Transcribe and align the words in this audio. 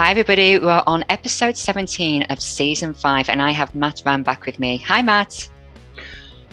Hi, 0.00 0.12
everybody. 0.12 0.58
We're 0.58 0.82
on 0.86 1.04
episode 1.10 1.58
17 1.58 2.22
of 2.30 2.40
season 2.40 2.94
five, 2.94 3.28
and 3.28 3.42
I 3.42 3.50
have 3.50 3.74
Matt 3.74 4.00
Ram 4.06 4.22
back 4.22 4.46
with 4.46 4.58
me. 4.58 4.78
Hi, 4.78 5.02
Matt. 5.02 5.46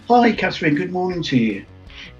Hi, 0.06 0.32
Catherine. 0.32 0.74
Good 0.74 0.92
morning 0.92 1.22
to 1.22 1.38
you. 1.38 1.64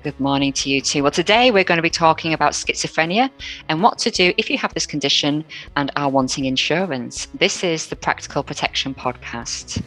Good 0.02 0.18
morning 0.18 0.54
to 0.54 0.70
you 0.70 0.80
too. 0.80 1.02
Well, 1.02 1.12
today 1.12 1.50
we're 1.50 1.64
going 1.64 1.76
to 1.76 1.82
be 1.82 1.90
talking 1.90 2.32
about 2.32 2.52
schizophrenia 2.52 3.28
and 3.68 3.82
what 3.82 3.98
to 3.98 4.10
do 4.10 4.32
if 4.38 4.48
you 4.48 4.56
have 4.56 4.72
this 4.72 4.86
condition 4.86 5.44
and 5.76 5.90
are 5.96 6.08
wanting 6.08 6.46
insurance. 6.46 7.26
This 7.34 7.62
is 7.62 7.88
the 7.88 7.96
Practical 7.96 8.42
Protection 8.42 8.94
Podcast. 8.94 9.82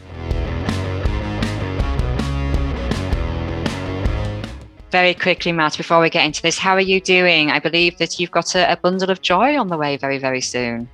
Very 4.92 5.14
quickly, 5.14 5.50
Matt, 5.50 5.76
before 5.76 6.00
we 6.00 6.08
get 6.08 6.24
into 6.24 6.40
this, 6.40 6.56
how 6.56 6.74
are 6.74 6.80
you 6.80 7.00
doing? 7.00 7.50
I 7.50 7.58
believe 7.58 7.98
that 7.98 8.20
you've 8.20 8.30
got 8.30 8.54
a, 8.54 8.70
a 8.70 8.76
bundle 8.76 9.10
of 9.10 9.22
joy 9.22 9.58
on 9.58 9.66
the 9.66 9.76
way 9.76 9.96
very, 9.96 10.18
very 10.18 10.40
soon. 10.40 10.88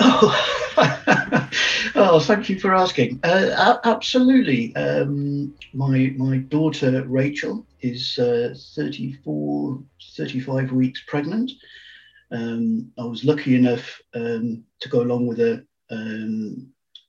Oh, 0.00 0.70
oh 1.94 2.20
thank 2.20 2.48
you 2.48 2.58
for 2.58 2.74
asking. 2.74 3.20
Uh, 3.22 3.78
absolutely. 3.84 4.74
Um, 4.76 5.54
my 5.72 6.12
my 6.16 6.38
daughter 6.38 7.04
Rachel 7.06 7.66
is 7.80 8.18
uh, 8.18 8.54
34, 8.74 9.82
35 10.16 10.72
weeks 10.72 11.02
pregnant. 11.06 11.50
Um, 12.30 12.92
I 12.98 13.04
was 13.04 13.24
lucky 13.24 13.54
enough 13.54 14.00
um, 14.14 14.64
to 14.80 14.88
go 14.88 15.02
along 15.02 15.26
with 15.26 15.38
her. 15.38 15.64
Um, 15.90 16.68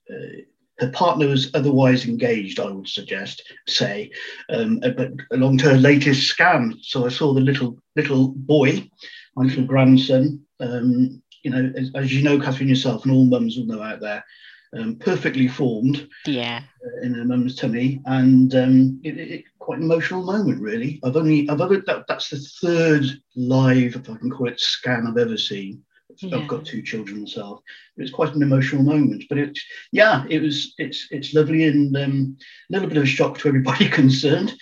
uh, 0.10 0.42
her 0.80 0.92
partner 0.92 1.28
was 1.28 1.50
otherwise 1.54 2.06
engaged, 2.06 2.60
I 2.60 2.70
would 2.70 2.90
suggest, 2.90 3.42
say, 3.66 4.12
um, 4.50 4.82
uh, 4.84 4.90
but 4.90 5.12
along 5.32 5.60
to 5.60 5.70
her 5.70 5.78
latest 5.78 6.28
scan. 6.28 6.78
So 6.82 7.06
I 7.06 7.10
saw 7.10 7.34
the 7.34 7.40
little 7.40 7.78
little 7.96 8.28
boy, 8.28 8.90
my 9.38 9.46
little 9.46 9.64
grandson, 9.64 10.46
um, 10.60 11.22
you 11.45 11.52
know, 11.52 11.72
as, 11.77 11.91
as, 11.94 12.12
you 12.12 12.23
know, 12.23 12.40
Catherine 12.40 12.68
yourself, 12.68 13.05
and 13.05 13.13
all 13.13 13.24
mums 13.24 13.55
will 13.55 13.68
know 13.68 13.82
out 13.82 13.99
there, 13.99 14.26
um, 14.76 14.96
perfectly 14.96 15.48
formed. 15.48 16.10
Yeah. 16.26 16.63
Uh, 16.84 17.05
in 17.05 17.13
her 17.13 17.24
mum's 17.24 17.55
tummy, 17.55 18.02
and 18.05 18.54
um, 18.55 18.99
it, 19.04 19.18
it, 19.18 19.43
quite 19.60 19.77
an 19.77 19.84
emotional 19.84 20.24
moment, 20.24 20.60
really. 20.60 20.99
I've 21.04 21.15
only, 21.15 21.48
I've 21.48 21.62
ever, 21.62 21.84
that, 21.85 22.05
that's 22.07 22.32
the 22.32 22.40
third 22.40 23.05
live, 23.35 23.96
if 23.96 24.10
I 24.10 24.15
can 24.15 24.32
call 24.32 24.48
it, 24.48 24.60
scan 24.60 25.05
I've 25.05 25.20
ever 25.20 25.37
seen. 25.37 25.84
Yeah. 26.18 26.37
I've 26.37 26.48
got 26.48 26.65
two 26.65 26.82
children 26.82 27.21
myself. 27.21 27.62
It's 27.98 28.12
quite 28.12 28.34
an 28.34 28.41
emotional 28.41 28.84
moment, 28.84 29.26
but 29.27 29.37
it's 29.37 29.62
yeah, 29.91 30.24
it 30.30 30.41
was 30.41 30.74
it's 30.77 31.07
it's 31.12 31.34
lovely 31.34 31.65
and 31.65 31.96
um, 31.98 32.37
a 32.40 32.74
little 32.74 32.87
bit 32.87 32.96
of 32.98 33.04
a 33.04 33.07
shock 33.07 33.37
to 33.40 33.49
everybody 33.49 33.90
concerned. 34.02 34.54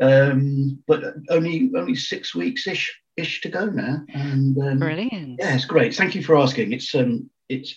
Um, 0.00 0.82
but 0.86 1.14
only 1.28 1.70
only 1.76 1.94
six 1.94 2.34
weeks 2.34 2.66
ish 2.66 2.90
ish 3.16 3.40
to 3.42 3.48
go 3.48 3.66
now. 3.66 4.02
And 4.12 4.56
um, 4.58 4.78
brilliant. 4.78 5.36
Yeah, 5.38 5.54
it's 5.54 5.64
great. 5.64 5.94
Thank 5.94 6.14
you 6.14 6.22
for 6.22 6.36
asking. 6.36 6.72
It's 6.72 6.94
um, 6.94 7.30
it's 7.48 7.74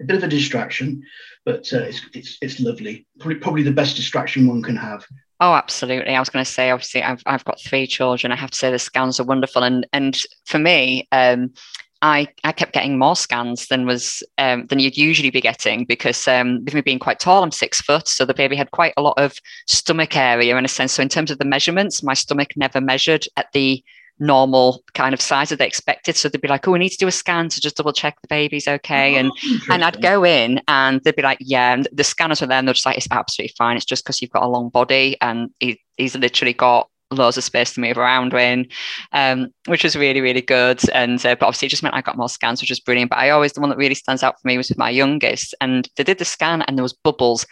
a 0.00 0.04
bit 0.04 0.16
of 0.16 0.22
a 0.22 0.28
distraction, 0.28 1.02
but 1.44 1.72
uh, 1.72 1.82
it's 1.82 2.00
it's 2.14 2.38
it's 2.40 2.60
lovely. 2.60 3.06
Probably 3.18 3.36
probably 3.36 3.62
the 3.62 3.72
best 3.72 3.96
distraction 3.96 4.46
one 4.46 4.62
can 4.62 4.76
have. 4.76 5.04
Oh, 5.40 5.54
absolutely. 5.54 6.16
I 6.16 6.18
was 6.18 6.30
going 6.30 6.44
to 6.44 6.50
say, 6.50 6.70
obviously, 6.70 7.02
I've 7.02 7.22
I've 7.26 7.44
got 7.44 7.60
three 7.60 7.86
children. 7.86 8.32
I 8.32 8.36
have 8.36 8.50
to 8.50 8.58
say 8.58 8.70
the 8.70 8.78
scans 8.78 9.20
are 9.20 9.24
wonderful, 9.24 9.62
and 9.62 9.86
and 9.92 10.20
for 10.46 10.58
me, 10.58 11.06
um, 11.12 11.52
I, 12.00 12.28
I 12.44 12.52
kept 12.52 12.72
getting 12.72 12.96
more 12.96 13.16
scans 13.16 13.66
than 13.66 13.84
was 13.84 14.22
um, 14.38 14.66
than 14.66 14.78
you'd 14.78 14.96
usually 14.96 15.30
be 15.30 15.40
getting 15.40 15.84
because 15.84 16.28
um, 16.28 16.64
with 16.64 16.74
me 16.74 16.80
being 16.80 16.98
quite 16.98 17.18
tall, 17.18 17.42
I'm 17.42 17.50
six 17.50 17.80
foot, 17.80 18.06
so 18.06 18.24
the 18.24 18.34
baby 18.34 18.56
had 18.56 18.70
quite 18.70 18.94
a 18.96 19.02
lot 19.02 19.18
of 19.18 19.34
stomach 19.66 20.16
area 20.16 20.56
in 20.56 20.64
a 20.64 20.68
sense. 20.68 20.92
So 20.92 21.02
in 21.02 21.08
terms 21.08 21.30
of 21.30 21.38
the 21.38 21.44
measurements, 21.44 22.02
my 22.02 22.14
stomach 22.14 22.50
never 22.56 22.80
measured 22.80 23.26
at 23.36 23.46
the 23.52 23.82
normal 24.20 24.82
kind 24.94 25.14
of 25.14 25.20
size 25.20 25.48
that 25.50 25.58
they 25.58 25.66
expected. 25.66 26.16
So 26.16 26.28
they'd 26.28 26.40
be 26.40 26.48
like, 26.48 26.66
"Oh, 26.66 26.72
we 26.72 26.78
need 26.78 26.90
to 26.90 26.98
do 26.98 27.06
a 27.06 27.12
scan 27.12 27.48
to 27.48 27.60
just 27.60 27.76
double 27.76 27.92
check 27.92 28.20
the 28.20 28.28
baby's 28.28 28.68
okay." 28.68 29.14
Oh, 29.14 29.18
and 29.18 29.32
and 29.70 29.84
I'd 29.84 30.02
go 30.02 30.24
in 30.24 30.60
and 30.68 31.02
they'd 31.04 31.16
be 31.16 31.22
like, 31.22 31.38
"Yeah," 31.40 31.74
and 31.74 31.88
the 31.92 32.04
scanners 32.04 32.40
were 32.40 32.46
there, 32.46 32.58
and 32.58 32.68
they're 32.68 32.74
just 32.74 32.86
like, 32.86 32.96
"It's 32.96 33.08
absolutely 33.10 33.54
fine. 33.56 33.76
It's 33.76 33.86
just 33.86 34.04
because 34.04 34.20
you've 34.20 34.30
got 34.30 34.42
a 34.42 34.48
long 34.48 34.68
body 34.68 35.16
and 35.20 35.50
he, 35.60 35.80
he's 35.96 36.16
literally 36.16 36.54
got." 36.54 36.88
loads 37.10 37.38
of 37.38 37.44
space 37.44 37.72
to 37.72 37.80
move 37.80 37.96
around 37.96 38.34
in, 38.34 38.68
um, 39.12 39.48
which 39.66 39.82
was 39.82 39.96
really, 39.96 40.20
really 40.20 40.42
good. 40.42 40.78
And 40.92 41.24
uh, 41.24 41.36
but 41.36 41.46
obviously, 41.46 41.66
it 41.66 41.70
just 41.70 41.82
meant 41.82 41.94
I 41.94 42.02
got 42.02 42.18
more 42.18 42.28
scans, 42.28 42.60
which 42.60 42.70
was 42.70 42.80
brilliant. 42.80 43.10
But 43.10 43.18
I 43.18 43.30
always 43.30 43.54
the 43.54 43.60
one 43.60 43.70
that 43.70 43.78
really 43.78 43.94
stands 43.94 44.22
out 44.22 44.38
for 44.38 44.46
me 44.46 44.58
was 44.58 44.68
with 44.68 44.76
my 44.76 44.90
youngest, 44.90 45.54
and 45.60 45.88
they 45.96 46.04
did 46.04 46.18
the 46.18 46.26
scan, 46.26 46.62
and 46.62 46.76
there 46.76 46.82
was 46.82 46.92
bubbles 46.92 47.46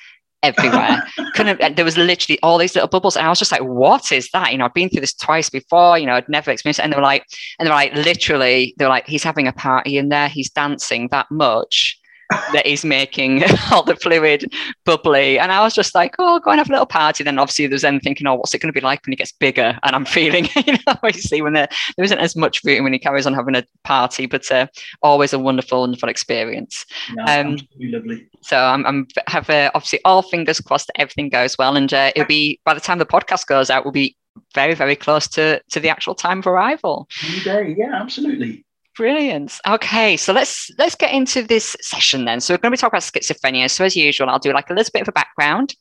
everywhere. 0.47 1.03
Couldn't 1.35 1.77
there 1.77 1.85
was 1.85 1.97
literally 1.97 2.39
all 2.43 2.59
these 2.59 2.75
little 2.75 2.89
bubbles, 2.89 3.17
and 3.17 3.27
I 3.27 3.29
was 3.29 3.39
just 3.39 3.53
like, 3.53 3.63
"What 3.63 4.13
is 4.13 4.31
that?" 4.33 4.53
You 4.53 4.59
know, 4.59 4.65
I've 4.65 4.75
been 4.75 4.89
through 4.89 5.01
this 5.01 5.15
twice 5.15 5.51
before. 5.51 5.99
You 5.99 6.07
know, 6.07 6.15
I'd 6.15 6.29
never 6.29 6.51
experienced 6.51 6.81
it, 6.81 6.85
and 6.85 6.93
they 6.93 6.97
were 6.97 7.03
like, 7.03 7.25
and 7.59 7.67
they 7.67 7.71
were 7.71 7.77
like, 7.77 7.95
literally, 7.95 8.75
they're 8.79 8.89
like, 8.89 9.07
"He's 9.07 9.25
having 9.25 9.49
a 9.49 9.53
party 9.53 9.99
in 9.99 10.09
there. 10.09 10.29
He's 10.29 10.51
dancing 10.51 11.09
that 11.11 11.27
much." 11.31 11.99
That 12.31 12.67
is 12.67 12.85
making 12.85 13.45
all 13.73 13.83
the 13.83 13.97
fluid 13.97 14.53
bubbly. 14.85 15.39
And 15.39 15.53
I 15.53 15.61
was 15.63 15.75
just 15.75 15.95
like, 15.95 16.15
oh, 16.19 16.41
go 16.41 16.51
and 16.51 16.59
have 16.59 16.69
a 16.69 16.73
little 16.73 16.87
party. 16.87 17.25
Then 17.25 17.39
obviously 17.39 17.67
there's 17.67 17.83
then 17.83 18.01
thinking, 18.01 18.27
oh, 18.27 18.35
what's 18.35 18.55
it 18.55 18.59
going 18.59 18.73
to 18.73 18.79
be 18.79 18.85
like 18.85 19.05
when 19.07 19.13
he 19.13 19.17
gets 19.17 19.33
bigger? 19.33 19.79
And 19.83 19.95
I'm 19.95 20.05
feeling, 20.17 20.49
you 20.67 20.73
know, 20.73 20.79
obviously 20.87 21.43
when 21.43 21.53
there, 21.53 21.69
there 21.97 22.05
isn't 22.05 22.19
as 22.19 22.37
much 22.37 22.63
room 22.65 22.85
when 22.85 22.93
he 22.93 22.99
carries 22.99 23.27
on 23.27 23.35
having 23.35 23.57
a 23.57 23.65
party, 23.85 24.27
but 24.27 24.51
uh, 24.51 24.67
always 25.03 25.33
a 25.33 25.39
wonderful, 25.39 25.81
wonderful 25.81 26.09
experience. 26.09 26.85
Yeah, 27.17 27.41
um, 27.41 27.59
lovely. 27.79 28.29
So 28.43 28.57
I'm, 28.59 28.85
I'm 28.87 29.07
have 29.29 29.49
uh, 29.51 29.71
obviously 29.75 30.01
all 30.05 30.23
fingers 30.23 30.61
crossed 30.61 30.89
that 30.89 31.01
everything 31.01 31.29
goes 31.29 31.57
well. 31.59 31.77
And 31.77 31.93
uh, 31.93 32.13
it'll 32.15 32.27
be, 32.27 32.61
by 32.65 32.75
the 32.75 32.81
time 32.81 32.99
the 32.99 33.07
podcast 33.07 33.47
goes 33.47 33.71
out, 33.71 33.85
we'll 33.85 33.93
be 33.93 34.17
very, 34.55 34.75
very 34.75 34.97
close 34.97 35.29
to, 35.29 35.63
to 35.71 35.81
the 35.81 35.89
actual 35.89 36.15
time 36.15 36.41
of 36.41 36.47
arrival. 36.47 37.09
Yeah, 37.79 37.95
absolutely. 37.95 38.66
Brilliant. 38.97 39.61
Okay, 39.69 40.17
so 40.17 40.33
let's 40.33 40.71
let's 40.79 40.95
get 40.95 41.13
into 41.13 41.43
this 41.43 41.77
session 41.83 42.25
then. 42.25 42.41
So 42.41 42.55
we're 42.55 42.59
going 42.59 42.73
to 42.73 42.77
be 42.79 42.81
talking 42.81 42.97
about 42.97 43.03
schizophrenia. 43.03 43.71
So 43.71 43.85
as 43.85 43.95
usual, 43.95 44.31
I'll 44.31 44.39
do 44.39 44.55
like 44.55 44.71
a 44.71 44.73
little 44.73 44.91
bit 44.91 45.03
of 45.03 45.09
a 45.09 45.13
background, 45.13 45.75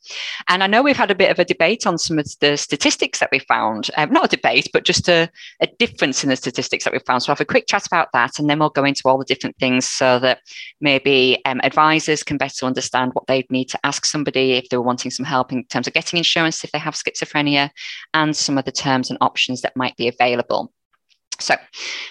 and 0.48 0.62
I 0.62 0.66
know 0.66 0.82
we've 0.82 0.98
had 0.98 1.10
a 1.10 1.14
bit 1.14 1.30
of 1.30 1.38
a 1.38 1.44
debate 1.46 1.86
on 1.86 1.96
some 1.96 2.18
of 2.18 2.28
the 2.40 2.58
statistics 2.58 3.18
that 3.20 3.30
we 3.32 3.38
found. 3.38 3.90
Um, 3.96 4.12
not 4.12 4.26
a 4.26 4.36
debate, 4.36 4.68
but 4.70 4.84
just 4.84 5.08
a, 5.08 5.30
a 5.62 5.66
difference 5.78 6.24
in 6.24 6.28
the 6.28 6.36
statistics 6.36 6.84
that 6.84 6.92
we 6.92 6.98
found. 6.98 7.22
So 7.22 7.30
I'll 7.30 7.36
have 7.36 7.40
a 7.40 7.46
quick 7.46 7.66
chat 7.68 7.86
about 7.86 8.12
that, 8.12 8.38
and 8.38 8.50
then 8.50 8.58
we'll 8.58 8.68
go 8.68 8.84
into 8.84 9.04
all 9.06 9.16
the 9.16 9.24
different 9.24 9.56
things 9.56 9.88
so 9.88 10.18
that 10.18 10.40
maybe 10.82 11.40
um, 11.46 11.62
advisors 11.64 12.22
can 12.22 12.36
better 12.36 12.66
understand 12.66 13.12
what 13.14 13.26
they'd 13.28 13.50
need 13.50 13.70
to 13.70 13.80
ask 13.82 14.04
somebody 14.04 14.52
if 14.52 14.68
they 14.68 14.76
were 14.76 14.82
wanting 14.82 15.10
some 15.10 15.24
help 15.24 15.52
in 15.52 15.64
terms 15.68 15.86
of 15.86 15.94
getting 15.94 16.18
insurance 16.18 16.64
if 16.64 16.72
they 16.72 16.78
have 16.78 16.94
schizophrenia, 16.94 17.70
and 18.12 18.36
some 18.36 18.58
of 18.58 18.66
the 18.66 18.72
terms 18.72 19.08
and 19.08 19.16
options 19.22 19.62
that 19.62 19.74
might 19.74 19.96
be 19.96 20.06
available. 20.06 20.70
So, 21.38 21.54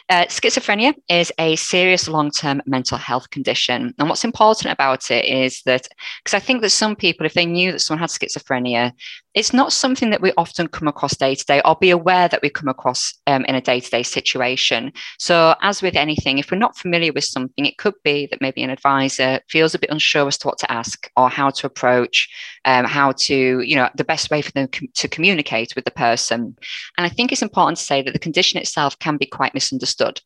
uh, 0.09 0.25
schizophrenia 0.25 0.93
is 1.09 1.31
a 1.39 1.55
serious 1.55 2.07
long 2.07 2.31
term 2.31 2.61
mental 2.65 2.97
health 2.97 3.29
condition. 3.29 3.93
And 3.97 4.09
what's 4.09 4.23
important 4.23 4.71
about 4.71 5.09
it 5.11 5.25
is 5.25 5.61
that, 5.65 5.87
because 6.23 6.35
I 6.35 6.39
think 6.39 6.61
that 6.61 6.69
some 6.69 6.95
people, 6.95 7.25
if 7.25 7.33
they 7.33 7.45
knew 7.45 7.71
that 7.71 7.79
someone 7.79 8.01
had 8.01 8.09
schizophrenia, 8.09 8.91
it's 9.35 9.53
not 9.53 9.73
something 9.73 10.09
that 10.11 10.21
we 10.21 10.31
often 10.37 10.67
come 10.69 10.87
across 10.87 11.15
day 11.17 11.35
to 11.35 11.45
day 11.45 11.61
or 11.65 11.75
be 11.75 11.89
aware 11.89 12.29
that 12.29 12.41
we 12.41 12.49
come 12.49 12.69
across 12.69 13.13
um, 13.27 13.43
in 13.45 13.55
a 13.55 13.61
day 13.61 13.81
to 13.81 13.91
day 13.91 14.01
situation. 14.01 14.93
So, 15.19 15.55
as 15.61 15.81
with 15.81 15.95
anything, 15.95 16.37
if 16.37 16.49
we're 16.49 16.57
not 16.57 16.77
familiar 16.77 17.11
with 17.11 17.25
something, 17.25 17.65
it 17.65 17.77
could 17.77 17.95
be 18.03 18.27
that 18.27 18.41
maybe 18.41 18.63
an 18.63 18.69
advisor 18.69 19.41
feels 19.49 19.75
a 19.75 19.79
bit 19.79 19.89
unsure 19.89 20.27
as 20.27 20.37
to 20.39 20.47
what 20.47 20.57
to 20.59 20.71
ask 20.71 21.11
or 21.17 21.29
how 21.29 21.49
to 21.49 21.67
approach, 21.67 22.29
um, 22.63 22.85
how 22.85 23.11
to, 23.11 23.59
you 23.59 23.75
know, 23.75 23.89
the 23.95 24.05
best 24.05 24.31
way 24.31 24.41
for 24.41 24.51
them 24.53 24.69
com- 24.69 24.87
to 24.93 25.07
communicate 25.09 25.75
with 25.75 25.83
the 25.83 25.91
person. 25.91 26.55
And 26.97 27.05
I 27.05 27.09
think 27.09 27.31
it's 27.31 27.41
important 27.41 27.77
to 27.77 27.83
say 27.83 28.01
that 28.01 28.13
the 28.13 28.19
condition 28.19 28.59
itself 28.59 28.97
can 28.99 29.17
be 29.17 29.25
quite 29.25 29.53
misunderstood. 29.53 30.21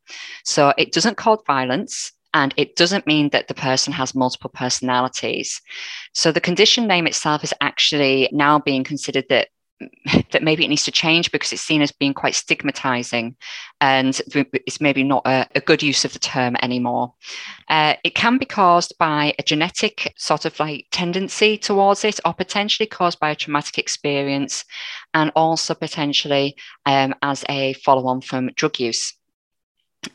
So, 0.46 0.72
it 0.78 0.94
doesn't 0.94 1.18
cause 1.18 1.40
violence. 1.47 2.12
And 2.34 2.53
it 2.57 2.75
doesn't 2.75 3.07
mean 3.07 3.29
that 3.29 3.47
the 3.47 3.53
person 3.53 3.94
has 3.94 4.13
multiple 4.13 4.51
personalities. 4.53 5.62
So 6.13 6.31
the 6.31 6.41
condition 6.41 6.88
name 6.88 7.07
itself 7.07 7.44
is 7.44 7.53
actually 7.62 8.29
now 8.31 8.59
being 8.59 8.84
considered 8.84 9.25
that 9.29 9.50
that 10.31 10.44
maybe 10.44 10.66
it 10.66 10.67
needs 10.67 10.84
to 10.84 10.91
change 10.91 11.31
because 11.31 11.53
it's 11.53 11.62
seen 11.62 11.81
as 11.81 11.91
being 11.91 12.13
quite 12.13 12.35
stigmatizing 12.35 13.35
and 13.79 14.22
it's 14.35 14.81
maybe 14.81 15.03
not 15.03 15.25
a, 15.25 15.47
a 15.56 15.61
good 15.61 15.81
use 15.81 16.03
of 16.03 16.14
the 16.14 16.20
term 16.20 16.58
anymore. 16.61 17.14
Uh, 17.70 17.93
it 18.03 18.16
can 18.16 18.37
be 18.37 18.46
caused 18.46 18.93
by 18.99 19.34
a 19.40 19.43
genetic 19.43 20.14
sort 20.17 20.46
of 20.46 20.59
like 20.59 20.87
tendency 20.91 21.58
towards 21.58 22.03
it 22.03 22.20
or 22.25 22.34
potentially 22.34 22.87
caused 22.87 23.20
by 23.20 23.29
a 23.29 23.35
traumatic 23.35 23.78
experience 23.78 24.66
and 25.14 25.32
also 25.35 25.73
potentially 25.73 26.55
um, 26.85 27.16
as 27.22 27.46
a 27.49 27.73
follow 27.73 28.05
on 28.08 28.22
from 28.22 28.49
drug 28.55 28.79
use 28.79 29.14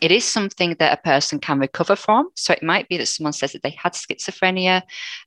it 0.00 0.10
is 0.10 0.25
something 0.25 0.76
that 0.78 0.98
a 0.98 1.02
person 1.02 1.38
can 1.38 1.58
recover 1.58 1.96
from. 1.96 2.28
So 2.34 2.52
it 2.52 2.62
might 2.62 2.88
be 2.88 2.96
that 2.96 3.06
someone 3.06 3.32
says 3.32 3.52
that 3.52 3.62
they 3.62 3.76
had 3.78 3.92
schizophrenia 3.92 4.82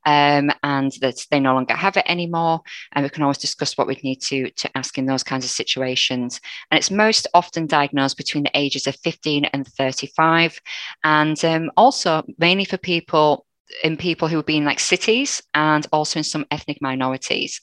um, 0.06 0.51
and 0.63 0.92
that 1.01 1.25
they 1.31 1.39
no 1.39 1.54
longer 1.54 1.75
have 1.75 1.98
it 1.98 2.06
anymore. 2.07 2.62
And 2.94 3.04
we 3.04 3.09
can 3.09 3.24
always 3.24 3.38
discuss 3.38 3.77
what 3.77 3.88
we'd 3.88 4.04
need 4.04 4.21
to, 4.24 4.50
to 4.50 4.77
ask 4.77 4.98
in 4.98 5.06
those 5.06 5.24
kinds 5.24 5.45
of 5.45 5.51
situations. 5.51 6.42
And 6.71 6.77
it's 6.77 6.92
most 6.92 7.27
often 7.33 7.68
diagnosed 7.68 8.18
between 8.18 8.44
the 8.44 8.51
ages 8.56 8.88
of 8.88 8.95
15 8.98 9.45
and 9.45 9.68
35. 9.68 10.59
And 11.04 11.44
um, 11.45 11.71
also, 11.77 12.24
mainly 12.38 12.65
for 12.65 12.77
people 12.77 13.47
in 13.84 13.98
people 13.98 14.28
who 14.28 14.38
have 14.38 14.46
been 14.46 14.66
like 14.66 14.80
cities 14.80 15.42
and 15.54 15.86
also 15.92 16.19
in 16.19 16.24
some 16.24 16.46
ethnic 16.52 16.81
minorities. 16.81 17.62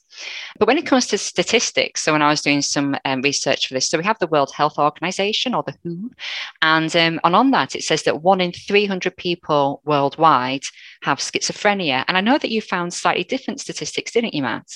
But 0.59 0.69
when 0.69 0.79
it 0.79 0.87
comes 0.87 1.06
to 1.09 1.19
statistics, 1.19 2.03
so 2.03 2.12
when 2.12 2.23
I 2.23 2.29
was 2.29 2.43
doing 2.43 2.62
some 2.62 2.97
um, 3.05 3.23
research 3.23 3.67
for 3.67 3.75
this, 3.75 3.89
so 3.89 3.99
we 3.99 4.05
have 4.05 4.19
the 4.19 4.27
World 4.27 4.53
Health 4.53 4.79
Organization 4.79 5.55
or 5.55 5.62
the 5.62 5.77
WHO, 5.83 6.11
and, 6.62 6.95
um, 6.97 7.21
and 7.25 7.37
on 7.37 7.51
that 7.53 7.75
it 7.75 7.83
says 7.85 8.03
that 8.05 8.23
one 8.23 8.41
in 8.41 8.53
300 8.53 9.17
people 9.17 9.81
worldwide 9.85 10.62
have 11.03 11.19
schizophrenia. 11.19 12.05
And 12.09 12.17
I 12.17 12.21
know 12.21 12.39
that 12.39 12.51
you 12.51 12.61
found 12.61 12.93
slightly 12.93 13.25
different 13.25 13.61
statistics, 13.61 14.12
didn't 14.12 14.35
you, 14.35 14.43
Matt? 14.43 14.67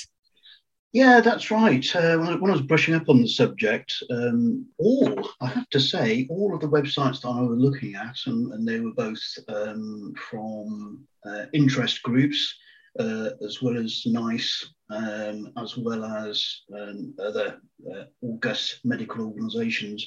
Yeah, 0.93 1.21
that's 1.21 1.51
right. 1.51 1.85
Uh, 1.95 2.17
when, 2.17 2.29
I, 2.29 2.35
when, 2.37 2.51
I, 2.51 2.55
was 2.55 2.63
brushing 2.63 2.95
up 2.95 3.11
on 3.11 3.21
the 3.21 3.29
subject, 3.29 4.03
um, 4.11 4.67
all, 4.79 5.31
I 5.41 5.49
have 5.49 5.69
to 5.71 5.81
say, 5.81 6.27
all 6.31 6.55
of 6.55 6.63
the 6.63 6.69
websites 6.69 7.21
that 7.21 7.29
I 7.29 7.43
was 7.43 7.59
looking 7.59 7.95
at, 7.95 8.17
and, 8.25 8.53
and 8.55 8.67
they 8.67 8.81
were 8.81 8.95
both 8.95 9.21
um, 9.49 10.15
from 10.31 11.07
uh, 11.27 11.45
interest 11.53 12.03
groups, 12.03 12.55
uh, 12.99 13.31
as 13.45 13.61
well 13.61 13.77
as 13.77 14.03
NICE, 14.07 14.73
um, 14.89 15.53
as 15.59 15.77
well 15.77 16.05
as 16.07 16.63
um, 16.75 17.15
other 17.23 17.61
uh, 17.95 18.05
august 18.23 18.81
medical 18.83 19.27
organizations, 19.27 20.07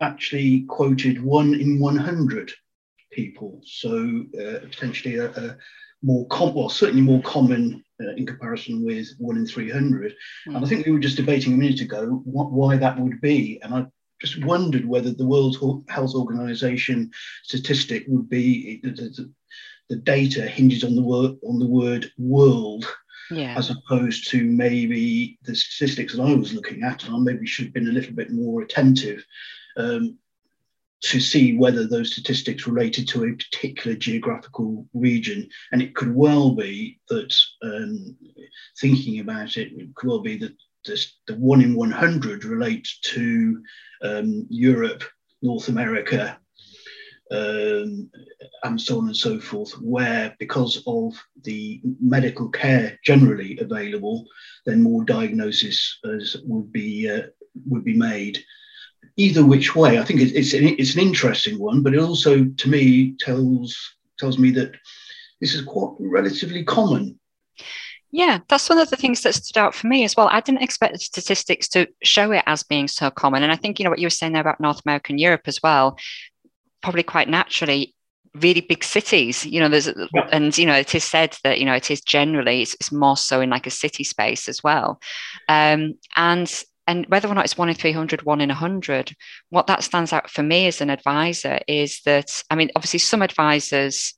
actually 0.00 0.62
quoted 0.62 1.22
one 1.22 1.54
in 1.54 1.78
100 1.78 2.52
people. 3.12 3.60
So 3.66 4.24
uh, 4.40 4.60
potentially 4.60 5.16
a, 5.16 5.30
a 5.30 5.56
more 6.02 6.26
com- 6.28 6.54
well, 6.54 6.70
certainly 6.70 7.02
more 7.02 7.22
common 7.22 7.84
uh, 8.00 8.14
in 8.16 8.26
comparison 8.26 8.84
with 8.84 9.08
one 9.18 9.36
in 9.36 9.46
300. 9.46 10.12
Mm. 10.48 10.56
And 10.56 10.64
I 10.64 10.68
think 10.68 10.86
we 10.86 10.92
were 10.92 10.98
just 10.98 11.16
debating 11.16 11.54
a 11.54 11.56
minute 11.56 11.80
ago 11.80 12.22
what, 12.24 12.50
why 12.50 12.76
that 12.76 12.98
would 12.98 13.20
be. 13.20 13.60
And 13.62 13.74
I 13.74 13.86
just 14.20 14.42
wondered 14.44 14.86
whether 14.86 15.12
the 15.12 15.26
World 15.26 15.84
Health 15.88 16.14
Organization 16.14 17.10
statistic 17.42 18.04
would 18.08 18.28
be 18.28 18.80
the, 18.82 18.90
the, 18.90 19.32
the 19.88 19.96
data 19.96 20.42
hinges 20.42 20.84
on 20.84 20.94
the 20.94 21.02
word 21.02 21.36
on 21.46 21.58
the 21.58 21.66
word 21.66 22.10
world. 22.18 22.86
Yeah. 23.28 23.56
As 23.58 23.70
opposed 23.70 24.28
to 24.30 24.44
maybe 24.44 25.36
the 25.42 25.56
statistics 25.56 26.14
that 26.14 26.22
I 26.22 26.34
was 26.34 26.54
looking 26.54 26.84
at, 26.84 27.02
and 27.02 27.16
I 27.16 27.18
maybe 27.18 27.44
should 27.44 27.64
have 27.64 27.74
been 27.74 27.88
a 27.88 27.92
little 27.92 28.14
bit 28.14 28.30
more 28.30 28.62
attentive. 28.62 29.24
Um, 29.76 30.18
to 31.02 31.20
see 31.20 31.56
whether 31.56 31.86
those 31.86 32.12
statistics 32.12 32.66
related 32.66 33.06
to 33.08 33.24
a 33.24 33.32
particular 33.32 33.96
geographical 33.96 34.86
region. 34.94 35.48
And 35.72 35.82
it 35.82 35.94
could 35.94 36.14
well 36.14 36.54
be 36.54 36.98
that, 37.08 37.34
um, 37.62 38.16
thinking 38.80 39.20
about 39.20 39.56
it, 39.56 39.72
it 39.72 39.94
could 39.94 40.08
well 40.08 40.20
be 40.20 40.38
that 40.38 40.52
this, 40.84 41.16
the 41.26 41.34
one 41.34 41.60
in 41.60 41.74
100 41.74 42.44
relates 42.44 42.98
to 43.00 43.62
um, 44.02 44.46
Europe, 44.48 45.04
North 45.42 45.68
America, 45.68 46.38
um, 47.30 48.08
and 48.62 48.80
so 48.80 48.98
on 48.98 49.06
and 49.06 49.16
so 49.16 49.40
forth, 49.40 49.72
where 49.80 50.34
because 50.38 50.82
of 50.86 51.14
the 51.42 51.80
medical 52.00 52.48
care 52.48 52.98
generally 53.04 53.58
available, 53.60 54.26
then 54.64 54.82
more 54.82 55.04
diagnosis 55.04 55.98
would 56.44 56.72
be 56.72 57.10
uh, 57.10 57.22
would 57.66 57.84
be 57.84 57.96
made 57.96 58.38
either 59.16 59.44
which 59.44 59.74
way, 59.74 59.98
I 59.98 60.04
think 60.04 60.20
it's, 60.20 60.32
it's, 60.32 60.52
an, 60.52 60.76
it's 60.78 60.94
an 60.94 61.00
interesting 61.00 61.58
one, 61.58 61.82
but 61.82 61.94
it 61.94 62.00
also, 62.00 62.44
to 62.44 62.68
me, 62.68 63.16
tells 63.18 63.76
tells 64.18 64.38
me 64.38 64.50
that 64.50 64.74
this 65.40 65.54
is 65.54 65.62
quite 65.62 65.92
relatively 65.98 66.64
common. 66.64 67.18
Yeah, 68.10 68.38
that's 68.48 68.68
one 68.70 68.78
of 68.78 68.88
the 68.88 68.96
things 68.96 69.20
that 69.22 69.34
stood 69.34 69.58
out 69.58 69.74
for 69.74 69.88
me 69.88 70.04
as 70.04 70.16
well. 70.16 70.28
I 70.30 70.40
didn't 70.40 70.62
expect 70.62 70.94
the 70.94 70.98
statistics 70.98 71.68
to 71.68 71.86
show 72.02 72.32
it 72.32 72.44
as 72.46 72.62
being 72.62 72.88
so 72.88 73.10
common. 73.10 73.42
And 73.42 73.52
I 73.52 73.56
think, 73.56 73.78
you 73.78 73.84
know, 73.84 73.90
what 73.90 73.98
you 73.98 74.06
were 74.06 74.10
saying 74.10 74.32
there 74.32 74.40
about 74.40 74.60
North 74.60 74.80
America 74.86 75.12
and 75.12 75.20
Europe 75.20 75.42
as 75.46 75.60
well, 75.62 75.98
probably 76.82 77.02
quite 77.02 77.28
naturally, 77.28 77.94
really 78.34 78.62
big 78.62 78.84
cities, 78.84 79.44
you 79.44 79.60
know, 79.60 79.68
there's, 79.68 79.88
yeah. 80.14 80.28
and, 80.32 80.56
you 80.56 80.64
know, 80.64 80.76
it 80.76 80.94
is 80.94 81.04
said 81.04 81.36
that, 81.42 81.58
you 81.58 81.66
know, 81.66 81.74
it 81.74 81.90
is 81.90 82.00
generally, 82.00 82.62
it's, 82.62 82.74
it's 82.74 82.92
more 82.92 83.16
so 83.16 83.40
in 83.40 83.50
like 83.50 83.66
a 83.66 83.70
city 83.70 84.04
space 84.04 84.48
as 84.48 84.62
well. 84.62 85.00
Um, 85.48 85.94
and 86.16 86.64
and 86.86 87.06
whether 87.06 87.28
or 87.28 87.34
not 87.34 87.44
it's 87.44 87.58
one 87.58 87.68
in 87.68 87.74
300 87.74 88.22
one 88.22 88.40
in 88.40 88.48
100 88.48 89.14
what 89.50 89.66
that 89.66 89.82
stands 89.82 90.12
out 90.12 90.30
for 90.30 90.42
me 90.42 90.66
as 90.66 90.80
an 90.80 90.90
advisor 90.90 91.58
is 91.66 92.00
that 92.04 92.42
i 92.50 92.54
mean 92.54 92.70
obviously 92.76 92.98
some 92.98 93.22
advisors 93.22 94.14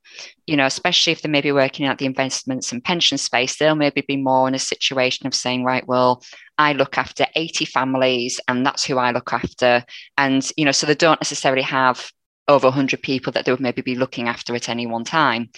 you 0.46 0.56
know 0.56 0.66
especially 0.66 1.12
if 1.12 1.22
they 1.22 1.28
may 1.28 1.40
be 1.40 1.52
working 1.52 1.86
at 1.86 1.98
the 1.98 2.06
investments 2.06 2.72
and 2.72 2.84
pension 2.84 3.18
space 3.18 3.56
they'll 3.56 3.74
maybe 3.74 4.02
be 4.06 4.16
more 4.16 4.48
in 4.48 4.54
a 4.54 4.58
situation 4.58 5.26
of 5.26 5.34
saying 5.34 5.64
right 5.64 5.86
well 5.86 6.22
i 6.58 6.72
look 6.72 6.98
after 6.98 7.26
80 7.34 7.64
families 7.64 8.40
and 8.48 8.64
that's 8.64 8.84
who 8.84 8.98
i 8.98 9.10
look 9.10 9.32
after 9.32 9.84
and 10.16 10.50
you 10.56 10.64
know 10.64 10.72
so 10.72 10.86
they 10.86 10.94
don't 10.94 11.20
necessarily 11.20 11.62
have 11.62 12.10
over 12.48 12.66
100 12.66 13.02
people 13.02 13.30
that 13.32 13.44
they 13.44 13.52
would 13.52 13.60
maybe 13.60 13.82
be 13.82 13.94
looking 13.94 14.26
after 14.26 14.54
at 14.54 14.68
any 14.68 14.86
one 14.86 15.04
time. 15.04 15.50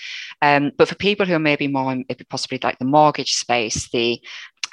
Um, 0.43 0.73
but 0.77 0.89
for 0.89 0.97
people 0.97 1.25
who 1.25 1.35
are 1.35 1.39
maybe 1.39 1.69
more, 1.69 1.95
maybe 1.95 2.25
possibly 2.29 2.59
like 2.63 2.79
the 2.79 2.85
mortgage 2.85 3.35
space, 3.35 3.89
the 3.91 4.21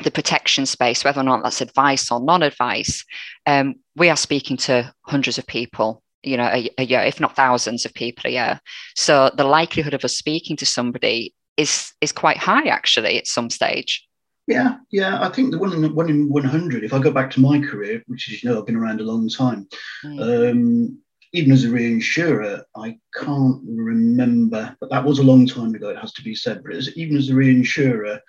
the 0.03 0.11
protection 0.11 0.65
space, 0.65 1.03
whether 1.03 1.19
or 1.19 1.23
not 1.23 1.43
that's 1.43 1.61
advice 1.61 2.11
or 2.11 2.19
non-advice, 2.19 3.03
um, 3.45 3.75
we 3.95 4.09
are 4.09 4.17
speaking 4.17 4.57
to 4.57 4.93
hundreds 5.01 5.37
of 5.37 5.47
people, 5.47 6.03
you 6.23 6.37
know, 6.37 6.45
a, 6.45 6.69
a, 6.77 6.85
year, 6.85 7.01
if 7.01 7.19
not 7.19 7.35
thousands 7.35 7.85
of 7.85 7.93
people 7.93 8.29
a 8.29 8.33
year. 8.33 8.61
So 8.95 9.31
the 9.35 9.43
likelihood 9.43 9.93
of 9.93 10.03
us 10.05 10.15
speaking 10.15 10.55
to 10.57 10.65
somebody 10.65 11.33
is 11.57 11.93
is 12.01 12.11
quite 12.11 12.37
high, 12.37 12.67
actually, 12.67 13.17
at 13.17 13.27
some 13.27 13.49
stage. 13.49 14.07
Yeah, 14.47 14.77
yeah. 14.91 15.19
I 15.21 15.29
think 15.29 15.51
the 15.51 15.57
one 15.57 15.73
in 15.73 15.93
one 15.93 16.09
in 16.09 16.29
one 16.29 16.43
hundred. 16.43 16.83
If 16.83 16.93
I 16.93 16.99
go 16.99 17.11
back 17.11 17.31
to 17.31 17.41
my 17.41 17.59
career, 17.59 18.03
which 18.07 18.31
is 18.31 18.43
you 18.43 18.49
know 18.49 18.59
I've 18.59 18.65
been 18.65 18.75
around 18.75 19.01
a 19.01 19.03
long 19.03 19.27
time, 19.27 19.67
mm. 20.05 20.51
um, 20.51 20.97
even 21.33 21.51
as 21.51 21.65
a 21.65 21.67
reinsurer, 21.67 22.63
I 22.75 22.97
can't 23.15 23.61
remember, 23.65 24.75
but 24.79 24.89
that 24.89 25.03
was 25.03 25.19
a 25.19 25.23
long 25.23 25.45
time 25.45 25.75
ago. 25.75 25.89
It 25.89 25.97
has 25.97 26.13
to 26.13 26.23
be 26.23 26.35
said. 26.35 26.63
But 26.63 26.75
even 26.95 27.17
as 27.17 27.29
a 27.29 27.33
reinsurer, 27.33 28.19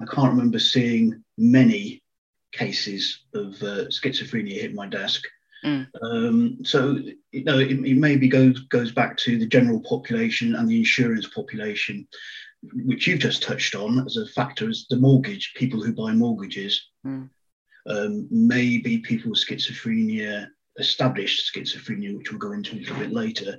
I 0.00 0.04
can't 0.04 0.30
remember 0.30 0.58
seeing 0.58 1.24
many 1.36 2.02
cases 2.52 3.24
of 3.34 3.54
uh, 3.62 3.86
schizophrenia 3.88 4.60
hit 4.60 4.74
my 4.74 4.86
desk. 4.86 5.22
Mm. 5.64 5.88
Um, 6.02 6.58
so 6.64 6.98
you 7.32 7.44
know, 7.44 7.58
it, 7.58 7.70
it, 7.70 7.96
maybe 7.96 8.28
goes 8.28 8.60
goes 8.60 8.92
back 8.92 9.16
to 9.18 9.38
the 9.38 9.46
general 9.46 9.80
population 9.80 10.54
and 10.54 10.68
the 10.68 10.78
insurance 10.78 11.26
population, 11.28 12.06
which 12.84 13.06
you've 13.06 13.18
just 13.18 13.42
touched 13.42 13.74
on 13.74 14.04
as 14.06 14.16
a 14.16 14.26
factor 14.26 14.68
as 14.68 14.86
the 14.88 14.96
mortgage 14.96 15.54
people 15.56 15.82
who 15.82 15.92
buy 15.92 16.12
mortgages. 16.12 16.88
Mm. 17.04 17.28
Um, 17.88 18.28
maybe 18.30 18.98
people 18.98 19.30
with 19.30 19.44
schizophrenia, 19.44 20.48
established 20.78 21.52
schizophrenia, 21.52 22.16
which 22.16 22.30
we'll 22.30 22.38
go 22.38 22.52
into 22.52 22.76
a 22.76 22.78
little 22.78 22.96
bit 22.96 23.12
later, 23.12 23.58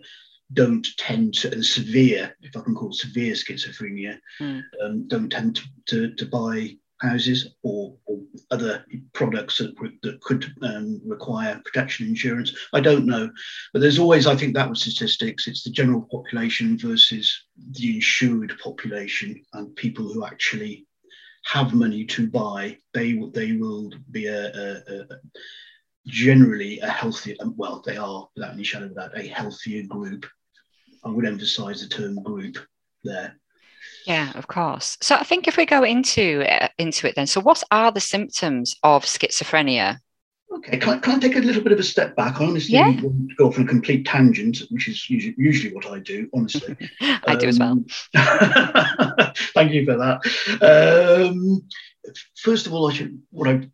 don't 0.53 0.85
tend 0.97 1.33
to, 1.35 1.51
and 1.51 1.65
severe, 1.65 2.35
if 2.41 2.55
I 2.55 2.61
can 2.61 2.75
call 2.75 2.89
it 2.89 2.95
severe 2.95 3.33
schizophrenia, 3.33 4.17
mm. 4.41 4.61
um, 4.83 5.07
don't 5.07 5.29
tend 5.29 5.57
to, 5.57 5.63
to, 5.87 6.15
to, 6.15 6.25
buy 6.25 6.75
houses 7.01 7.55
or, 7.63 7.95
or 8.05 8.19
other 8.51 8.83
products 9.13 9.59
that, 9.59 9.75
that 10.01 10.19
could 10.21 10.51
um, 10.63 10.99
require 11.05 11.61
protection 11.63 12.07
insurance. 12.07 12.53
I 12.73 12.79
don't 12.79 13.05
know. 13.05 13.29
But 13.73 13.81
there's 13.81 13.99
always, 13.99 14.27
I 14.27 14.35
think 14.35 14.55
that 14.55 14.69
was 14.69 14.81
statistics, 14.81 15.47
it's 15.47 15.63
the 15.63 15.69
general 15.69 16.07
population 16.11 16.77
versus 16.77 17.45
the 17.71 17.95
insured 17.95 18.53
population 18.61 19.41
and 19.53 19.75
people 19.75 20.11
who 20.11 20.25
actually 20.25 20.87
have 21.45 21.73
money 21.73 22.05
to 22.05 22.27
buy. 22.27 22.77
They, 22.93 23.13
they 23.33 23.53
will 23.53 23.91
be 24.11 24.25
a, 24.25 24.47
a, 24.47 24.71
a 24.87 25.05
generally 26.07 26.79
a 26.79 26.89
healthier, 26.89 27.35
well, 27.55 27.83
they 27.85 27.97
are 27.97 28.27
without 28.35 28.53
any 28.53 28.63
shadow 28.63 28.85
of 28.85 28.95
doubt, 28.95 29.17
a 29.17 29.27
healthier 29.27 29.83
group 29.87 30.25
I 31.03 31.09
would 31.09 31.25
emphasize 31.25 31.81
the 31.81 31.87
term 31.87 32.21
group 32.23 32.57
there. 33.03 33.35
Yeah, 34.05 34.31
of 34.35 34.47
course. 34.47 34.97
So 35.01 35.15
I 35.15 35.23
think 35.23 35.47
if 35.47 35.57
we 35.57 35.65
go 35.65 35.83
into 35.83 36.43
uh, 36.49 36.67
into 36.77 37.07
it 37.07 37.15
then, 37.15 37.27
so 37.27 37.41
what 37.41 37.63
are 37.71 37.91
the 37.91 37.99
symptoms 37.99 38.75
of 38.83 39.05
schizophrenia? 39.05 39.99
Okay, 40.51 40.77
can 40.77 40.89
I, 40.89 40.97
can 40.97 41.15
I 41.15 41.19
take 41.19 41.35
a 41.35 41.39
little 41.39 41.61
bit 41.61 41.73
of 41.73 41.79
a 41.79 41.83
step 41.83 42.15
back? 42.15 42.41
I 42.41 42.45
honestly 42.45 42.73
yeah. 42.73 42.87
want 42.87 43.29
to 43.29 43.35
go 43.35 43.47
off 43.47 43.59
on 43.59 43.65
a 43.65 43.67
complete 43.67 44.05
tangent, 44.05 44.63
which 44.71 44.87
is 44.87 45.07
usually, 45.07 45.35
usually 45.37 45.73
what 45.75 45.85
I 45.85 45.99
do, 45.99 46.27
honestly. 46.33 46.75
I 47.01 47.21
um, 47.27 47.37
do 47.37 47.47
as 47.47 47.59
well. 47.59 47.71
Um, 47.71 47.85
thank 49.53 49.73
you 49.73 49.85
for 49.85 49.95
that. 49.97 51.29
Um, 51.29 51.61
first 52.35 52.65
of 52.65 52.73
all, 52.73 52.89
I 52.89 52.93
should 52.93 53.21
what 53.29 53.47
I 53.47 53.69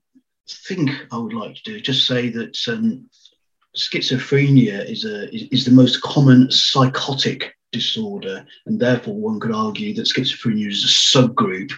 think 0.67 0.91
I 1.11 1.17
would 1.17 1.33
like 1.33 1.55
to 1.55 1.63
do 1.63 1.75
is 1.75 1.81
just 1.81 2.05
say 2.05 2.29
that 2.29 2.57
um, 2.67 3.09
schizophrenia 3.75 4.89
is 4.89 5.05
a 5.05 5.33
is, 5.33 5.43
is 5.51 5.65
the 5.65 5.71
most 5.71 6.01
common 6.01 6.49
psychotic 6.51 7.55
disorder, 7.71 8.45
and 8.65 8.79
therefore 8.79 9.15
one 9.15 9.39
could 9.39 9.51
argue 9.51 9.93
that 9.93 10.07
schizophrenia 10.07 10.67
is 10.67 10.83
a 10.83 11.17
subgroup 11.17 11.71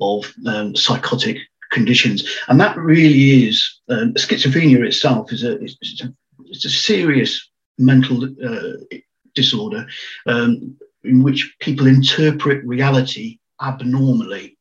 of 0.00 0.32
um, 0.46 0.76
psychotic 0.76 1.38
conditions, 1.70 2.28
and 2.48 2.60
that 2.60 2.76
really 2.76 3.46
is 3.48 3.80
um, 3.88 4.12
schizophrenia 4.14 4.84
itself 4.86 5.32
is 5.32 5.42
a 5.44 5.62
it's 5.62 6.02
a, 6.02 6.12
it's 6.46 6.64
a 6.64 6.70
serious 6.70 7.50
mental 7.78 8.24
uh, 8.24 8.96
disorder 9.34 9.86
um, 10.26 10.76
in 11.04 11.22
which 11.22 11.56
people 11.60 11.86
interpret 11.86 12.64
reality 12.64 13.38
abnormally, 13.60 14.58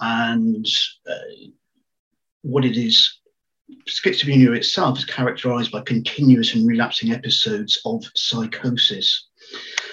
and 0.00 0.66
uh, 1.08 1.48
what 2.42 2.64
it 2.64 2.76
is 2.76 3.19
schizophrenia 3.88 4.56
itself 4.56 4.98
is 4.98 5.04
characterized 5.04 5.72
by 5.72 5.80
continuous 5.82 6.54
and 6.54 6.66
relapsing 6.66 7.12
episodes 7.12 7.80
of 7.84 8.04
psychosis. 8.14 9.28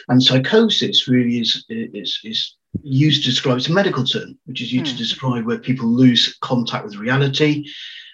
And 0.10 0.22
psychosis 0.22 1.08
really 1.08 1.40
is, 1.40 1.66
is, 1.70 2.20
is 2.24 2.56
used 2.82 3.24
to 3.24 3.30
describe, 3.30 3.58
it's 3.58 3.70
a 3.70 3.74
medical 3.74 4.04
term, 4.04 4.38
which 4.46 4.62
is 4.62 4.72
used 4.72 4.86
mm. 4.86 4.90
to 4.90 4.96
hmm. 4.96 5.04
describe 5.04 5.46
where 5.46 5.60
people 5.60 5.88
lose 5.88 6.38
contact 6.42 6.86
with 6.86 6.96
reality. 6.96 7.66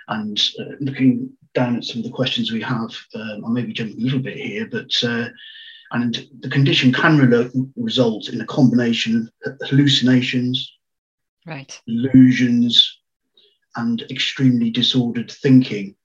And 0.07 0.39
uh, 0.59 0.75
looking 0.79 1.31
down 1.53 1.77
at 1.77 1.83
some 1.83 1.99
of 1.99 2.03
the 2.03 2.11
questions 2.11 2.51
we 2.51 2.61
have, 2.61 2.91
um, 3.15 3.45
I 3.45 3.49
may 3.49 3.63
be 3.63 3.73
jumping 3.73 3.99
a 3.99 4.03
little 4.03 4.19
bit 4.19 4.37
here, 4.37 4.67
but 4.69 4.91
uh, 5.03 5.29
and 5.91 6.27
the 6.39 6.49
condition 6.49 6.91
can 6.91 7.17
re- 7.17 7.49
result 7.75 8.29
in 8.29 8.41
a 8.41 8.45
combination 8.45 9.29
of 9.45 9.59
hallucinations, 9.61 10.73
right, 11.45 11.79
illusions, 11.87 12.99
and 13.75 14.01
extremely 14.09 14.69
disordered 14.69 15.31
thinking, 15.31 15.95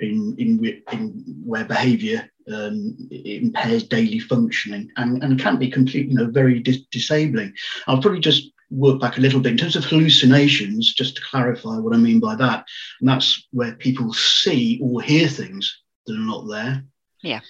in 0.00 0.34
in, 0.38 0.82
in 0.92 1.42
where 1.44 1.64
behaviour 1.64 2.30
um, 2.52 2.96
impairs 3.10 3.84
daily 3.84 4.18
functioning 4.18 4.90
and, 4.96 5.22
and 5.22 5.40
can 5.40 5.56
be 5.58 5.70
completely, 5.70 6.12
you 6.12 6.18
know, 6.18 6.30
very 6.30 6.60
dis- 6.60 6.86
disabling. 6.90 7.52
I'll 7.86 8.00
probably 8.00 8.20
just 8.20 8.50
work 8.70 9.00
back 9.00 9.16
a 9.16 9.20
little 9.20 9.40
bit 9.40 9.52
in 9.52 9.58
terms 9.58 9.76
of 9.76 9.84
hallucinations, 9.84 10.94
just 10.94 11.16
to 11.16 11.22
clarify 11.22 11.78
what 11.78 11.94
I 11.94 11.98
mean 11.98 12.20
by 12.20 12.36
that. 12.36 12.64
And 13.00 13.08
that's 13.08 13.46
where 13.50 13.74
people 13.74 14.12
see 14.12 14.78
or 14.82 15.02
hear 15.02 15.28
things 15.28 15.82
that 16.06 16.14
are 16.14 16.18
not 16.18 16.48
there. 16.48 16.84
Yeah. 17.22 17.40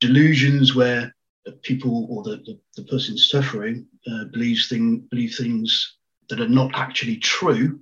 Delusions 0.00 0.74
where 0.74 1.14
people 1.62 2.06
or 2.10 2.22
the, 2.22 2.36
the, 2.36 2.58
the 2.76 2.84
person 2.84 3.18
suffering 3.18 3.86
uh, 4.10 4.24
believes 4.32 4.68
thing 4.68 5.06
believe 5.10 5.34
things 5.34 5.96
that 6.28 6.40
are 6.40 6.48
not 6.48 6.70
actually 6.74 7.16
true. 7.16 7.80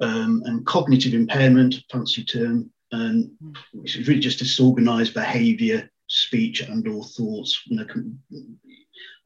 Um, 0.00 0.42
and 0.46 0.66
cognitive 0.66 1.14
impairment, 1.14 1.76
fancy 1.90 2.24
term, 2.24 2.70
and 2.90 3.30
which 3.72 3.96
is 3.96 4.08
really 4.08 4.20
just 4.20 4.40
disorganized 4.40 5.14
behavior, 5.14 5.88
speech, 6.08 6.62
and 6.62 6.86
or 6.88 7.04
thoughts. 7.04 7.60
You 7.66 7.76
know, 7.76 7.86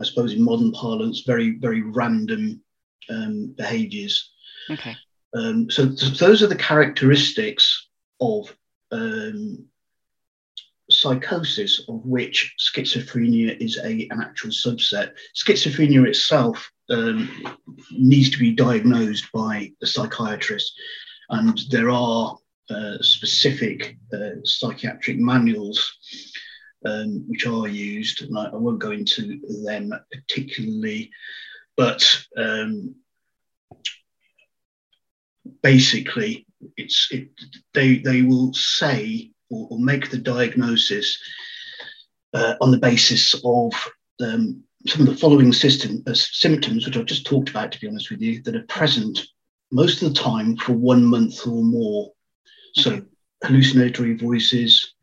I 0.00 0.04
suppose 0.04 0.34
in 0.34 0.44
modern 0.44 0.72
parlance, 0.72 1.22
very 1.26 1.58
very 1.58 1.82
random 1.82 2.62
um, 3.08 3.54
behaviors. 3.56 4.30
Okay. 4.70 4.94
Um, 5.34 5.70
so 5.70 5.86
th- 5.86 6.18
those 6.18 6.42
are 6.42 6.46
the 6.46 6.56
characteristics 6.56 7.88
of 8.20 8.54
um, 8.92 9.66
psychosis, 10.90 11.80
of 11.88 12.04
which 12.04 12.54
schizophrenia 12.58 13.56
is 13.58 13.78
a 13.78 14.08
an 14.10 14.20
actual 14.20 14.50
subset. 14.50 15.12
Schizophrenia 15.34 16.06
itself 16.06 16.70
um, 16.90 17.58
needs 17.92 18.30
to 18.30 18.38
be 18.38 18.52
diagnosed 18.52 19.26
by 19.32 19.72
a 19.82 19.86
psychiatrist, 19.86 20.72
and 21.30 21.58
there 21.70 21.90
are 21.90 22.36
uh, 22.70 22.98
specific 23.00 23.96
uh, 24.12 24.42
psychiatric 24.44 25.18
manuals 25.18 25.98
um, 26.84 27.24
which 27.26 27.46
are 27.46 27.68
used, 27.68 28.22
and 28.22 28.38
I, 28.38 28.46
I, 28.46 28.56
won't 28.56 28.78
go 28.78 28.90
into 28.90 29.40
them 29.64 29.92
particularly, 30.12 31.10
but 31.76 32.04
um, 32.36 32.94
basically, 35.62 36.46
it's 36.76 37.08
it, 37.10 37.30
they 37.74 37.98
they 37.98 38.22
will 38.22 38.52
say 38.52 39.30
or, 39.50 39.68
or 39.70 39.78
make 39.78 40.10
the 40.10 40.18
diagnosis 40.18 41.18
uh, 42.34 42.54
on 42.60 42.70
the 42.70 42.78
basis 42.78 43.34
of 43.44 43.72
um, 44.20 44.62
some 44.88 45.02
of 45.02 45.08
the 45.08 45.20
following 45.20 45.52
system, 45.52 46.02
uh, 46.06 46.14
symptoms, 46.14 46.86
which 46.86 46.96
I've 46.96 47.04
just 47.04 47.26
talked 47.26 47.50
about, 47.50 47.72
to 47.72 47.80
be 47.80 47.88
honest 47.88 48.10
with 48.10 48.20
you, 48.20 48.42
that 48.42 48.56
are 48.56 48.64
present 48.64 49.20
most 49.70 50.02
of 50.02 50.08
the 50.08 50.20
time 50.20 50.56
for 50.56 50.72
one 50.72 51.04
month 51.04 51.46
or 51.46 51.62
more. 51.62 52.12
So 52.74 53.02
hallucinatory 53.44 54.16
voices, 54.16 54.94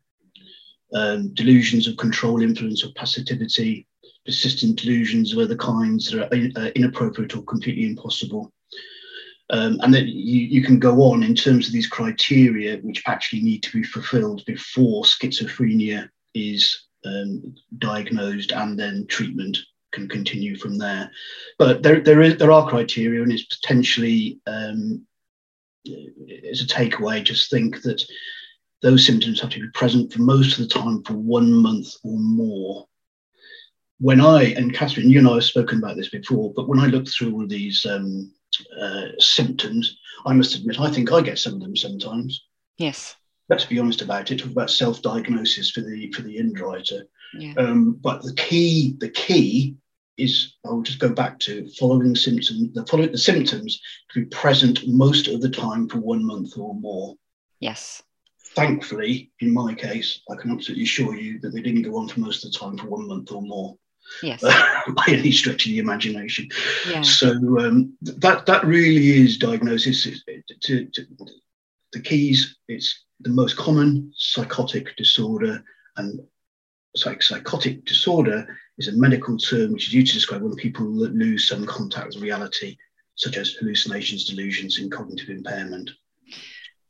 um, 0.92 1.32
delusions 1.34 1.86
of 1.86 1.96
control, 1.96 2.42
influence, 2.42 2.84
or 2.84 2.92
passivity, 2.96 3.86
persistent 4.24 4.80
delusions 4.80 5.32
of 5.32 5.38
other 5.38 5.56
kinds 5.56 6.10
that 6.10 6.20
are 6.20 6.60
uh, 6.60 6.70
inappropriate 6.74 7.36
or 7.36 7.42
completely 7.42 7.86
impossible. 7.86 8.52
Um, 9.50 9.78
and 9.82 9.94
then 9.94 10.08
you, 10.08 10.40
you 10.40 10.62
can 10.62 10.80
go 10.80 11.02
on 11.02 11.22
in 11.22 11.34
terms 11.34 11.68
of 11.68 11.72
these 11.72 11.86
criteria 11.86 12.78
which 12.78 13.04
actually 13.06 13.42
need 13.42 13.62
to 13.62 13.72
be 13.72 13.84
fulfilled 13.84 14.44
before 14.44 15.04
schizophrenia 15.04 16.08
is 16.34 16.86
um, 17.04 17.54
diagnosed 17.78 18.50
and 18.50 18.76
then 18.76 19.06
treatment 19.06 19.56
can 19.96 20.08
continue 20.08 20.56
from 20.56 20.78
there. 20.78 21.10
But 21.58 21.82
there, 21.82 22.00
there, 22.00 22.22
is, 22.22 22.36
there 22.36 22.52
are 22.52 22.68
criteria 22.68 23.22
and 23.22 23.32
it's 23.32 23.56
potentially 23.56 24.40
um, 24.46 25.06
as 26.50 26.62
a 26.62 26.66
takeaway, 26.66 27.22
just 27.22 27.50
think 27.50 27.82
that 27.82 28.02
those 28.82 29.06
symptoms 29.06 29.40
have 29.40 29.50
to 29.50 29.60
be 29.60 29.68
present 29.74 30.12
for 30.12 30.22
most 30.22 30.58
of 30.58 30.68
the 30.68 30.74
time 30.74 31.02
for 31.02 31.14
one 31.14 31.52
month 31.52 31.88
or 32.04 32.18
more. 32.18 32.86
When 33.98 34.20
I, 34.20 34.44
and 34.54 34.74
Catherine, 34.74 35.08
you 35.08 35.18
and 35.20 35.28
I 35.28 35.34
have 35.34 35.44
spoken 35.44 35.78
about 35.78 35.96
this 35.96 36.10
before, 36.10 36.52
but 36.54 36.68
when 36.68 36.78
I 36.78 36.86
look 36.86 37.08
through 37.08 37.32
all 37.32 37.46
these 37.46 37.86
um, 37.86 38.32
uh, 38.80 39.06
symptoms, 39.18 39.96
I 40.26 40.34
must 40.34 40.54
admit, 40.54 40.78
I 40.78 40.90
think 40.90 41.10
I 41.10 41.22
get 41.22 41.38
some 41.38 41.54
of 41.54 41.60
them 41.60 41.76
sometimes. 41.76 42.44
Yes. 42.76 43.16
Let's 43.48 43.64
be 43.64 43.78
honest 43.78 44.02
about 44.02 44.30
it. 44.30 44.38
Talk 44.38 44.50
about 44.50 44.70
self-diagnosis 44.70 45.70
for 45.70 45.80
the 45.80 46.10
for 46.12 46.22
the 46.22 46.40
underwriter. 46.40 47.06
Yeah. 47.38 47.54
Um, 47.56 47.92
but 47.92 48.22
the 48.22 48.34
key, 48.34 48.96
the 48.98 49.08
key 49.08 49.76
is 50.18 50.54
I'll 50.64 50.82
just 50.82 50.98
go 50.98 51.08
back 51.08 51.38
to 51.40 51.68
following 51.78 52.14
symptoms. 52.14 52.72
The 52.72 52.86
following 52.86 53.12
the 53.12 53.18
symptoms 53.18 53.80
to 54.12 54.20
be 54.20 54.26
present 54.26 54.86
most 54.86 55.28
of 55.28 55.40
the 55.40 55.50
time 55.50 55.88
for 55.88 55.98
one 55.98 56.24
month 56.24 56.56
or 56.56 56.74
more. 56.74 57.14
Yes. 57.60 58.02
Thankfully, 58.54 59.30
in 59.40 59.52
my 59.52 59.74
case, 59.74 60.20
I 60.30 60.36
can 60.36 60.50
absolutely 60.50 60.84
assure 60.84 61.14
you 61.14 61.38
that 61.40 61.50
they 61.50 61.60
didn't 61.60 61.82
go 61.82 61.96
on 61.96 62.08
for 62.08 62.20
most 62.20 62.44
of 62.44 62.52
the 62.52 62.58
time 62.58 62.78
for 62.78 62.86
one 62.86 63.06
month 63.06 63.32
or 63.32 63.42
more. 63.42 63.76
Yes. 64.22 64.40
by 64.88 65.04
any 65.08 65.32
stretch 65.32 65.66
of 65.66 65.72
the 65.72 65.78
imagination. 65.78 66.48
Yeah. 66.88 67.02
So 67.02 67.30
um, 67.58 67.96
that 68.00 68.46
that 68.46 68.64
really 68.64 69.24
is 69.24 69.36
diagnosis. 69.36 70.04
To, 70.04 70.86
to, 70.86 71.06
the 71.92 72.00
keys. 72.00 72.56
It's 72.68 73.04
the 73.20 73.30
most 73.30 73.56
common 73.56 74.12
psychotic 74.16 74.96
disorder, 74.96 75.62
and 75.96 76.20
psych- 76.96 77.22
psychotic 77.22 77.84
disorder 77.84 78.46
is 78.78 78.88
a 78.88 78.92
medical 78.92 79.36
term 79.36 79.72
which 79.72 79.88
is 79.88 79.94
used 79.94 80.08
to 80.08 80.14
describe 80.14 80.42
when 80.42 80.54
people 80.56 80.86
lose 80.86 81.48
some 81.48 81.66
contact 81.66 82.08
with 82.08 82.22
reality, 82.22 82.76
such 83.14 83.36
as 83.36 83.54
hallucinations, 83.54 84.24
delusions, 84.24 84.78
and 84.78 84.92
cognitive 84.92 85.30
impairment. 85.30 85.90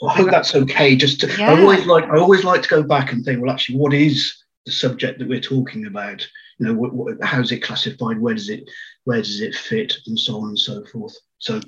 I 0.03 0.13
hope 0.13 0.31
that's 0.31 0.55
okay. 0.55 0.95
Just 0.95 1.21
to, 1.21 1.29
yeah. 1.39 1.53
I 1.53 1.61
always 1.61 1.87
like 1.87 2.05
I 2.05 2.19
always 2.19 2.45
like 2.45 2.63
to 2.63 2.69
go 2.69 2.83
back 2.83 3.13
and 3.13 3.25
think, 3.25 3.41
well, 3.41 3.51
actually, 3.51 3.79
what 3.79 3.95
is 3.95 4.37
the 4.67 4.73
subject 4.73 5.19
that 5.19 5.29
we're 5.29 5.41
talking 5.41 5.87
about? 5.87 6.27
You 6.59 6.67
know, 6.67 6.75
what, 6.75 6.93
what, 6.93 7.23
how 7.23 7.41
is 7.41 7.53
it 7.53 7.63
classified? 7.63 8.19
Where 8.19 8.35
does 8.35 8.51
it 8.51 8.69
where 9.05 9.23
does 9.23 9.41
it 9.41 9.55
fit, 9.55 9.97
and 10.07 10.19
so 10.19 10.39
on 10.39 10.49
and 10.49 10.59
so 10.59 10.85
forth. 10.87 11.17
So 11.39 11.61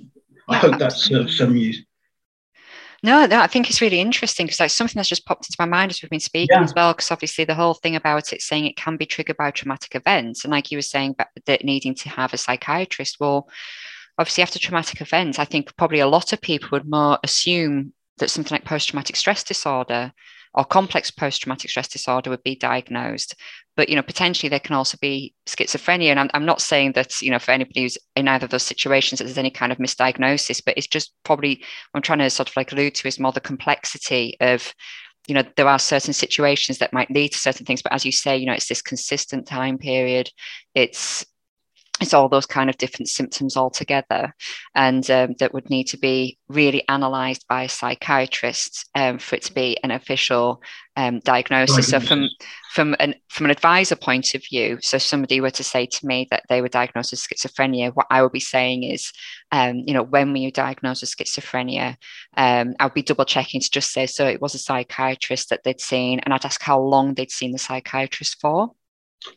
I 0.49 0.55
yeah, 0.55 0.59
hope 0.59 0.79
that's 0.79 1.11
of 1.11 1.31
some 1.31 1.57
use. 1.57 1.85
No, 3.03 3.27
no, 3.27 3.41
I 3.41 3.47
think 3.47 3.71
it's 3.71 3.81
really 3.81 4.01
interesting 4.01 4.47
because 4.47 4.59
that's 4.59 4.75
something 4.75 4.99
that's 4.99 5.09
just 5.09 5.25
popped 5.25 5.47
into 5.49 5.57
my 5.59 5.67
mind 5.67 5.93
as 5.93 6.03
we've 6.03 6.11
been 6.11 6.19
speaking 6.19 6.57
yeah. 6.57 6.63
as 6.63 6.75
well. 6.75 6.93
Because 6.93 7.13
obviously, 7.13 7.45
the 7.45 7.55
whole 7.55 7.75
thing 7.75 7.95
about 7.95 8.33
it 8.33 8.43
saying 8.43 8.67
it 8.67 8.77
can 8.77 8.97
be 8.97 9.07
triggered 9.07 9.37
by 9.37 9.51
traumatic 9.53 9.95
events, 9.95 10.45
and 10.45 10.51
like 10.51 10.71
you 10.71 10.79
were 10.79 10.83
saying, 10.83 11.15
that 11.47 11.65
needing 11.65 11.95
to 11.95 12.09
have 12.09 12.35
a 12.35 12.39
psychiatrist. 12.39 13.19
Well, 13.21 13.49
obviously, 14.19 14.43
after 14.43 14.59
traumatic 14.59 15.01
events, 15.01 15.39
I 15.39 15.45
think 15.45 15.77
probably 15.77 16.01
a 16.01 16.09
lot 16.09 16.33
of 16.33 16.41
people 16.41 16.71
would 16.73 16.89
more 16.89 17.19
assume 17.23 17.93
that 18.19 18.31
something 18.31 18.55
like 18.55 18.65
post 18.65 18.89
traumatic 18.89 19.15
stress 19.15 19.45
disorder 19.45 20.13
or 20.55 20.65
complex 20.65 21.11
post-traumatic 21.11 21.71
stress 21.71 21.89
disorder 21.89 22.31
would 22.31 22.43
be 22.43 22.57
diagnosed 22.57 23.35
but 23.77 23.89
you 23.89 23.95
know 23.95 24.03
potentially 24.03 24.49
there 24.49 24.59
can 24.59 24.75
also 24.75 24.99
be 25.01 25.33
schizophrenia. 25.47 26.09
And 26.09 26.19
I'm, 26.19 26.31
I'm 26.35 26.45
not 26.45 26.61
saying 26.61 26.93
that 26.93 27.23
you 27.23 27.31
know 27.31 27.39
for 27.39 27.53
anybody 27.53 27.83
who's 27.83 27.97
in 28.17 28.27
either 28.27 28.45
of 28.45 28.51
those 28.51 28.65
situations 28.65 29.19
that 29.19 29.25
there's 29.25 29.39
any 29.39 29.51
kind 29.51 29.71
of 29.71 29.79
misdiagnosis 29.79 30.61
but 30.65 30.77
it's 30.77 30.89
just 30.89 31.13
probably 31.25 31.63
i'm 31.95 32.03
trying 32.03 32.19
to 32.19 32.29
sort 32.29 32.49
of 32.49 32.57
like 32.57 32.73
allude 32.73 32.97
to 32.97 33.09
is 33.09 33.21
more 33.21 33.31
the 33.31 33.41
complexity 33.41 34.37
of 34.41 34.75
you 35.29 35.35
know 35.35 35.45
there 35.57 35.69
are 35.69 35.79
certain 35.79 36.13
situations 36.13 36.79
that 36.79 36.93
might 36.93 37.11
lead 37.11 37.29
to 37.29 37.39
certain 37.39 37.65
things. 37.65 37.83
But 37.83 37.93
as 37.93 38.05
you 38.05 38.11
say 38.11 38.37
you 38.37 38.47
know 38.47 38.55
it's 38.55 38.69
this 38.69 38.83
consistent 38.83 39.47
time 39.47 39.79
period. 39.79 40.31
It's 40.75 41.25
it's 42.01 42.15
all 42.15 42.29
those 42.29 42.47
kind 42.47 42.71
of 42.71 42.77
different 42.79 43.09
symptoms 43.09 43.57
altogether 43.57 44.35
and 44.75 45.11
um, 45.11 45.35
that 45.39 45.53
would 45.53 45.69
need 45.71 45.85
to 45.85 45.97
be 45.97 46.39
really 46.49 46.85
analysed 46.89 47.47
by 47.49 47.65
a 47.65 47.69
psychiatrist 47.69 48.89
um, 48.95 49.19
for 49.19 49.37
it 49.37 49.43
to 49.43 49.53
be 49.53 49.77
an 49.83 49.91
official 49.91 50.63
um, 50.97 51.21
diagnosis. 51.21 51.89
So 51.89 52.01
from 52.01 52.29
from 52.73 52.97
an 52.99 53.15
from 53.29 53.47
an 53.47 53.51
advisor 53.53 53.95
point 53.95 54.35
of 54.35 54.43
view, 54.45 54.79
so 54.83 54.97
if 54.97 55.03
somebody 55.03 55.41
were 55.41 55.51
to 55.51 55.63
say 55.63 55.87
to 55.87 56.07
me 56.07 56.27
that 56.31 56.43
they 56.49 56.61
were 56.61 56.69
diagnosed 56.69 57.13
with 57.13 57.21
schizophrenia, 57.21 57.93
what 57.95 58.07
I 58.11 58.21
would 58.21 58.33
be 58.33 58.41
saying 58.41 58.83
is, 58.83 59.13
um, 59.53 59.85
you 59.87 59.95
know, 59.95 60.03
when 60.03 60.33
were 60.33 60.39
you 60.39 60.51
diagnosed 60.51 61.03
with 61.03 61.17
schizophrenia? 61.17 61.97
Um, 62.37 62.75
I 62.81 62.87
would 62.87 62.95
be 62.95 63.03
double 63.03 63.25
checking 63.25 63.61
to 63.61 63.71
just 63.71 63.93
say 63.93 64.07
so 64.07 64.27
it 64.27 64.43
was 64.43 64.57
a 64.57 64.59
psychiatrist 64.59 65.51
that 65.51 65.63
they'd 65.63 65.81
seen, 65.81 66.19
and 66.21 66.35
I'd 66.35 66.45
ask 66.45 66.61
how 66.61 66.81
long 66.81 67.15
they'd 67.15 67.31
seen 67.31 67.53
the 67.53 67.59
psychiatrist 67.59 68.41
for. 68.41 68.73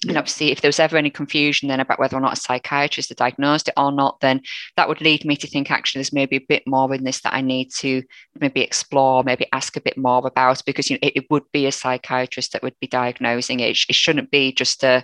And 0.07 0.17
obviously, 0.17 0.51
if 0.51 0.61
there 0.61 0.69
was 0.69 0.79
ever 0.79 0.97
any 0.97 1.09
confusion 1.09 1.67
then 1.67 1.79
about 1.79 1.99
whether 1.99 2.15
or 2.15 2.21
not 2.21 2.33
a 2.33 2.41
psychiatrist 2.41 3.09
had 3.09 3.17
diagnosed 3.17 3.67
it 3.67 3.73
or 3.77 3.91
not, 3.91 4.19
then 4.19 4.41
that 4.77 4.87
would 4.87 5.01
lead 5.01 5.25
me 5.25 5.35
to 5.37 5.47
think 5.47 5.71
actually 5.71 5.99
there's 5.99 6.13
maybe 6.13 6.35
a 6.37 6.45
bit 6.47 6.63
more 6.67 6.93
in 6.93 7.03
this 7.03 7.21
that 7.21 7.33
I 7.33 7.41
need 7.41 7.71
to 7.79 8.03
maybe 8.39 8.61
explore, 8.61 9.23
maybe 9.23 9.47
ask 9.53 9.75
a 9.77 9.81
bit 9.81 9.97
more 9.97 10.25
about, 10.25 10.61
because 10.65 10.89
you 10.89 10.95
know 10.97 11.07
it, 11.07 11.13
it 11.17 11.31
would 11.31 11.51
be 11.51 11.65
a 11.65 11.71
psychiatrist 11.71 12.53
that 12.53 12.63
would 12.63 12.79
be 12.79 12.87
diagnosing 12.87 13.59
it. 13.59 13.77
It 13.89 13.95
shouldn't 13.95 14.31
be 14.31 14.51
just 14.51 14.83
a 14.83 15.03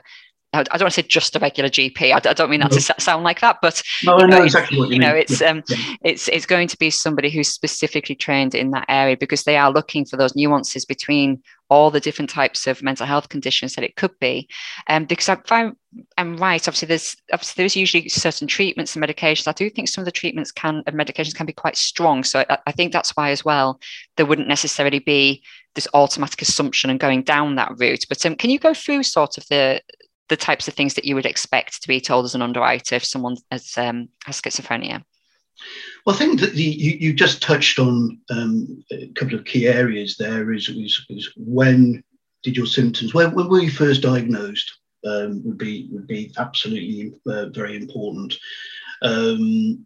I 0.54 0.64
don't 0.64 0.82
want 0.82 0.94
to 0.94 1.02
say 1.02 1.08
just 1.08 1.36
a 1.36 1.40
regular 1.40 1.70
GP. 1.70 2.14
I, 2.14 2.20
don't 2.20 2.50
mean 2.50 2.62
that 2.62 2.72
no. 2.72 2.78
to 2.78 3.02
sound 3.02 3.24
like 3.24 3.42
that, 3.42 3.58
but 3.62 3.84
no, 4.04 4.16
I 4.16 4.22
know, 4.22 4.38
know 4.38 4.44
exactly 4.44 4.78
you, 4.78 4.88
you 4.92 5.00
know. 5.00 5.14
It's 5.14 5.42
um, 5.42 5.62
yeah. 5.68 5.78
it's 6.04 6.30
it's 6.30 6.46
going 6.46 6.70
to 6.70 6.78
be 6.78 6.90
somebody 6.90 7.30
who's 7.30 7.50
specifically 7.50 8.16
trained 8.16 8.56
in 8.56 8.72
that 8.72 8.86
area 8.88 9.18
because 9.18 9.44
they 9.44 9.58
are 9.58 9.72
looking 9.72 10.06
for 10.06 10.16
those 10.16 10.36
nuances 10.36 10.86
between 10.86 11.44
all 11.70 11.92
the 11.92 12.00
different 12.00 12.30
types 12.30 12.68
of 12.68 12.82
mental 12.82 13.06
health 13.06 13.30
conditions 13.30 13.76
that 13.76 13.84
it 13.84 13.96
could 13.96 14.18
be. 14.20 14.48
Um, 14.88 15.06
because 15.06 15.30
if 15.30 15.52
I'm, 15.52 15.78
I'm 16.18 16.38
right, 16.38 16.66
obviously 16.68 16.88
there's 16.88 17.16
obviously 17.34 17.62
there's 17.62 17.76
usually 17.76 18.10
certain 18.10 18.48
treatments 18.48 18.96
and 18.96 19.04
medications. 19.04 19.48
I 19.48 19.54
do 19.54 19.70
think 19.70 19.90
some 19.90 20.02
of 20.02 20.06
the 20.06 20.12
treatments 20.12 20.52
can 20.52 20.84
and 20.88 20.96
medications 20.96 21.36
can 21.36 21.46
be 21.46 21.54
quite 21.54 21.76
strong. 21.76 22.24
So 22.24 22.44
I, 22.50 22.58
I 22.68 22.72
think 22.72 22.94
that's 22.94 23.16
why 23.18 23.32
as 23.32 23.44
well 23.44 23.80
there 24.16 24.26
wouldn't 24.26 24.48
necessarily 24.48 25.00
be 25.00 25.44
this 25.76 25.88
automatic 25.94 26.42
assumption 26.42 26.90
and 26.90 27.00
going 27.00 27.24
down 27.24 27.56
that 27.56 27.74
route. 27.78 28.06
But 28.08 28.26
um, 28.26 28.36
can 28.36 28.50
you 28.50 28.60
go 28.60 28.74
through 28.74 29.04
sort 29.04 29.38
of 29.38 29.46
the 29.50 29.82
the 30.30 30.38
types 30.38 30.68
of 30.68 30.74
things 30.74 30.94
that 30.96 31.06
you 31.06 31.16
would 31.16 31.26
expect 31.26 31.82
to 31.82 31.88
be 31.88 32.02
told 32.02 32.26
as 32.26 32.36
an 32.36 32.42
underwriter 32.42 32.96
if 32.96 33.06
someone 33.06 33.38
has, 33.50 33.78
um, 33.78 34.10
has 34.26 34.42
schizophrenia? 34.42 35.04
Well, 36.06 36.16
I 36.16 36.20
think 36.20 36.40
that 36.40 36.54
the, 36.54 36.64
you, 36.64 36.98
you 37.00 37.14
just 37.14 37.42
touched 37.42 37.80
on 37.80 38.20
um, 38.30 38.84
a 38.92 39.08
couple 39.10 39.36
of 39.36 39.46
key 39.46 39.68
areas 39.68 40.16
there 40.18 40.54
is, 40.54 40.70
is, 40.70 41.06
is 41.10 41.32
when 41.36 42.04
did 42.44 42.56
your 42.56 42.66
symptoms, 42.66 43.14
when, 43.14 43.34
when 43.34 43.50
were 43.50 43.62
you 43.62 43.72
first 43.72 44.02
diagnosed 44.02 44.72
um, 45.06 45.42
would 45.44 45.58
be 45.58 45.88
would 45.92 46.08
be 46.08 46.34
absolutely 46.38 47.14
uh, 47.28 47.48
very 47.50 47.76
important. 47.76 48.36
Um, 49.02 49.86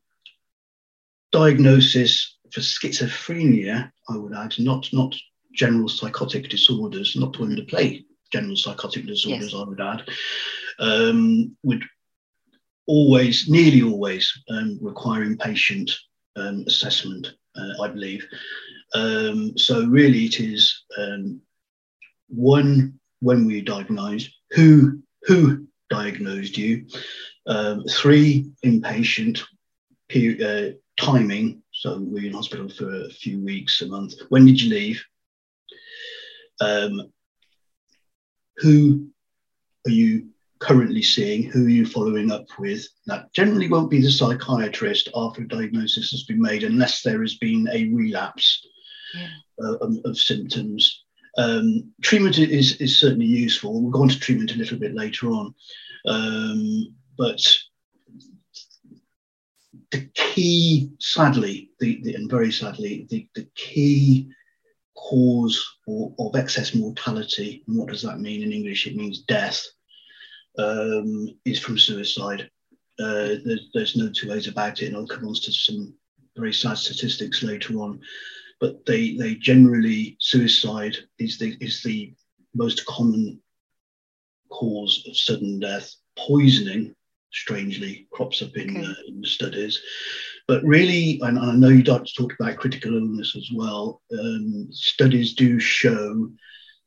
diagnosis 1.32 2.38
for 2.52 2.62
schizophrenia, 2.62 3.92
I 4.10 4.18
would 4.18 4.34
add, 4.34 4.54
not 4.60 4.88
not 4.94 5.16
general 5.54 5.90
psychotic 5.90 6.50
disorders, 6.50 7.16
not 7.16 7.34
to 7.34 7.40
underplay 7.40 8.06
general 8.32 8.56
psychotic 8.56 9.06
disorders, 9.06 9.52
yes. 9.52 9.62
I 9.62 9.64
would 9.64 9.82
add, 9.82 10.10
um, 10.80 11.56
would 11.64 11.84
always, 12.88 13.50
nearly 13.50 13.82
always, 13.82 14.32
um, 14.50 14.80
require 14.82 15.26
inpatient 15.26 15.92
um, 16.36 16.64
assessment, 16.68 17.28
uh, 17.56 17.84
I 17.84 17.88
believe. 17.88 18.26
Um, 18.96 19.58
so 19.58 19.86
really, 19.86 20.26
it 20.26 20.40
is 20.40 20.84
um, 20.98 21.42
one 22.28 23.00
when 23.20 23.46
we 23.46 23.62
diagnosed, 23.62 24.30
who 24.52 25.02
who 25.24 25.68
diagnosed 25.90 26.58
you, 26.58 26.88
um, 27.48 27.84
three 27.90 28.52
inpatient 28.66 29.42
uh, 30.16 30.76
timing. 31.00 31.62
So 31.72 32.00
we're 32.00 32.26
in 32.26 32.34
hospital 32.34 32.70
for 32.70 33.06
a 33.06 33.10
few 33.10 33.44
weeks, 33.44 33.82
a 33.82 33.88
month. 33.88 34.14
When 34.30 34.46
did 34.46 34.62
you 34.62 34.70
leave? 34.72 35.04
um, 36.62 37.12
who 38.58 39.08
are 39.88 39.92
you 39.92 40.28
currently 40.62 41.02
seeing? 41.02 41.44
Who 41.44 41.66
are 41.66 41.70
you 41.70 41.86
following 41.86 42.32
up 42.32 42.46
with? 42.60 42.88
That 43.08 43.34
generally 43.34 43.68
won't 43.68 43.90
be 43.90 44.02
the 44.02 44.12
psychiatrist 44.12 45.10
after 45.16 45.42
a 45.42 45.48
diagnosis 45.48 46.12
has 46.12 46.24
been 46.24 46.42
made, 46.42 46.64
unless 46.64 47.02
there 47.02 47.22
has 47.22 47.36
been 47.36 47.68
a 47.74 47.92
relapse 47.94 48.66
yeah. 49.16 49.28
uh, 49.64 49.76
of, 49.78 49.98
of, 50.06 50.18
symptoms. 50.18 51.04
Um, 51.38 51.92
treatment 52.02 52.38
is, 52.38 52.78
is 52.78 52.98
certainly 52.98 53.26
useful. 53.26 53.82
We'll 53.82 53.92
go 53.92 54.04
on 54.04 54.10
to 54.10 54.20
treatment 54.20 54.54
a 54.54 54.58
little 54.58 54.78
bit 54.78 54.94
later 54.94 55.32
on. 55.32 55.54
Um, 56.06 56.96
but 57.18 57.42
the 59.92 60.10
key, 60.14 60.92
sadly, 61.00 61.72
the, 61.80 62.02
the, 62.04 62.16
and 62.16 62.30
very 62.30 62.52
sadly, 62.52 63.08
the, 63.10 63.28
the 63.36 63.48
key 63.56 64.30
cause 64.96 65.66
or, 65.88 66.14
of 66.20 66.36
excess 66.36 66.76
mortality, 66.76 67.64
and 67.68 67.78
what 67.78 67.90
does 67.90 68.04
that 68.04 68.20
mean 68.20 68.44
in 68.44 68.54
English? 68.54 68.86
It 68.88 68.96
means 68.96 69.24
death, 69.24 69.66
um, 70.58 71.36
is 71.46 71.60
from 71.60 71.78
suicide. 71.78 72.50
Uh, 73.00 73.36
there's, 73.46 73.70
there's, 73.74 73.96
no 73.96 74.10
two 74.10 74.30
ways 74.30 74.48
about 74.48 74.82
it, 74.82 74.88
and 74.88 74.96
I'll 74.96 75.08
come 75.08 75.28
on 75.28 75.34
to 75.34 75.52
some 75.52 75.94
very 76.36 76.54
sad 76.54 76.78
statistics 76.78 77.44
later 77.44 77.76
on. 77.78 78.00
But 78.60 78.86
they, 78.86 79.16
they 79.16 79.36
generally 79.36 80.18
suicide 80.20 80.96
is 81.18 81.40
the 81.40 81.58
is 81.62 81.82
the 81.82 82.14
most 82.54 82.86
common 82.86 83.42
cause 84.50 85.04
of 85.08 85.18
sudden 85.18 85.60
death. 85.60 85.96
Poisoning, 86.18 86.94
strangely, 87.32 88.08
crops 88.12 88.42
up 88.42 88.56
in, 88.56 88.78
okay. 88.78 88.86
uh, 88.86 88.94
in 89.08 89.24
studies. 89.24 89.82
But 90.48 90.64
really, 90.64 91.20
and 91.24 91.40
I 91.40 91.54
know 91.54 91.70
you 91.70 91.84
talked 91.84 92.34
about 92.40 92.58
critical 92.58 92.96
illness 92.96 93.36
as 93.36 93.50
well, 93.54 94.02
um, 94.20 94.68
studies 94.72 95.34
do 95.34 95.60
show 95.60 96.30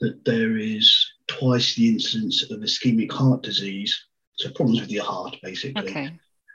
that 0.00 0.24
there 0.24 0.59
is 0.59 1.13
twice 1.27 1.75
the 1.75 1.89
incidence 1.89 2.51
of 2.51 2.61
ischemic 2.61 3.13
heart 3.13 3.43
disease, 3.43 4.07
so 4.37 4.51
problems 4.51 4.81
with 4.81 4.91
your 4.91 5.05
heart, 5.05 5.37
basically, 5.43 5.83
okay. 5.83 6.11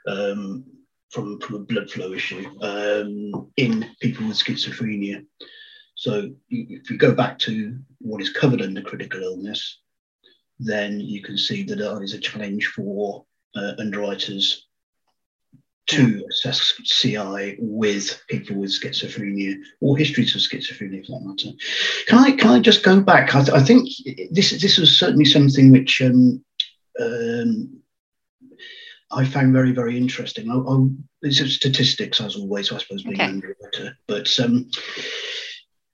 um, 0.06 0.64
from, 1.10 1.40
from 1.40 1.56
a 1.56 1.60
blood 1.60 1.90
flow 1.90 2.12
issue 2.12 2.46
um, 2.62 3.50
in 3.56 3.86
people 4.00 4.26
with 4.28 4.36
schizophrenia. 4.36 5.24
So 5.94 6.30
if 6.48 6.90
you 6.90 6.96
go 6.96 7.14
back 7.14 7.38
to 7.40 7.78
what 7.98 8.22
is 8.22 8.30
covered 8.30 8.62
under 8.62 8.80
critical 8.80 9.22
illness, 9.22 9.80
then 10.58 11.00
you 11.00 11.22
can 11.22 11.36
see 11.36 11.62
that 11.64 11.76
there 11.76 12.02
is 12.02 12.14
a 12.14 12.18
challenge 12.18 12.68
for 12.68 13.24
uh, 13.56 13.72
underwriters 13.78 14.66
to 15.90 16.26
assess 16.30 16.72
CI 16.84 17.56
with 17.58 18.22
people 18.28 18.56
with 18.56 18.70
schizophrenia 18.70 19.56
or 19.80 19.96
histories 19.96 20.34
of 20.34 20.42
schizophrenia, 20.42 21.04
for 21.04 21.18
that 21.18 21.26
matter. 21.26 21.50
Can 22.06 22.18
I 22.18 22.32
can 22.32 22.50
I 22.50 22.60
just 22.60 22.82
go 22.82 23.00
back? 23.00 23.34
I, 23.34 23.42
th- 23.42 23.56
I 23.56 23.62
think 23.62 23.88
this 24.30 24.50
this 24.60 24.78
was 24.78 24.98
certainly 24.98 25.24
something 25.24 25.70
which 25.70 26.02
um, 26.02 26.44
um, 27.00 27.80
I 29.10 29.24
found 29.24 29.52
very 29.52 29.72
very 29.72 29.96
interesting. 29.96 30.50
I, 30.50 30.56
I, 30.56 30.86
these 31.22 31.40
are 31.40 31.48
statistics 31.48 32.20
as 32.20 32.36
always, 32.36 32.72
I 32.72 32.78
suppose, 32.78 33.02
being 33.02 33.14
okay. 33.14 33.24
underwriter, 33.24 33.96
but. 34.06 34.38
Um, 34.40 34.70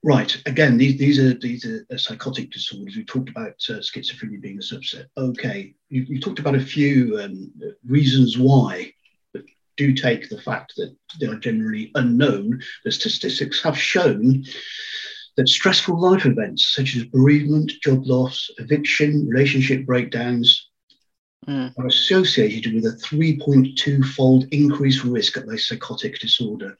Right. 0.03 0.41
Again, 0.45 0.77
these, 0.77 0.97
these 0.97 1.19
are 1.19 1.33
these 1.33 1.65
are 1.65 1.97
psychotic 1.97 2.51
disorders. 2.51 2.95
We 2.95 3.03
talked 3.03 3.29
about 3.29 3.55
uh, 3.67 3.81
schizophrenia 3.81 4.39
being 4.39 4.57
a 4.57 4.61
subset. 4.61 5.07
Okay, 5.17 5.73
you, 5.89 6.03
you 6.03 6.21
talked 6.21 6.39
about 6.39 6.55
a 6.55 6.61
few 6.61 7.19
um, 7.19 7.51
reasons 7.85 8.37
why 8.37 8.93
do 9.77 9.93
take 9.93 10.29
the 10.29 10.41
fact 10.41 10.73
that 10.75 10.95
they 11.19 11.27
are 11.27 11.39
generally 11.39 11.91
unknown, 11.95 12.61
the 12.83 12.91
statistics 12.91 13.61
have 13.61 13.77
shown 13.77 14.43
that 15.37 15.47
stressful 15.47 15.97
life 15.99 16.25
events 16.25 16.73
such 16.75 16.95
as 16.95 17.05
bereavement, 17.05 17.71
job 17.83 18.05
loss, 18.05 18.49
eviction, 18.57 19.27
relationship 19.27 19.85
breakdowns 19.85 20.69
mm. 21.47 21.71
are 21.77 21.87
associated 21.87 22.73
with 22.73 22.85
a 22.85 22.97
3.2 22.97 24.03
fold 24.03 24.45
increased 24.51 25.03
risk 25.03 25.37
of 25.37 25.47
a 25.47 25.57
psychotic 25.57 26.19
disorder. 26.19 26.77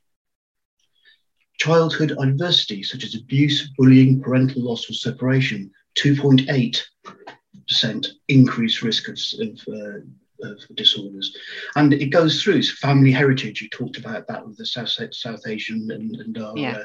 Childhood 1.59 2.15
adversity 2.19 2.83
such 2.83 3.03
as 3.03 3.15
abuse, 3.15 3.69
bullying, 3.77 4.21
parental 4.21 4.63
loss, 4.63 4.89
or 4.89 4.93
separation, 4.93 5.71
2.8% 5.95 8.07
increased 8.27 8.81
risk 8.81 9.07
of, 9.07 9.19
of 9.39 9.59
uh, 9.67 9.99
of 10.41 10.59
disorders. 10.75 11.35
And 11.75 11.93
it 11.93 12.07
goes 12.07 12.41
through 12.41 12.63
family 12.63 13.11
heritage. 13.11 13.61
You 13.61 13.69
talked 13.69 13.97
about 13.97 14.27
that 14.27 14.45
with 14.45 14.57
the 14.57 14.65
South, 14.65 14.89
South 15.11 15.47
Asian 15.47 15.89
and, 15.91 16.15
and 16.15 16.37
our, 16.37 16.57
yeah. 16.57 16.83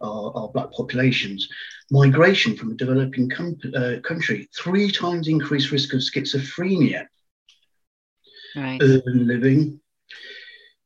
uh, 0.00 0.06
our, 0.06 0.36
our, 0.36 0.48
black 0.48 0.72
populations. 0.72 1.48
Migration 1.90 2.56
from 2.56 2.72
a 2.72 2.74
developing 2.74 3.28
com- 3.28 3.58
uh, 3.76 3.96
country, 4.02 4.48
three 4.56 4.90
times 4.90 5.28
increased 5.28 5.70
risk 5.70 5.92
of 5.94 6.00
schizophrenia. 6.00 7.06
Right. 8.56 8.80
Urban 8.80 9.26
living, 9.26 9.80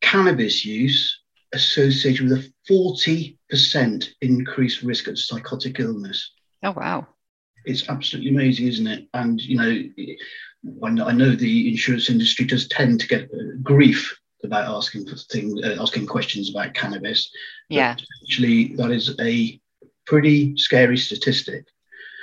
cannabis 0.01 0.65
use 0.65 1.21
associated 1.53 2.29
with 2.29 2.39
a 2.39 2.73
40% 2.73 4.09
increased 4.21 4.83
risk 4.83 5.09
of 5.09 5.19
psychotic 5.19 5.81
illness. 5.81 6.33
Oh, 6.63 6.73
wow. 6.73 7.07
It's 7.65 7.89
absolutely 7.89 8.31
amazing, 8.31 8.69
isn't 8.69 8.87
it? 8.87 9.09
And, 9.15 9.41
you 9.41 9.57
know, 9.57 10.87
I 11.07 11.13
know 11.13 11.35
the 11.35 11.71
insurance 11.71 12.11
industry 12.11 12.45
does 12.45 12.69
tend 12.69 13.01
to 13.01 13.09
get 13.09 13.25
uh, 13.25 13.57
grief 13.63 14.19
about 14.45 14.75
asking 14.75 15.07
for 15.07 15.17
things, 15.17 15.61
uh, 15.65 15.77
asking 15.81 16.07
questions 16.07 16.51
about 16.51 16.75
cannabis. 16.75 17.31
Yeah. 17.69 17.97
Actually, 18.23 18.75
that 18.77 18.91
is 18.91 19.15
a 19.21 19.61
pretty 20.07 20.57
scary 20.57 20.97
statistic. 20.97 21.67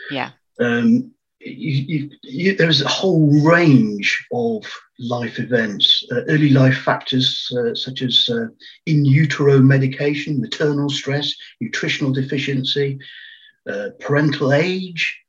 Yeah. 0.09 0.31
Um, 0.59 1.11
you, 1.39 1.73
you, 1.87 2.09
you, 2.23 2.55
there's 2.55 2.81
a 2.81 2.87
whole 2.87 3.29
range 3.43 4.25
of 4.33 4.65
life 4.97 5.39
events, 5.39 6.03
uh, 6.11 6.21
early 6.27 6.49
life 6.49 6.77
factors 6.77 7.51
uh, 7.57 7.75
such 7.75 8.01
as 8.01 8.27
uh, 8.31 8.47
in 8.85 9.05
utero 9.05 9.59
medication, 9.59 10.41
maternal 10.41 10.89
stress, 10.89 11.33
nutritional 11.61 12.11
deficiency, 12.11 12.97
uh, 13.69 13.89
parental 13.99 14.53
age, 14.53 15.19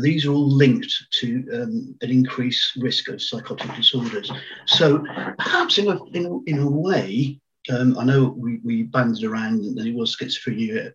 these 0.00 0.26
are 0.26 0.32
all 0.32 0.48
linked 0.48 0.92
to 1.20 1.46
um, 1.52 1.94
an 2.00 2.10
increased 2.10 2.76
risk 2.76 3.08
of 3.08 3.22
psychotic 3.22 3.74
disorders. 3.76 4.30
So 4.66 5.04
perhaps 5.38 5.78
in 5.78 5.88
a, 5.88 6.04
in 6.06 6.26
a, 6.26 6.50
in 6.50 6.58
a 6.58 6.70
way, 6.70 7.40
um, 7.70 7.98
I 7.98 8.04
know 8.04 8.34
we, 8.36 8.60
we 8.64 8.82
banded 8.82 9.24
around 9.24 9.62
that 9.76 9.86
it 9.86 9.94
was 9.94 10.16
schizophrenia 10.16 10.92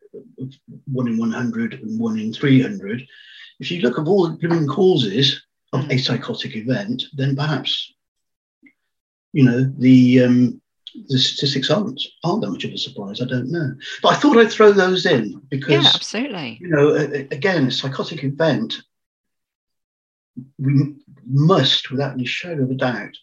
one 0.86 1.08
in 1.08 1.18
100 1.18 1.74
and 1.74 2.00
one 2.00 2.20
in 2.20 2.34
300. 2.34 3.06
If 3.60 3.72
you 3.72 3.82
look 3.82 3.98
at 3.98 4.08
all 4.08 4.28
the 4.28 4.48
living 4.48 4.68
causes, 4.68 5.42
of 5.74 5.90
a 5.90 5.98
psychotic 5.98 6.56
event, 6.56 7.04
then 7.14 7.36
perhaps, 7.36 7.94
you 9.34 9.44
know, 9.44 9.72
the 9.78 10.24
um, 10.24 10.62
the 11.08 11.20
statistics 11.20 11.70
aren't 11.70 12.02
aren't 12.24 12.42
that 12.42 12.50
much 12.50 12.64
of 12.64 12.72
a 12.72 12.78
surprise. 12.78 13.22
I 13.22 13.26
don't 13.26 13.52
know, 13.52 13.76
but 14.02 14.10
I 14.10 14.16
thought 14.16 14.38
I'd 14.38 14.52
throw 14.52 14.72
those 14.72 15.06
in 15.06 15.42
because 15.50 15.84
yeah, 15.84 15.92
absolutely. 15.94 16.58
You 16.62 16.70
know, 16.70 16.96
again, 16.96 17.68
a 17.68 17.72
psychotic 17.72 18.24
event, 18.24 18.82
we 20.58 20.96
must, 21.26 21.92
without 21.92 22.14
any 22.14 22.26
shadow 22.26 22.64
of 22.64 22.72
a 22.72 22.76
doubt, 22.76 23.16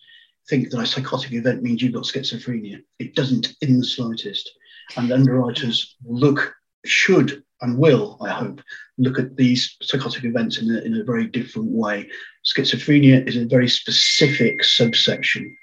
think 0.48 0.70
that 0.70 0.80
a 0.80 0.86
psychotic 0.86 1.32
event 1.32 1.62
means 1.62 1.82
you've 1.82 1.94
got 1.94 2.04
schizophrenia. 2.04 2.82
It 2.98 3.14
doesn't 3.14 3.54
in 3.62 3.78
the 3.78 3.84
slightest, 3.84 4.50
and 4.96 5.12
underwriters 5.12 5.96
look 6.04 6.54
should 6.84 7.42
and 7.62 7.78
will, 7.78 8.18
I 8.20 8.30
hope, 8.30 8.60
look 8.98 9.18
at 9.18 9.36
these 9.36 9.76
psychotic 9.82 10.24
events 10.24 10.58
in 10.58 10.70
a, 10.74 10.80
in 10.80 11.00
a 11.00 11.04
very 11.04 11.26
different 11.26 11.70
way. 11.70 12.08
Schizophrenia 12.44 13.26
is 13.26 13.36
a 13.36 13.46
very 13.46 13.68
specific 13.68 14.62
subsection 14.62 15.56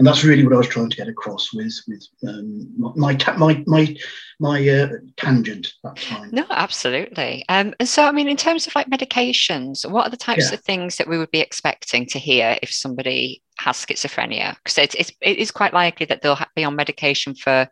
and 0.00 0.06
that's 0.06 0.24
really 0.24 0.42
what 0.42 0.54
I 0.54 0.56
was 0.56 0.68
trying 0.68 0.88
to 0.88 0.96
get 0.96 1.08
across 1.08 1.52
with 1.52 1.78
with 1.86 2.02
um, 2.26 2.72
my 2.96 3.18
my 3.36 3.62
my 3.66 3.94
my 4.38 4.66
uh, 4.66 4.88
tangent 5.18 5.74
that 5.84 5.96
time. 5.96 6.30
No, 6.32 6.46
absolutely. 6.48 7.44
Um, 7.50 7.74
and 7.78 7.86
so, 7.86 8.06
I 8.06 8.12
mean, 8.12 8.26
in 8.26 8.38
terms 8.38 8.66
of 8.66 8.74
like 8.74 8.88
medications, 8.88 9.84
what 9.88 10.06
are 10.06 10.10
the 10.10 10.16
types 10.16 10.48
yeah. 10.48 10.54
of 10.54 10.62
things 10.62 10.96
that 10.96 11.06
we 11.06 11.18
would 11.18 11.30
be 11.30 11.40
expecting 11.40 12.06
to 12.06 12.18
hear 12.18 12.58
if 12.62 12.72
somebody 12.72 13.42
has 13.58 13.76
schizophrenia? 13.76 14.56
Because 14.64 14.78
it's, 14.78 14.94
it's 14.94 15.12
it 15.20 15.36
is 15.36 15.50
quite 15.50 15.74
likely 15.74 16.06
that 16.06 16.22
they'll 16.22 16.38
be 16.56 16.64
on 16.64 16.74
medication 16.74 17.34
for, 17.34 17.68